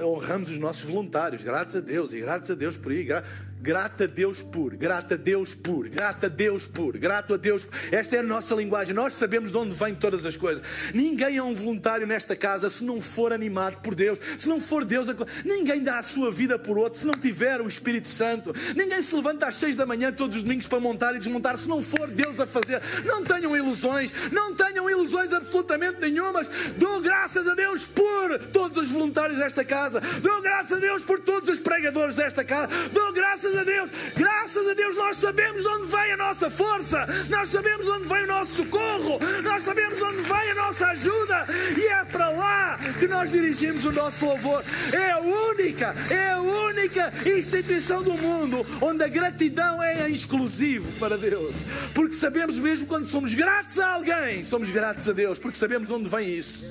honramos 0.00 0.50
os 0.50 0.58
nossos 0.58 0.82
voluntários, 0.82 1.42
graças 1.42 1.76
a 1.76 1.80
Deus, 1.80 2.12
e 2.12 2.20
graças 2.20 2.50
a 2.50 2.54
Deus 2.54 2.76
por 2.76 2.90
aí. 2.90 3.04
Gra 3.04 3.24
Grata 3.60 4.04
a 4.04 4.06
Deus 4.06 4.42
por, 4.42 4.76
grata 4.76 5.14
a 5.14 5.16
Deus 5.16 5.54
por, 5.54 5.88
grata 5.88 6.26
a 6.26 6.28
Deus 6.28 6.66
por, 6.66 6.96
grato 6.98 7.34
a 7.34 7.36
Deus. 7.36 7.64
Por. 7.64 7.74
Esta 7.90 8.16
é 8.16 8.18
a 8.18 8.22
nossa 8.22 8.54
linguagem. 8.54 8.94
Nós 8.94 9.14
sabemos 9.14 9.50
de 9.50 9.56
onde 9.56 9.74
vêm 9.74 9.94
todas 9.94 10.26
as 10.26 10.36
coisas. 10.36 10.62
Ninguém 10.94 11.38
é 11.38 11.42
um 11.42 11.54
voluntário 11.54 12.06
nesta 12.06 12.36
casa 12.36 12.68
se 12.68 12.84
não 12.84 13.00
for 13.00 13.32
animado 13.32 13.78
por 13.78 13.94
Deus, 13.94 14.18
se 14.38 14.46
não 14.48 14.60
for 14.60 14.84
Deus. 14.84 15.08
Ninguém 15.44 15.82
dá 15.82 15.98
a 15.98 16.02
sua 16.02 16.30
vida 16.30 16.58
por 16.58 16.78
outro 16.78 17.00
se 17.00 17.06
não 17.06 17.14
tiver 17.14 17.60
o 17.60 17.66
Espírito 17.66 18.08
Santo. 18.08 18.54
Ninguém 18.76 19.02
se 19.02 19.14
levanta 19.14 19.46
às 19.46 19.54
seis 19.56 19.74
da 19.74 19.86
manhã 19.86 20.12
todos 20.12 20.36
os 20.36 20.42
domingos 20.42 20.66
para 20.66 20.78
montar 20.78 21.14
e 21.16 21.18
desmontar 21.18 21.58
se 21.58 21.68
não 21.68 21.82
for 21.82 22.08
Deus 22.08 22.38
a 22.38 22.46
fazer. 22.46 22.82
Não 23.04 23.24
tenham 23.24 23.56
ilusões, 23.56 24.12
não 24.30 24.54
tenham 24.54 24.88
ilusões 24.90 25.32
absolutamente 25.32 26.00
nenhumas. 26.00 26.48
Dou 26.76 27.00
graças 27.00 27.48
a 27.48 27.54
Deus 27.54 27.86
por 27.86 28.38
todos 28.52 28.76
os 28.76 28.90
voluntários 28.90 29.38
desta 29.38 29.64
casa. 29.64 30.00
Dou 30.20 30.42
graças 30.42 30.72
a 30.76 30.80
Deus 30.80 31.02
por 31.02 31.20
todos 31.20 31.48
os 31.48 31.58
pregadores 31.58 32.14
desta 32.14 32.44
casa. 32.44 32.68
Dou 32.92 33.12
graças 33.12 33.45
graças 33.46 33.56
a 33.56 33.64
Deus, 33.64 33.90
graças 34.16 34.68
a 34.68 34.74
Deus 34.74 34.96
nós 34.96 35.16
sabemos 35.18 35.62
de 35.62 35.68
onde 35.68 35.86
vem 35.86 36.12
a 36.12 36.16
nossa 36.16 36.50
força, 36.50 37.06
nós 37.28 37.48
sabemos 37.48 37.86
de 37.86 37.92
onde 37.92 38.08
vem 38.08 38.24
o 38.24 38.26
nosso 38.26 38.56
socorro, 38.56 39.18
nós 39.42 39.62
sabemos 39.62 39.96
de 39.96 40.04
onde 40.04 40.22
vem 40.22 40.50
a 40.50 40.54
nossa 40.54 40.86
ajuda 40.88 41.46
e 41.76 41.86
é 41.86 42.04
para 42.04 42.28
lá 42.30 42.78
que 42.98 43.06
nós 43.06 43.30
dirigimos 43.30 43.84
o 43.84 43.92
nosso 43.92 44.24
louvor. 44.26 44.64
É 44.92 45.12
a 45.12 45.18
única, 45.18 45.94
é 46.10 46.32
a 46.32 46.40
única 46.40 47.12
instituição 47.24 48.02
do 48.02 48.14
mundo 48.14 48.66
onde 48.80 49.04
a 49.04 49.08
gratidão 49.08 49.82
é 49.82 50.08
exclusivo 50.10 50.90
para 50.98 51.16
Deus, 51.16 51.54
porque 51.94 52.16
sabemos 52.16 52.58
mesmo 52.58 52.86
quando 52.86 53.06
somos 53.06 53.32
gratos 53.34 53.78
a 53.78 53.90
alguém, 53.90 54.44
somos 54.44 54.70
gratos 54.70 55.08
a 55.08 55.12
Deus, 55.12 55.38
porque 55.38 55.58
sabemos 55.58 55.88
de 55.88 55.94
onde 55.94 56.08
vem 56.08 56.30
isso. 56.30 56.64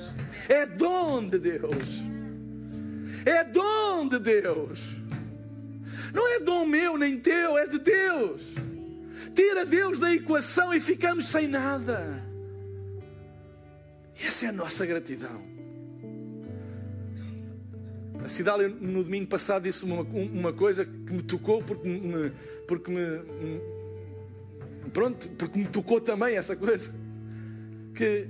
É 0.49 0.65
dom 0.65 1.25
de 1.25 1.39
Deus. 1.39 2.03
É 3.25 3.43
dom 3.43 4.07
de 4.07 4.19
Deus. 4.19 5.04
Não 6.15 6.33
é 6.33 6.39
dom 6.39 6.65
meu 6.65 6.97
nem 6.97 7.19
teu, 7.19 7.57
é 7.57 7.67
de 7.67 7.77
Deus. 7.77 8.55
Tira 9.35 9.65
Deus 9.65 9.99
da 9.99 10.13
equação 10.13 10.73
e 10.73 10.79
ficamos 10.79 11.25
sem 11.25 11.45
nada. 11.45 12.23
Essa 14.17 14.45
é 14.45 14.49
a 14.49 14.53
nossa 14.53 14.85
gratidão. 14.85 15.43
A 18.23 18.29
Cidália, 18.29 18.69
no 18.69 19.03
domingo 19.03 19.27
passado, 19.27 19.63
disse 19.63 19.83
uma, 19.83 20.03
uma 20.03 20.53
coisa 20.53 20.85
que 20.85 21.13
me 21.13 21.21
tocou 21.21 21.61
porque 21.61 21.85
me, 21.85 22.31
porque 22.65 22.89
me. 22.89 23.59
Pronto, 24.93 25.27
porque 25.31 25.59
me 25.59 25.67
tocou 25.67 25.99
também 25.99 26.37
essa 26.37 26.55
coisa. 26.55 26.95
Que 27.93 28.29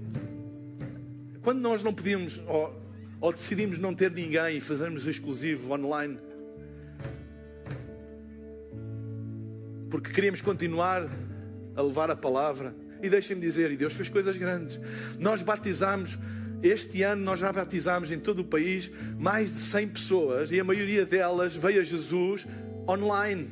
quando 1.43 1.61
nós 1.61 1.83
não 1.83 1.93
podíamos, 1.93 2.41
ou, 2.47 2.75
ou 3.21 3.31
decidimos 3.31 3.77
não 3.77 3.93
ter 3.93 4.09
ninguém 4.09 4.57
e 4.57 4.61
fazermos 4.61 5.07
exclusivo 5.07 5.71
online, 5.71 6.17
porque 9.95 10.11
queríamos 10.11 10.41
continuar 10.41 11.07
a 11.73 11.81
levar 11.81 12.11
a 12.11 12.17
palavra. 12.17 12.75
E 13.01 13.09
deixem-me 13.09 13.41
dizer, 13.41 13.71
e 13.71 13.77
Deus 13.77 13.93
fez 13.93 14.09
coisas 14.09 14.35
grandes. 14.35 14.77
Nós 15.17 15.41
batizamos, 15.41 16.19
este 16.61 17.01
ano 17.01 17.23
nós 17.23 17.39
já 17.39 17.49
batizamos 17.49 18.11
em 18.11 18.19
todo 18.19 18.39
o 18.39 18.43
país 18.43 18.91
mais 19.17 19.53
de 19.53 19.59
100 19.61 19.87
pessoas 19.87 20.51
e 20.51 20.59
a 20.59 20.65
maioria 20.65 21.05
delas 21.05 21.55
veio 21.55 21.79
a 21.79 21.83
Jesus 21.83 22.45
online. 22.85 23.47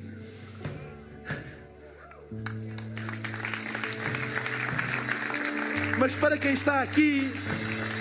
Mas 5.98 6.14
para 6.14 6.38
quem 6.38 6.52
está 6.52 6.82
aqui 6.82 7.32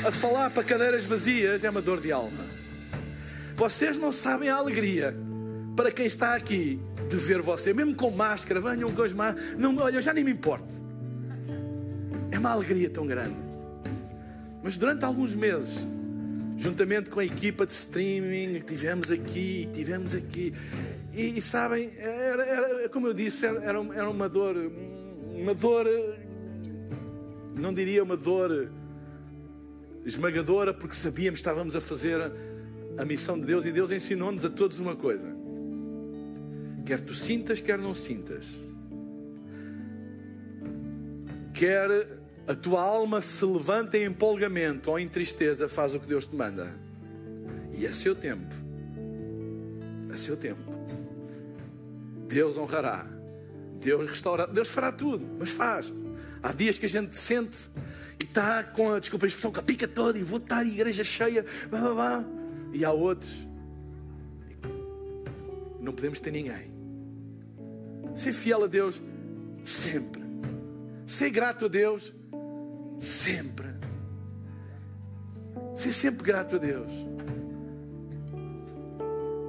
a 0.04 0.10
falar 0.10 0.50
para 0.50 0.64
cadeiras 0.64 1.04
vazias 1.04 1.62
é 1.62 1.70
uma 1.70 1.80
dor 1.80 2.00
de 2.00 2.10
alma. 2.10 2.44
Vocês 3.54 3.96
não 3.96 4.10
sabem 4.10 4.48
a 4.48 4.56
alegria 4.56 5.14
para 5.76 5.92
quem 5.92 6.06
está 6.06 6.34
aqui 6.34 6.80
de 7.12 7.18
ver 7.18 7.42
você, 7.42 7.72
mesmo 7.74 7.94
com 7.94 8.10
máscara, 8.10 8.60
venham 8.60 8.90
com 8.92 9.02
as 9.02 9.12
máscaras. 9.12 9.58
Não, 9.58 9.76
olha, 9.76 9.96
eu 9.96 10.02
já 10.02 10.12
nem 10.14 10.24
me 10.24 10.32
importo. 10.32 10.72
É 12.30 12.38
uma 12.38 12.50
alegria 12.50 12.88
tão 12.88 13.06
grande. 13.06 13.36
Mas 14.62 14.78
durante 14.78 15.04
alguns 15.04 15.34
meses, 15.34 15.86
juntamente 16.56 17.10
com 17.10 17.20
a 17.20 17.24
equipa 17.24 17.66
de 17.66 17.72
streaming, 17.72 18.60
tivemos 18.60 19.10
aqui, 19.10 19.68
tivemos 19.74 20.14
aqui. 20.14 20.54
E, 21.12 21.38
e 21.38 21.42
sabem, 21.42 21.92
era, 21.98 22.44
era, 22.46 22.88
como 22.88 23.08
eu 23.08 23.14
disse, 23.14 23.44
era, 23.44 23.60
era 23.94 24.08
uma 24.08 24.28
dor, 24.28 24.56
uma 25.34 25.54
dor, 25.54 25.86
não 27.54 27.74
diria 27.74 28.02
uma 28.02 28.16
dor 28.16 28.70
esmagadora, 30.04 30.72
porque 30.72 30.96
sabíamos 30.96 31.40
que 31.40 31.46
estávamos 31.46 31.76
a 31.76 31.80
fazer 31.80 32.32
a 32.96 33.04
missão 33.04 33.38
de 33.38 33.46
Deus 33.46 33.66
e 33.66 33.72
Deus 33.72 33.90
ensinou-nos 33.90 34.44
a 34.44 34.50
todos 34.50 34.78
uma 34.78 34.96
coisa 34.96 35.41
Quer 36.84 37.00
tu 37.00 37.14
sintas, 37.14 37.60
quer 37.60 37.78
não 37.78 37.94
sintas. 37.94 38.60
Quer 41.54 42.08
a 42.46 42.54
tua 42.54 42.82
alma 42.82 43.20
se 43.20 43.44
levante 43.44 43.96
em 43.96 44.04
empolgamento 44.04 44.90
ou 44.90 44.98
em 44.98 45.08
tristeza, 45.08 45.68
faz 45.68 45.94
o 45.94 46.00
que 46.00 46.08
Deus 46.08 46.26
te 46.26 46.34
manda. 46.34 46.74
E 47.72 47.86
é 47.86 47.92
seu 47.92 48.14
tempo. 48.14 48.54
É 50.12 50.16
seu 50.16 50.36
tempo. 50.36 50.72
Deus 52.28 52.58
honrará. 52.58 53.06
Deus 53.80 54.08
restaura. 54.08 54.46
Deus 54.46 54.68
fará 54.68 54.90
tudo, 54.90 55.28
mas 55.38 55.50
faz. 55.50 55.92
Há 56.42 56.52
dias 56.52 56.78
que 56.78 56.86
a 56.86 56.88
gente 56.88 57.16
sente 57.16 57.70
e 58.20 58.24
está 58.24 58.64
com 58.64 58.92
a, 58.92 58.98
desculpa 58.98 59.26
a 59.26 59.28
expressão, 59.28 59.52
com 59.52 59.60
a 59.60 59.62
pica 59.62 59.86
toda 59.86 60.18
e 60.18 60.22
vou 60.22 60.38
estar 60.38 60.58
a 60.58 60.64
igreja 60.64 61.04
cheia. 61.04 61.44
Blá, 61.70 61.80
blá, 61.80 61.94
blá. 61.94 62.24
E 62.72 62.84
há 62.84 62.90
outros. 62.90 63.46
Não 65.80 65.92
podemos 65.92 66.18
ter 66.18 66.30
ninguém. 66.32 66.71
Ser 68.14 68.32
fiel 68.32 68.64
a 68.64 68.66
Deus 68.66 69.02
sempre. 69.64 70.22
Ser 71.06 71.30
grato 71.30 71.66
a 71.66 71.68
Deus 71.68 72.12
sempre. 72.98 73.68
Ser 75.74 75.92
sempre 75.92 76.24
grato 76.24 76.56
a 76.56 76.58
Deus. 76.58 76.92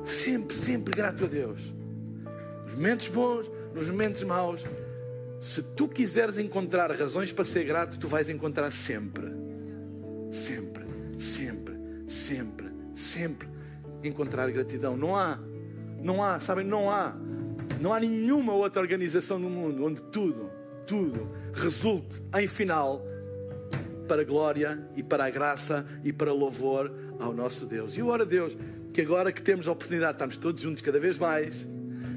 Sempre, 0.05 0.55
sempre 0.55 0.95
grato 0.95 1.25
a 1.25 1.27
Deus. 1.27 1.73
Nos 2.65 2.75
momentos 2.75 3.07
bons, 3.09 3.51
nos 3.73 3.89
momentos 3.89 4.23
maus. 4.23 4.65
Se 5.39 5.61
tu 5.61 5.87
quiseres 5.87 6.37
encontrar 6.37 6.89
razões 6.91 7.31
para 7.31 7.43
ser 7.43 7.65
grato, 7.65 7.99
tu 7.99 8.07
vais 8.07 8.29
encontrar 8.29 8.71
sempre. 8.71 9.27
Sempre, 10.31 10.85
sempre, 11.19 11.75
sempre, 12.07 12.71
sempre 12.95 13.49
encontrar 14.03 14.49
gratidão. 14.51 14.95
Não 14.97 15.15
há, 15.15 15.37
não 16.01 16.23
há, 16.23 16.39
sabem, 16.39 16.65
não 16.65 16.89
há 16.89 17.15
não 17.83 17.91
há 17.91 17.99
nenhuma 17.99 18.53
outra 18.53 18.81
organização 18.81 19.37
no 19.37 19.49
mundo 19.49 19.83
onde 19.83 20.01
tudo, 20.03 20.49
tudo 20.87 21.29
resulte 21.53 22.23
em 22.33 22.47
final 22.47 23.05
para 24.07 24.21
a 24.21 24.23
glória 24.23 24.87
e 24.95 25.03
para 25.03 25.25
a 25.25 25.29
graça 25.29 25.85
e 26.01 26.13
para 26.13 26.31
louvor 26.31 26.89
ao 27.19 27.33
nosso 27.33 27.65
Deus. 27.65 27.97
E 27.97 27.99
eu 27.99 28.07
oro 28.07 28.23
a 28.23 28.25
Deus 28.25 28.57
que 28.93 29.01
agora 29.01 29.33
que 29.33 29.41
temos 29.41 29.67
a 29.67 29.73
oportunidade 29.73 30.13
de 30.13 30.15
estarmos 30.15 30.37
todos 30.37 30.63
juntos 30.63 30.81
cada 30.81 30.97
vez 30.97 31.19
mais, 31.19 31.67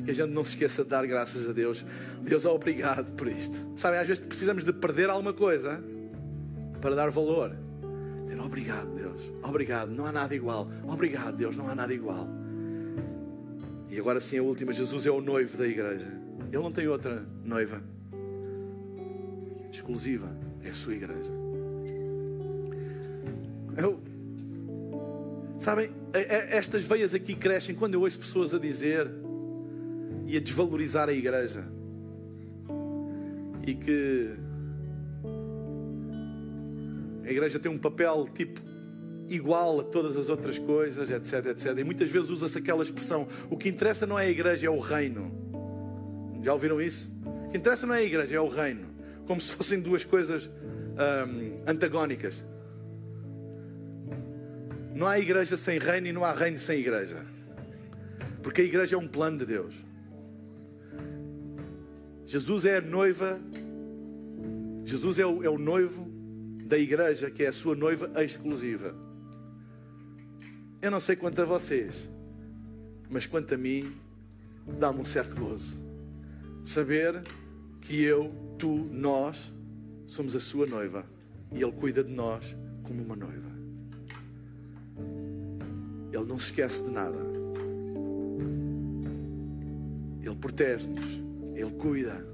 que 0.04 0.12
a 0.12 0.14
gente 0.14 0.30
não 0.30 0.44
se 0.44 0.50
esqueça 0.50 0.84
de 0.84 0.90
dar 0.90 1.04
graças 1.04 1.50
a 1.50 1.52
Deus. 1.52 1.84
Deus 2.22 2.44
é 2.44 2.48
obrigado 2.48 3.12
por 3.14 3.26
isto. 3.26 3.58
Sabem, 3.74 3.98
às 3.98 4.06
vezes 4.06 4.24
precisamos 4.24 4.62
de 4.62 4.72
perder 4.72 5.10
alguma 5.10 5.32
coisa 5.32 5.82
para 6.80 6.94
dar 6.94 7.10
valor. 7.10 7.56
Dizer 8.24 8.40
obrigado, 8.40 8.94
Deus. 8.94 9.32
Obrigado, 9.42 9.90
não 9.90 10.06
há 10.06 10.12
nada 10.12 10.32
igual. 10.32 10.70
Obrigado, 10.86 11.36
Deus, 11.36 11.56
não 11.56 11.68
há 11.68 11.74
nada 11.74 11.92
igual. 11.92 12.28
E 13.97 13.99
agora 13.99 14.20
sim, 14.20 14.36
a 14.36 14.42
última: 14.42 14.74
Jesus 14.74 15.07
é 15.07 15.11
o 15.11 15.22
noivo 15.22 15.57
da 15.57 15.66
igreja. 15.66 16.07
Ele 16.53 16.62
não 16.62 16.70
tem 16.70 16.86
outra 16.86 17.24
noiva 17.42 17.82
exclusiva. 19.72 20.36
é 20.62 20.68
a 20.68 20.74
sua 20.74 20.94
igreja. 20.94 21.32
Eu, 23.74 23.99
sabem, 25.59 25.90
estas 26.12 26.84
veias 26.84 27.14
aqui 27.14 27.34
crescem 27.34 27.74
quando 27.74 27.94
eu 27.94 28.03
ouço 28.03 28.18
pessoas 28.18 28.53
a 28.53 28.59
dizer 28.59 29.11
e 30.26 30.36
a 30.36 30.40
desvalorizar 30.40 31.09
a 31.09 31.12
igreja. 31.14 31.64
E 33.66 33.74
que 33.74 34.34
a 37.24 37.30
igreja 37.30 37.59
tem 37.59 37.72
um 37.72 37.78
papel 37.78 38.28
tipo 38.34 38.61
igual 39.28 39.80
a 39.80 39.84
todas 39.84 40.16
as 40.16 40.28
outras 40.28 40.58
coisas, 40.58 41.10
etc, 41.10 41.46
etc. 41.46 41.78
E 41.78 41.84
muitas 41.84 42.10
vezes 42.10 42.30
usa-se 42.30 42.58
aquela 42.58 42.82
expressão: 42.82 43.26
o 43.50 43.56
que 43.56 43.68
interessa 43.68 44.06
não 44.06 44.18
é 44.18 44.26
a 44.26 44.30
igreja, 44.30 44.66
é 44.66 44.70
o 44.70 44.78
reino. 44.78 45.32
Já 46.42 46.52
ouviram 46.52 46.80
isso? 46.80 47.12
O 47.46 47.48
que 47.50 47.56
interessa 47.56 47.86
não 47.86 47.94
é 47.94 47.98
a 47.98 48.04
igreja, 48.04 48.36
é 48.36 48.40
o 48.40 48.48
reino. 48.48 48.86
Como 49.26 49.40
se 49.40 49.52
fossem 49.52 49.80
duas 49.80 50.04
coisas 50.04 50.48
hum, 50.48 51.56
antagónicas. 51.66 52.44
Não 54.94 55.06
há 55.06 55.18
igreja 55.18 55.56
sem 55.56 55.78
reino 55.78 56.06
e 56.06 56.12
não 56.12 56.24
há 56.24 56.32
reino 56.32 56.58
sem 56.58 56.78
igreja. 56.78 57.24
Porque 58.42 58.62
a 58.62 58.64
igreja 58.64 58.96
é 58.96 58.98
um 58.98 59.08
plano 59.08 59.38
de 59.38 59.46
Deus. 59.46 59.74
Jesus 62.26 62.64
é 62.64 62.78
a 62.78 62.80
noiva, 62.80 63.38
Jesus 64.84 65.18
é 65.18 65.26
o, 65.26 65.44
é 65.44 65.48
o 65.48 65.58
noivo 65.58 66.10
da 66.64 66.76
igreja, 66.76 67.30
que 67.30 67.44
é 67.44 67.48
a 67.48 67.52
sua 67.52 67.76
noiva 67.76 68.10
exclusiva. 68.22 69.05
Eu 70.87 70.91
não 70.93 71.01
sei 71.01 71.16
quanto 71.16 71.43
a 71.43 71.45
vocês, 71.45 72.09
mas 73.11 73.26
quanto 73.26 73.53
a 73.53 73.57
mim, 73.57 73.93
dá-me 74.78 75.01
um 75.01 75.05
certo 75.05 75.34
gozo. 75.34 75.74
Saber 76.64 77.22
que 77.80 78.05
eu, 78.05 78.32
tu, 78.57 78.89
nós, 78.93 79.53
somos 80.07 80.37
a 80.37 80.39
sua 80.39 80.64
noiva 80.64 81.05
e 81.51 81.61
Ele 81.61 81.72
cuida 81.72 82.05
de 82.05 82.12
nós 82.12 82.57
como 82.84 83.03
uma 83.03 83.16
noiva. 83.16 83.51
Ele 86.12 86.24
não 86.24 86.39
se 86.39 86.51
esquece 86.51 86.84
de 86.84 86.91
nada. 86.93 87.18
Ele 90.22 90.37
protege-nos, 90.37 91.20
Ele 91.57 91.72
cuida, 91.72 92.24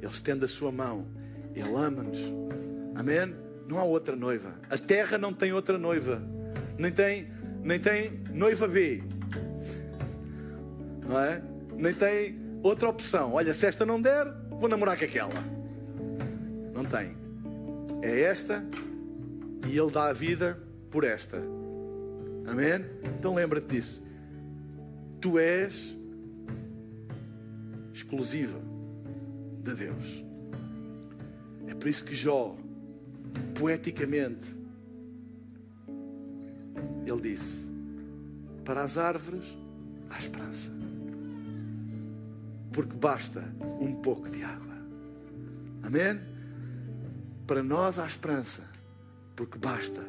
Ele 0.00 0.10
estende 0.10 0.46
a 0.46 0.48
sua 0.48 0.72
mão, 0.72 1.06
Ele 1.54 1.74
ama-nos. 1.74 2.32
Amém? 2.94 3.36
Não 3.68 3.78
há 3.78 3.84
outra 3.84 4.16
noiva. 4.16 4.54
A 4.70 4.78
terra 4.78 5.18
não 5.18 5.34
tem 5.34 5.52
outra 5.52 5.76
noiva. 5.76 6.22
Nem 6.78 6.90
tem 6.90 7.36
nem 7.68 7.78
tem 7.78 8.22
noiva 8.32 8.66
B, 8.66 9.02
não 11.06 11.20
é? 11.20 11.42
Nem 11.76 11.92
tem 11.92 12.40
outra 12.62 12.88
opção. 12.88 13.34
Olha, 13.34 13.52
se 13.52 13.66
esta 13.66 13.84
não 13.84 14.00
der, 14.00 14.24
vou 14.58 14.70
namorar 14.70 14.96
com 14.96 15.04
aquela. 15.04 15.34
Não 16.72 16.82
tem. 16.82 17.14
É 18.00 18.22
esta 18.22 18.64
e 19.66 19.78
Ele 19.78 19.90
dá 19.90 20.06
a 20.06 20.14
vida 20.14 20.58
por 20.90 21.04
esta. 21.04 21.36
Amém? 22.46 22.86
Então 23.18 23.34
lembra-te 23.34 23.66
disso. 23.66 24.02
Tu 25.20 25.38
és 25.38 25.94
exclusiva 27.92 28.58
de 29.62 29.74
Deus. 29.74 30.24
É 31.66 31.74
por 31.74 31.86
isso 31.86 32.02
que 32.02 32.14
Jó, 32.14 32.56
poeticamente, 33.54 34.56
ele 37.10 37.20
disse: 37.20 37.64
Para 38.64 38.82
as 38.82 38.98
árvores 38.98 39.56
há 40.10 40.18
esperança, 40.18 40.70
porque 42.72 42.94
basta 42.94 43.42
um 43.80 43.94
pouco 43.94 44.28
de 44.28 44.42
água. 44.42 44.76
Amém? 45.82 46.20
Para 47.46 47.62
nós 47.62 47.98
há 47.98 48.06
esperança, 48.06 48.62
porque 49.34 49.58
basta 49.58 50.02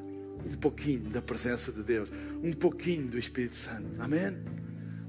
um 0.45 0.55
pouquinho 0.57 1.09
da 1.09 1.21
presença 1.21 1.71
de 1.71 1.83
Deus, 1.83 2.11
um 2.43 2.53
pouquinho 2.53 3.07
do 3.07 3.17
Espírito 3.17 3.57
Santo. 3.57 4.01
Amém? 4.01 4.37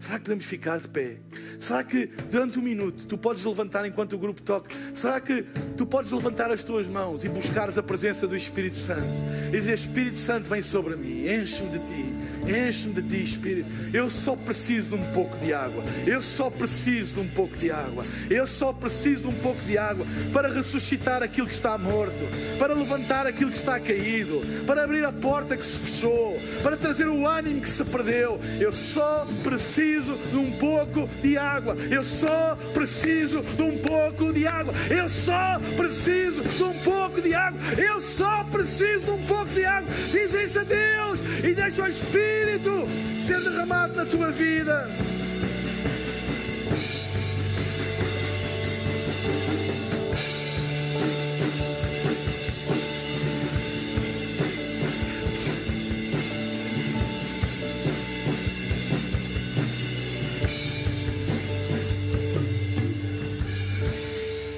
Será 0.01 0.19
que 0.19 0.25
podemos 0.25 0.47
ficar 0.47 0.81
de 0.81 0.89
pé? 0.89 1.19
Será 1.59 1.85
que 1.85 2.07
durante 2.31 2.59
um 2.59 2.63
minuto 2.63 3.05
tu 3.05 3.19
podes 3.19 3.45
levantar 3.45 3.85
enquanto 3.87 4.15
o 4.15 4.19
grupo 4.19 4.41
toca? 4.41 4.75
Será 4.95 5.21
que 5.21 5.43
tu 5.77 5.85
podes 5.85 6.11
levantar 6.11 6.51
as 6.51 6.65
tuas 6.65 6.87
mãos 6.87 7.23
e 7.23 7.29
buscares 7.29 7.77
a 7.77 7.83
presença 7.83 8.27
do 8.27 8.35
Espírito 8.35 8.79
Santo? 8.79 9.07
E 9.49 9.53
dizer: 9.53 9.75
Espírito 9.75 10.17
Santo, 10.17 10.49
vem 10.49 10.63
sobre 10.63 10.97
mim, 10.97 11.29
enche-me 11.29 11.69
de 11.69 11.79
ti. 11.81 12.20
Enche-me 12.51 13.01
de 13.01 13.03
ti, 13.03 13.23
Espírito. 13.23 13.69
Eu 13.95 14.11
só 14.11 14.35
preciso 14.35 14.91
de 14.91 14.95
um 14.97 15.13
pouco 15.13 15.39
de 15.39 15.55
água. 15.55 15.85
Eu 16.05 16.21
só 16.21 16.51
preciso 16.51 17.15
de 17.15 17.21
um 17.21 17.29
pouco 17.29 17.57
de 17.57 17.71
água. 17.71 18.05
Eu 18.29 18.47
só 18.47 18.73
preciso 18.73 19.23
de 19.23 19.29
um 19.29 19.39
pouco 19.39 19.61
de 19.63 19.79
água 19.79 20.05
para 20.33 20.49
ressuscitar 20.53 21.23
aquilo 21.23 21.47
que 21.47 21.55
está 21.55 21.79
morto, 21.79 22.13
para 22.59 22.75
levantar 22.75 23.27
aquilo 23.27 23.53
que 23.53 23.59
está 23.59 23.79
caído, 23.79 24.43
para 24.67 24.83
abrir 24.83 25.05
a 25.05 25.13
porta 25.13 25.57
que 25.57 25.65
se 25.65 25.79
fechou, 25.79 26.37
para 26.63 26.77
trazer 26.77 27.07
o 27.07 27.27
ânimo 27.27 27.61
que 27.61 27.71
se 27.71 27.85
perdeu. 27.85 28.41
Eu 28.59 28.73
só 28.73 29.27
preciso 29.45 30.17
de 30.31 30.37
um 30.37 30.51
pouco 30.53 31.09
de 31.23 31.39
água. 31.39 31.77
Eu 31.89 32.03
só 32.03 32.59
preciso 32.75 33.43
de 33.43 33.63
um 33.63 33.79
pouco 33.79 34.33
de 34.33 34.47
água. 34.47 34.75
Eu 34.91 35.09
só 35.09 35.61
preciso 35.77 36.43
de 36.43 36.63
um 36.65 36.79
pouco 36.81 37.23
de 37.23 37.33
água. 37.33 37.61
Eu 37.79 38.01
só 38.01 38.45
preciso 38.45 39.07
de 39.07 39.11
um 39.13 39.27
pouco 39.27 39.47
de 39.47 39.65
água. 39.65 39.89
Diz 40.11 40.35
isso 40.35 40.61
a 40.61 40.65
Deus 40.65 41.21
e 41.45 41.55
deixa 41.55 41.85
o 41.85 41.89
Espírito 41.89 42.40
Espírito 42.41 42.89
ser 43.27 43.39
derramado 43.43 43.95
na 43.95 44.07
tua 44.07 44.31
vida. 44.31 44.89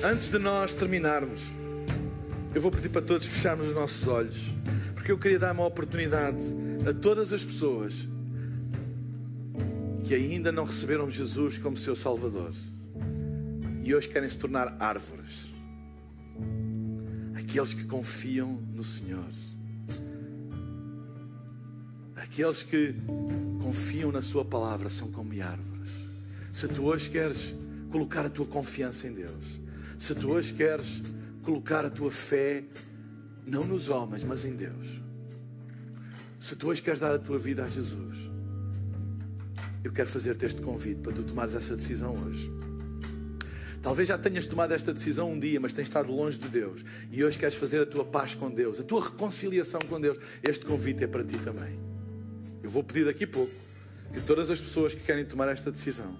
Antes 0.05 0.31
de 0.31 0.39
nós 0.39 0.73
terminarmos, 0.73 1.53
eu 2.55 2.61
vou 2.61 2.71
pedir 2.71 2.91
para 2.91 3.03
todos 3.03 3.27
fecharmos 3.27 3.67
os 3.67 3.75
nossos 3.75 4.07
olhos, 4.07 4.37
porque 4.95 5.11
eu 5.11 5.19
queria 5.19 5.39
dar 5.41 5.53
uma 5.53 5.67
oportunidade 5.67 6.63
a 6.87 6.93
todas 6.93 7.33
as 7.33 7.45
pessoas 7.45 8.09
que 10.05 10.15
ainda 10.15 10.51
não 10.51 10.65
receberam 10.65 11.09
Jesus 11.09 11.57
como 11.57 11.77
seu 11.77 11.95
Salvador 11.95 12.53
e 13.85 13.95
hoje 13.95 14.09
querem 14.09 14.29
se 14.29 14.37
tornar 14.37 14.77
árvores. 14.81 15.53
Aqueles 17.35 17.73
que 17.73 17.85
confiam 17.85 18.61
no 18.75 18.85
Senhor. 18.85 19.25
Aqueles 22.17 22.63
que 22.63 22.95
confiam 23.63 24.11
na 24.11 24.23
Sua 24.23 24.45
palavra 24.45 24.89
são 24.89 25.11
como 25.11 25.41
árvores. 25.41 25.91
Se 26.53 26.67
tu 26.67 26.85
hoje 26.85 27.11
queres 27.11 27.55
colocar 27.91 28.27
a 28.27 28.31
tua 28.31 28.47
confiança 28.47 29.07
em 29.07 29.15
Deus, 29.15 29.61
se 29.99 30.15
tu 30.15 30.31
hoje 30.31 30.53
queres 30.53 31.01
colocar 31.43 31.85
a 31.85 31.91
tua 31.91 32.11
fé, 32.11 32.65
não 33.47 33.65
nos 33.65 33.89
homens, 33.89 34.25
mas 34.25 34.45
em 34.45 34.57
Deus 34.57 35.02
se 36.43 36.57
tu 36.57 36.69
hoje 36.69 36.83
queres 36.83 36.99
dar 36.99 37.15
a 37.15 37.19
tua 37.21 37.39
vida 37.39 37.63
a 37.63 37.69
Jesus, 37.69 38.17
eu 39.85 39.93
quero 39.93 40.09
fazer-te 40.09 40.45
este 40.45 40.61
convite 40.61 41.01
para 41.01 41.13
tu 41.13 41.23
tomares 41.23 41.55
essa 41.55 41.77
decisão 41.77 42.17
hoje. 42.17 42.51
Talvez 43.81 44.09
já 44.09 44.19
tenhas 44.19 44.45
tomado 44.45 44.73
esta 44.73 44.93
decisão 44.93 45.31
um 45.31 45.39
dia, 45.39 45.61
mas 45.61 45.73
tens 45.73 45.85
estado 45.85 46.13
longe 46.13 46.39
de 46.39 46.49
Deus 46.49 46.85
e 47.13 47.23
hoje 47.23 47.39
queres 47.39 47.55
fazer 47.55 47.83
a 47.83 47.87
tua 47.87 48.05
paz 48.05 48.35
com 48.35 48.51
Deus, 48.51 48.81
a 48.81 48.83
tua 48.83 49.05
reconciliação 49.05 49.81
com 49.89 50.01
Deus. 50.01 50.19
Este 50.43 50.67
convite 50.67 51.05
é 51.05 51.07
para 51.07 51.23
ti 51.23 51.39
também. 51.39 51.79
Eu 52.61 52.71
vou 52.71 52.83
pedir 52.83 53.05
daqui 53.05 53.23
a 53.23 53.29
pouco 53.29 53.53
que 54.13 54.21
todas 54.21 54.51
as 54.51 54.61
pessoas 54.61 54.95
que 54.95 55.05
querem 55.05 55.25
tomar 55.25 55.47
esta 55.49 55.71
decisão 55.71 56.13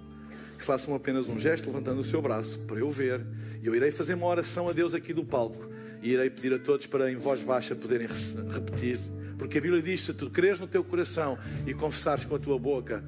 que 0.57 0.63
façam 0.63 0.95
apenas 0.95 1.27
um 1.27 1.37
gesto 1.37 1.65
levantando 1.65 1.99
o 1.99 2.05
seu 2.05 2.21
braço 2.21 2.59
para 2.59 2.79
eu 2.79 2.89
ver 2.89 3.19
e 3.61 3.67
eu 3.67 3.75
irei 3.75 3.91
fazer 3.91 4.13
uma 4.13 4.27
oração 4.27 4.69
a 4.69 4.71
Deus 4.73 4.93
aqui 4.93 5.13
do 5.13 5.25
palco 5.25 5.69
e 6.01 6.11
irei 6.13 6.29
pedir 6.29 6.53
a 6.53 6.59
todos 6.59 6.85
para 6.85 7.11
em 7.11 7.17
voz 7.17 7.43
baixa 7.43 7.75
poderem 7.75 8.07
repetir 8.49 8.99
porque 9.43 9.57
a 9.57 9.61
Bíblia 9.61 9.81
diz: 9.81 10.05
se 10.05 10.13
tu 10.13 10.29
creres 10.29 10.61
no 10.61 10.67
teu 10.67 10.85
coração 10.85 11.37
e 11.67 11.73
confessares 11.73 12.23
com 12.23 12.33
a 12.33 12.39
tua 12.39 12.57
boca, 12.57 13.03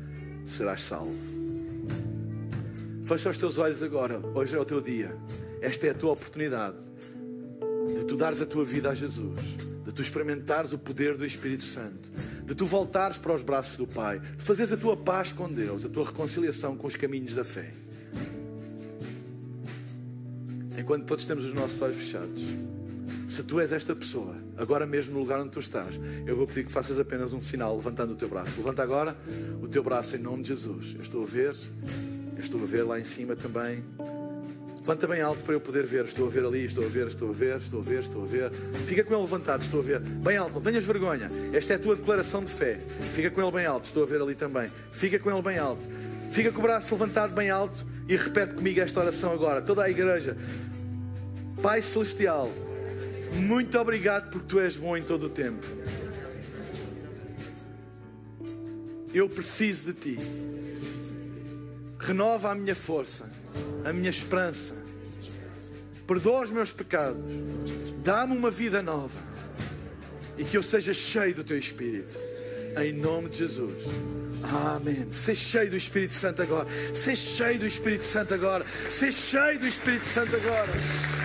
serás 0.45 0.81
salvo. 0.81 1.15
Fecha 3.05 3.29
os 3.29 3.37
teus 3.37 3.57
olhos 3.57 3.81
agora. 3.81 4.19
Hoje 4.33 4.53
é 4.53 4.59
o 4.59 4.65
teu 4.65 4.81
dia. 4.81 5.15
Esta 5.61 5.87
é 5.87 5.91
a 5.91 5.93
tua 5.93 6.11
oportunidade 6.11 6.75
de 7.97 8.03
tu 8.03 8.17
dares 8.17 8.41
a 8.41 8.45
tua 8.45 8.65
vida 8.65 8.89
a 8.89 8.93
Jesus, 8.93 9.39
de 9.85 9.93
tu 9.93 10.01
experimentares 10.01 10.73
o 10.73 10.77
poder 10.77 11.15
do 11.15 11.25
Espírito 11.25 11.63
Santo, 11.63 12.11
de 12.43 12.53
tu 12.53 12.65
voltares 12.65 13.17
para 13.17 13.33
os 13.33 13.41
braços 13.41 13.77
do 13.77 13.87
Pai, 13.87 14.19
de 14.19 14.43
fazeres 14.43 14.73
a 14.73 14.77
tua 14.77 14.97
paz 14.97 15.31
com 15.31 15.49
Deus, 15.49 15.85
a 15.85 15.89
tua 15.89 16.05
reconciliação 16.05 16.75
com 16.75 16.85
os 16.87 16.97
caminhos 16.97 17.33
da 17.33 17.45
fé. 17.45 17.71
Enquanto 20.77 21.05
todos 21.05 21.23
temos 21.23 21.45
os 21.45 21.53
nossos 21.53 21.81
olhos 21.81 21.95
fechados. 21.95 22.43
Se 23.35 23.43
tu 23.43 23.59
és 23.59 23.73
esta 23.73 23.93
pessoa, 23.93 24.33
agora 24.55 24.85
mesmo 24.85 25.15
no 25.15 25.19
lugar 25.19 25.41
onde 25.41 25.49
tu 25.49 25.59
estás, 25.59 25.99
eu 26.25 26.37
vou 26.37 26.47
pedir 26.47 26.63
que 26.63 26.71
faças 26.71 26.97
apenas 26.97 27.33
um 27.33 27.41
sinal 27.41 27.75
levantando 27.75 28.13
o 28.13 28.15
teu 28.15 28.29
braço. 28.29 28.53
Levanta 28.59 28.81
agora 28.81 29.13
o 29.61 29.67
teu 29.67 29.83
braço 29.83 30.15
em 30.15 30.19
nome 30.19 30.41
de 30.41 30.47
Jesus. 30.47 30.93
Eu 30.95 31.01
estou 31.01 31.23
a 31.23 31.25
ver, 31.25 31.53
eu 32.33 32.39
estou 32.39 32.63
a 32.63 32.65
ver 32.65 32.83
lá 32.83 32.97
em 32.97 33.03
cima 33.03 33.35
também. 33.35 33.83
Levanta 34.79 35.05
bem 35.05 35.19
alto 35.19 35.41
para 35.43 35.53
eu 35.53 35.59
poder 35.59 35.85
ver. 35.85 36.05
Estou 36.05 36.27
a 36.27 36.29
ver 36.29 36.45
ali, 36.45 36.63
estou 36.63 36.85
a 36.85 36.87
ver, 36.87 37.07
estou 37.07 37.29
a 37.29 37.33
ver, 37.33 37.57
estou 37.57 37.81
a 37.81 37.83
ver, 37.83 37.99
estou 37.99 38.23
a 38.23 38.25
ver. 38.25 38.51
Fica 38.87 39.03
com 39.03 39.13
ele 39.13 39.23
levantado, 39.23 39.63
estou 39.63 39.81
a 39.81 39.83
ver. 39.83 39.99
Bem 39.99 40.37
alto, 40.37 40.53
não 40.53 40.61
tenhas 40.61 40.85
vergonha. 40.85 41.29
Esta 41.51 41.73
é 41.73 41.75
a 41.75 41.79
tua 41.79 41.97
declaração 41.97 42.41
de 42.41 42.53
fé. 42.53 42.79
Fica 43.13 43.29
com 43.29 43.41
ele 43.41 43.51
bem 43.51 43.65
alto, 43.65 43.83
estou 43.83 44.03
a 44.03 44.05
ver 44.05 44.21
ali 44.21 44.35
também. 44.35 44.71
Fica 44.93 45.19
com 45.19 45.29
ele 45.29 45.41
bem 45.41 45.57
alto. 45.57 45.81
Fica 46.31 46.53
com 46.53 46.59
o 46.59 46.61
braço 46.61 46.95
levantado 46.95 47.35
bem 47.35 47.49
alto 47.49 47.85
e 48.07 48.15
repete 48.15 48.55
comigo 48.55 48.79
esta 48.79 49.01
oração 49.01 49.33
agora. 49.33 49.61
Toda 49.61 49.83
a 49.83 49.89
igreja. 49.89 50.37
Pai 51.61 51.81
Celestial, 51.81 52.49
muito 53.35 53.77
obrigado 53.77 54.31
porque 54.31 54.47
tu 54.47 54.59
és 54.59 54.75
bom 54.75 54.95
em 54.95 55.03
todo 55.03 55.27
o 55.27 55.29
tempo. 55.29 55.65
Eu 59.13 59.29
preciso 59.29 59.93
de 59.93 59.93
ti. 59.93 60.17
Renova 61.99 62.51
a 62.51 62.55
minha 62.55 62.75
força, 62.75 63.29
a 63.83 63.93
minha 63.93 64.09
esperança. 64.09 64.75
Perdoa 66.05 66.43
os 66.43 66.51
meus 66.51 66.71
pecados. 66.71 67.21
Dá-me 68.03 68.37
uma 68.37 68.51
vida 68.51 68.81
nova. 68.83 69.19
E 70.37 70.43
que 70.43 70.57
eu 70.57 70.63
seja 70.63 70.93
cheio 70.93 71.33
do 71.33 71.43
teu 71.43 71.57
Espírito. 71.57 72.17
Em 72.77 72.91
nome 72.91 73.29
de 73.29 73.37
Jesus. 73.37 73.83
Amém. 74.43 75.07
Seja 75.11 75.41
cheio 75.41 75.69
do 75.69 75.77
Espírito 75.77 76.13
Santo 76.13 76.41
agora. 76.41 76.67
Seja 76.93 77.21
cheio 77.21 77.59
do 77.59 77.65
Espírito 77.65 78.03
Santo 78.03 78.33
agora. 78.33 78.65
Seja 78.89 79.17
cheio 79.17 79.59
do 79.59 79.67
Espírito 79.67 80.05
Santo 80.05 80.35
agora. 80.35 81.24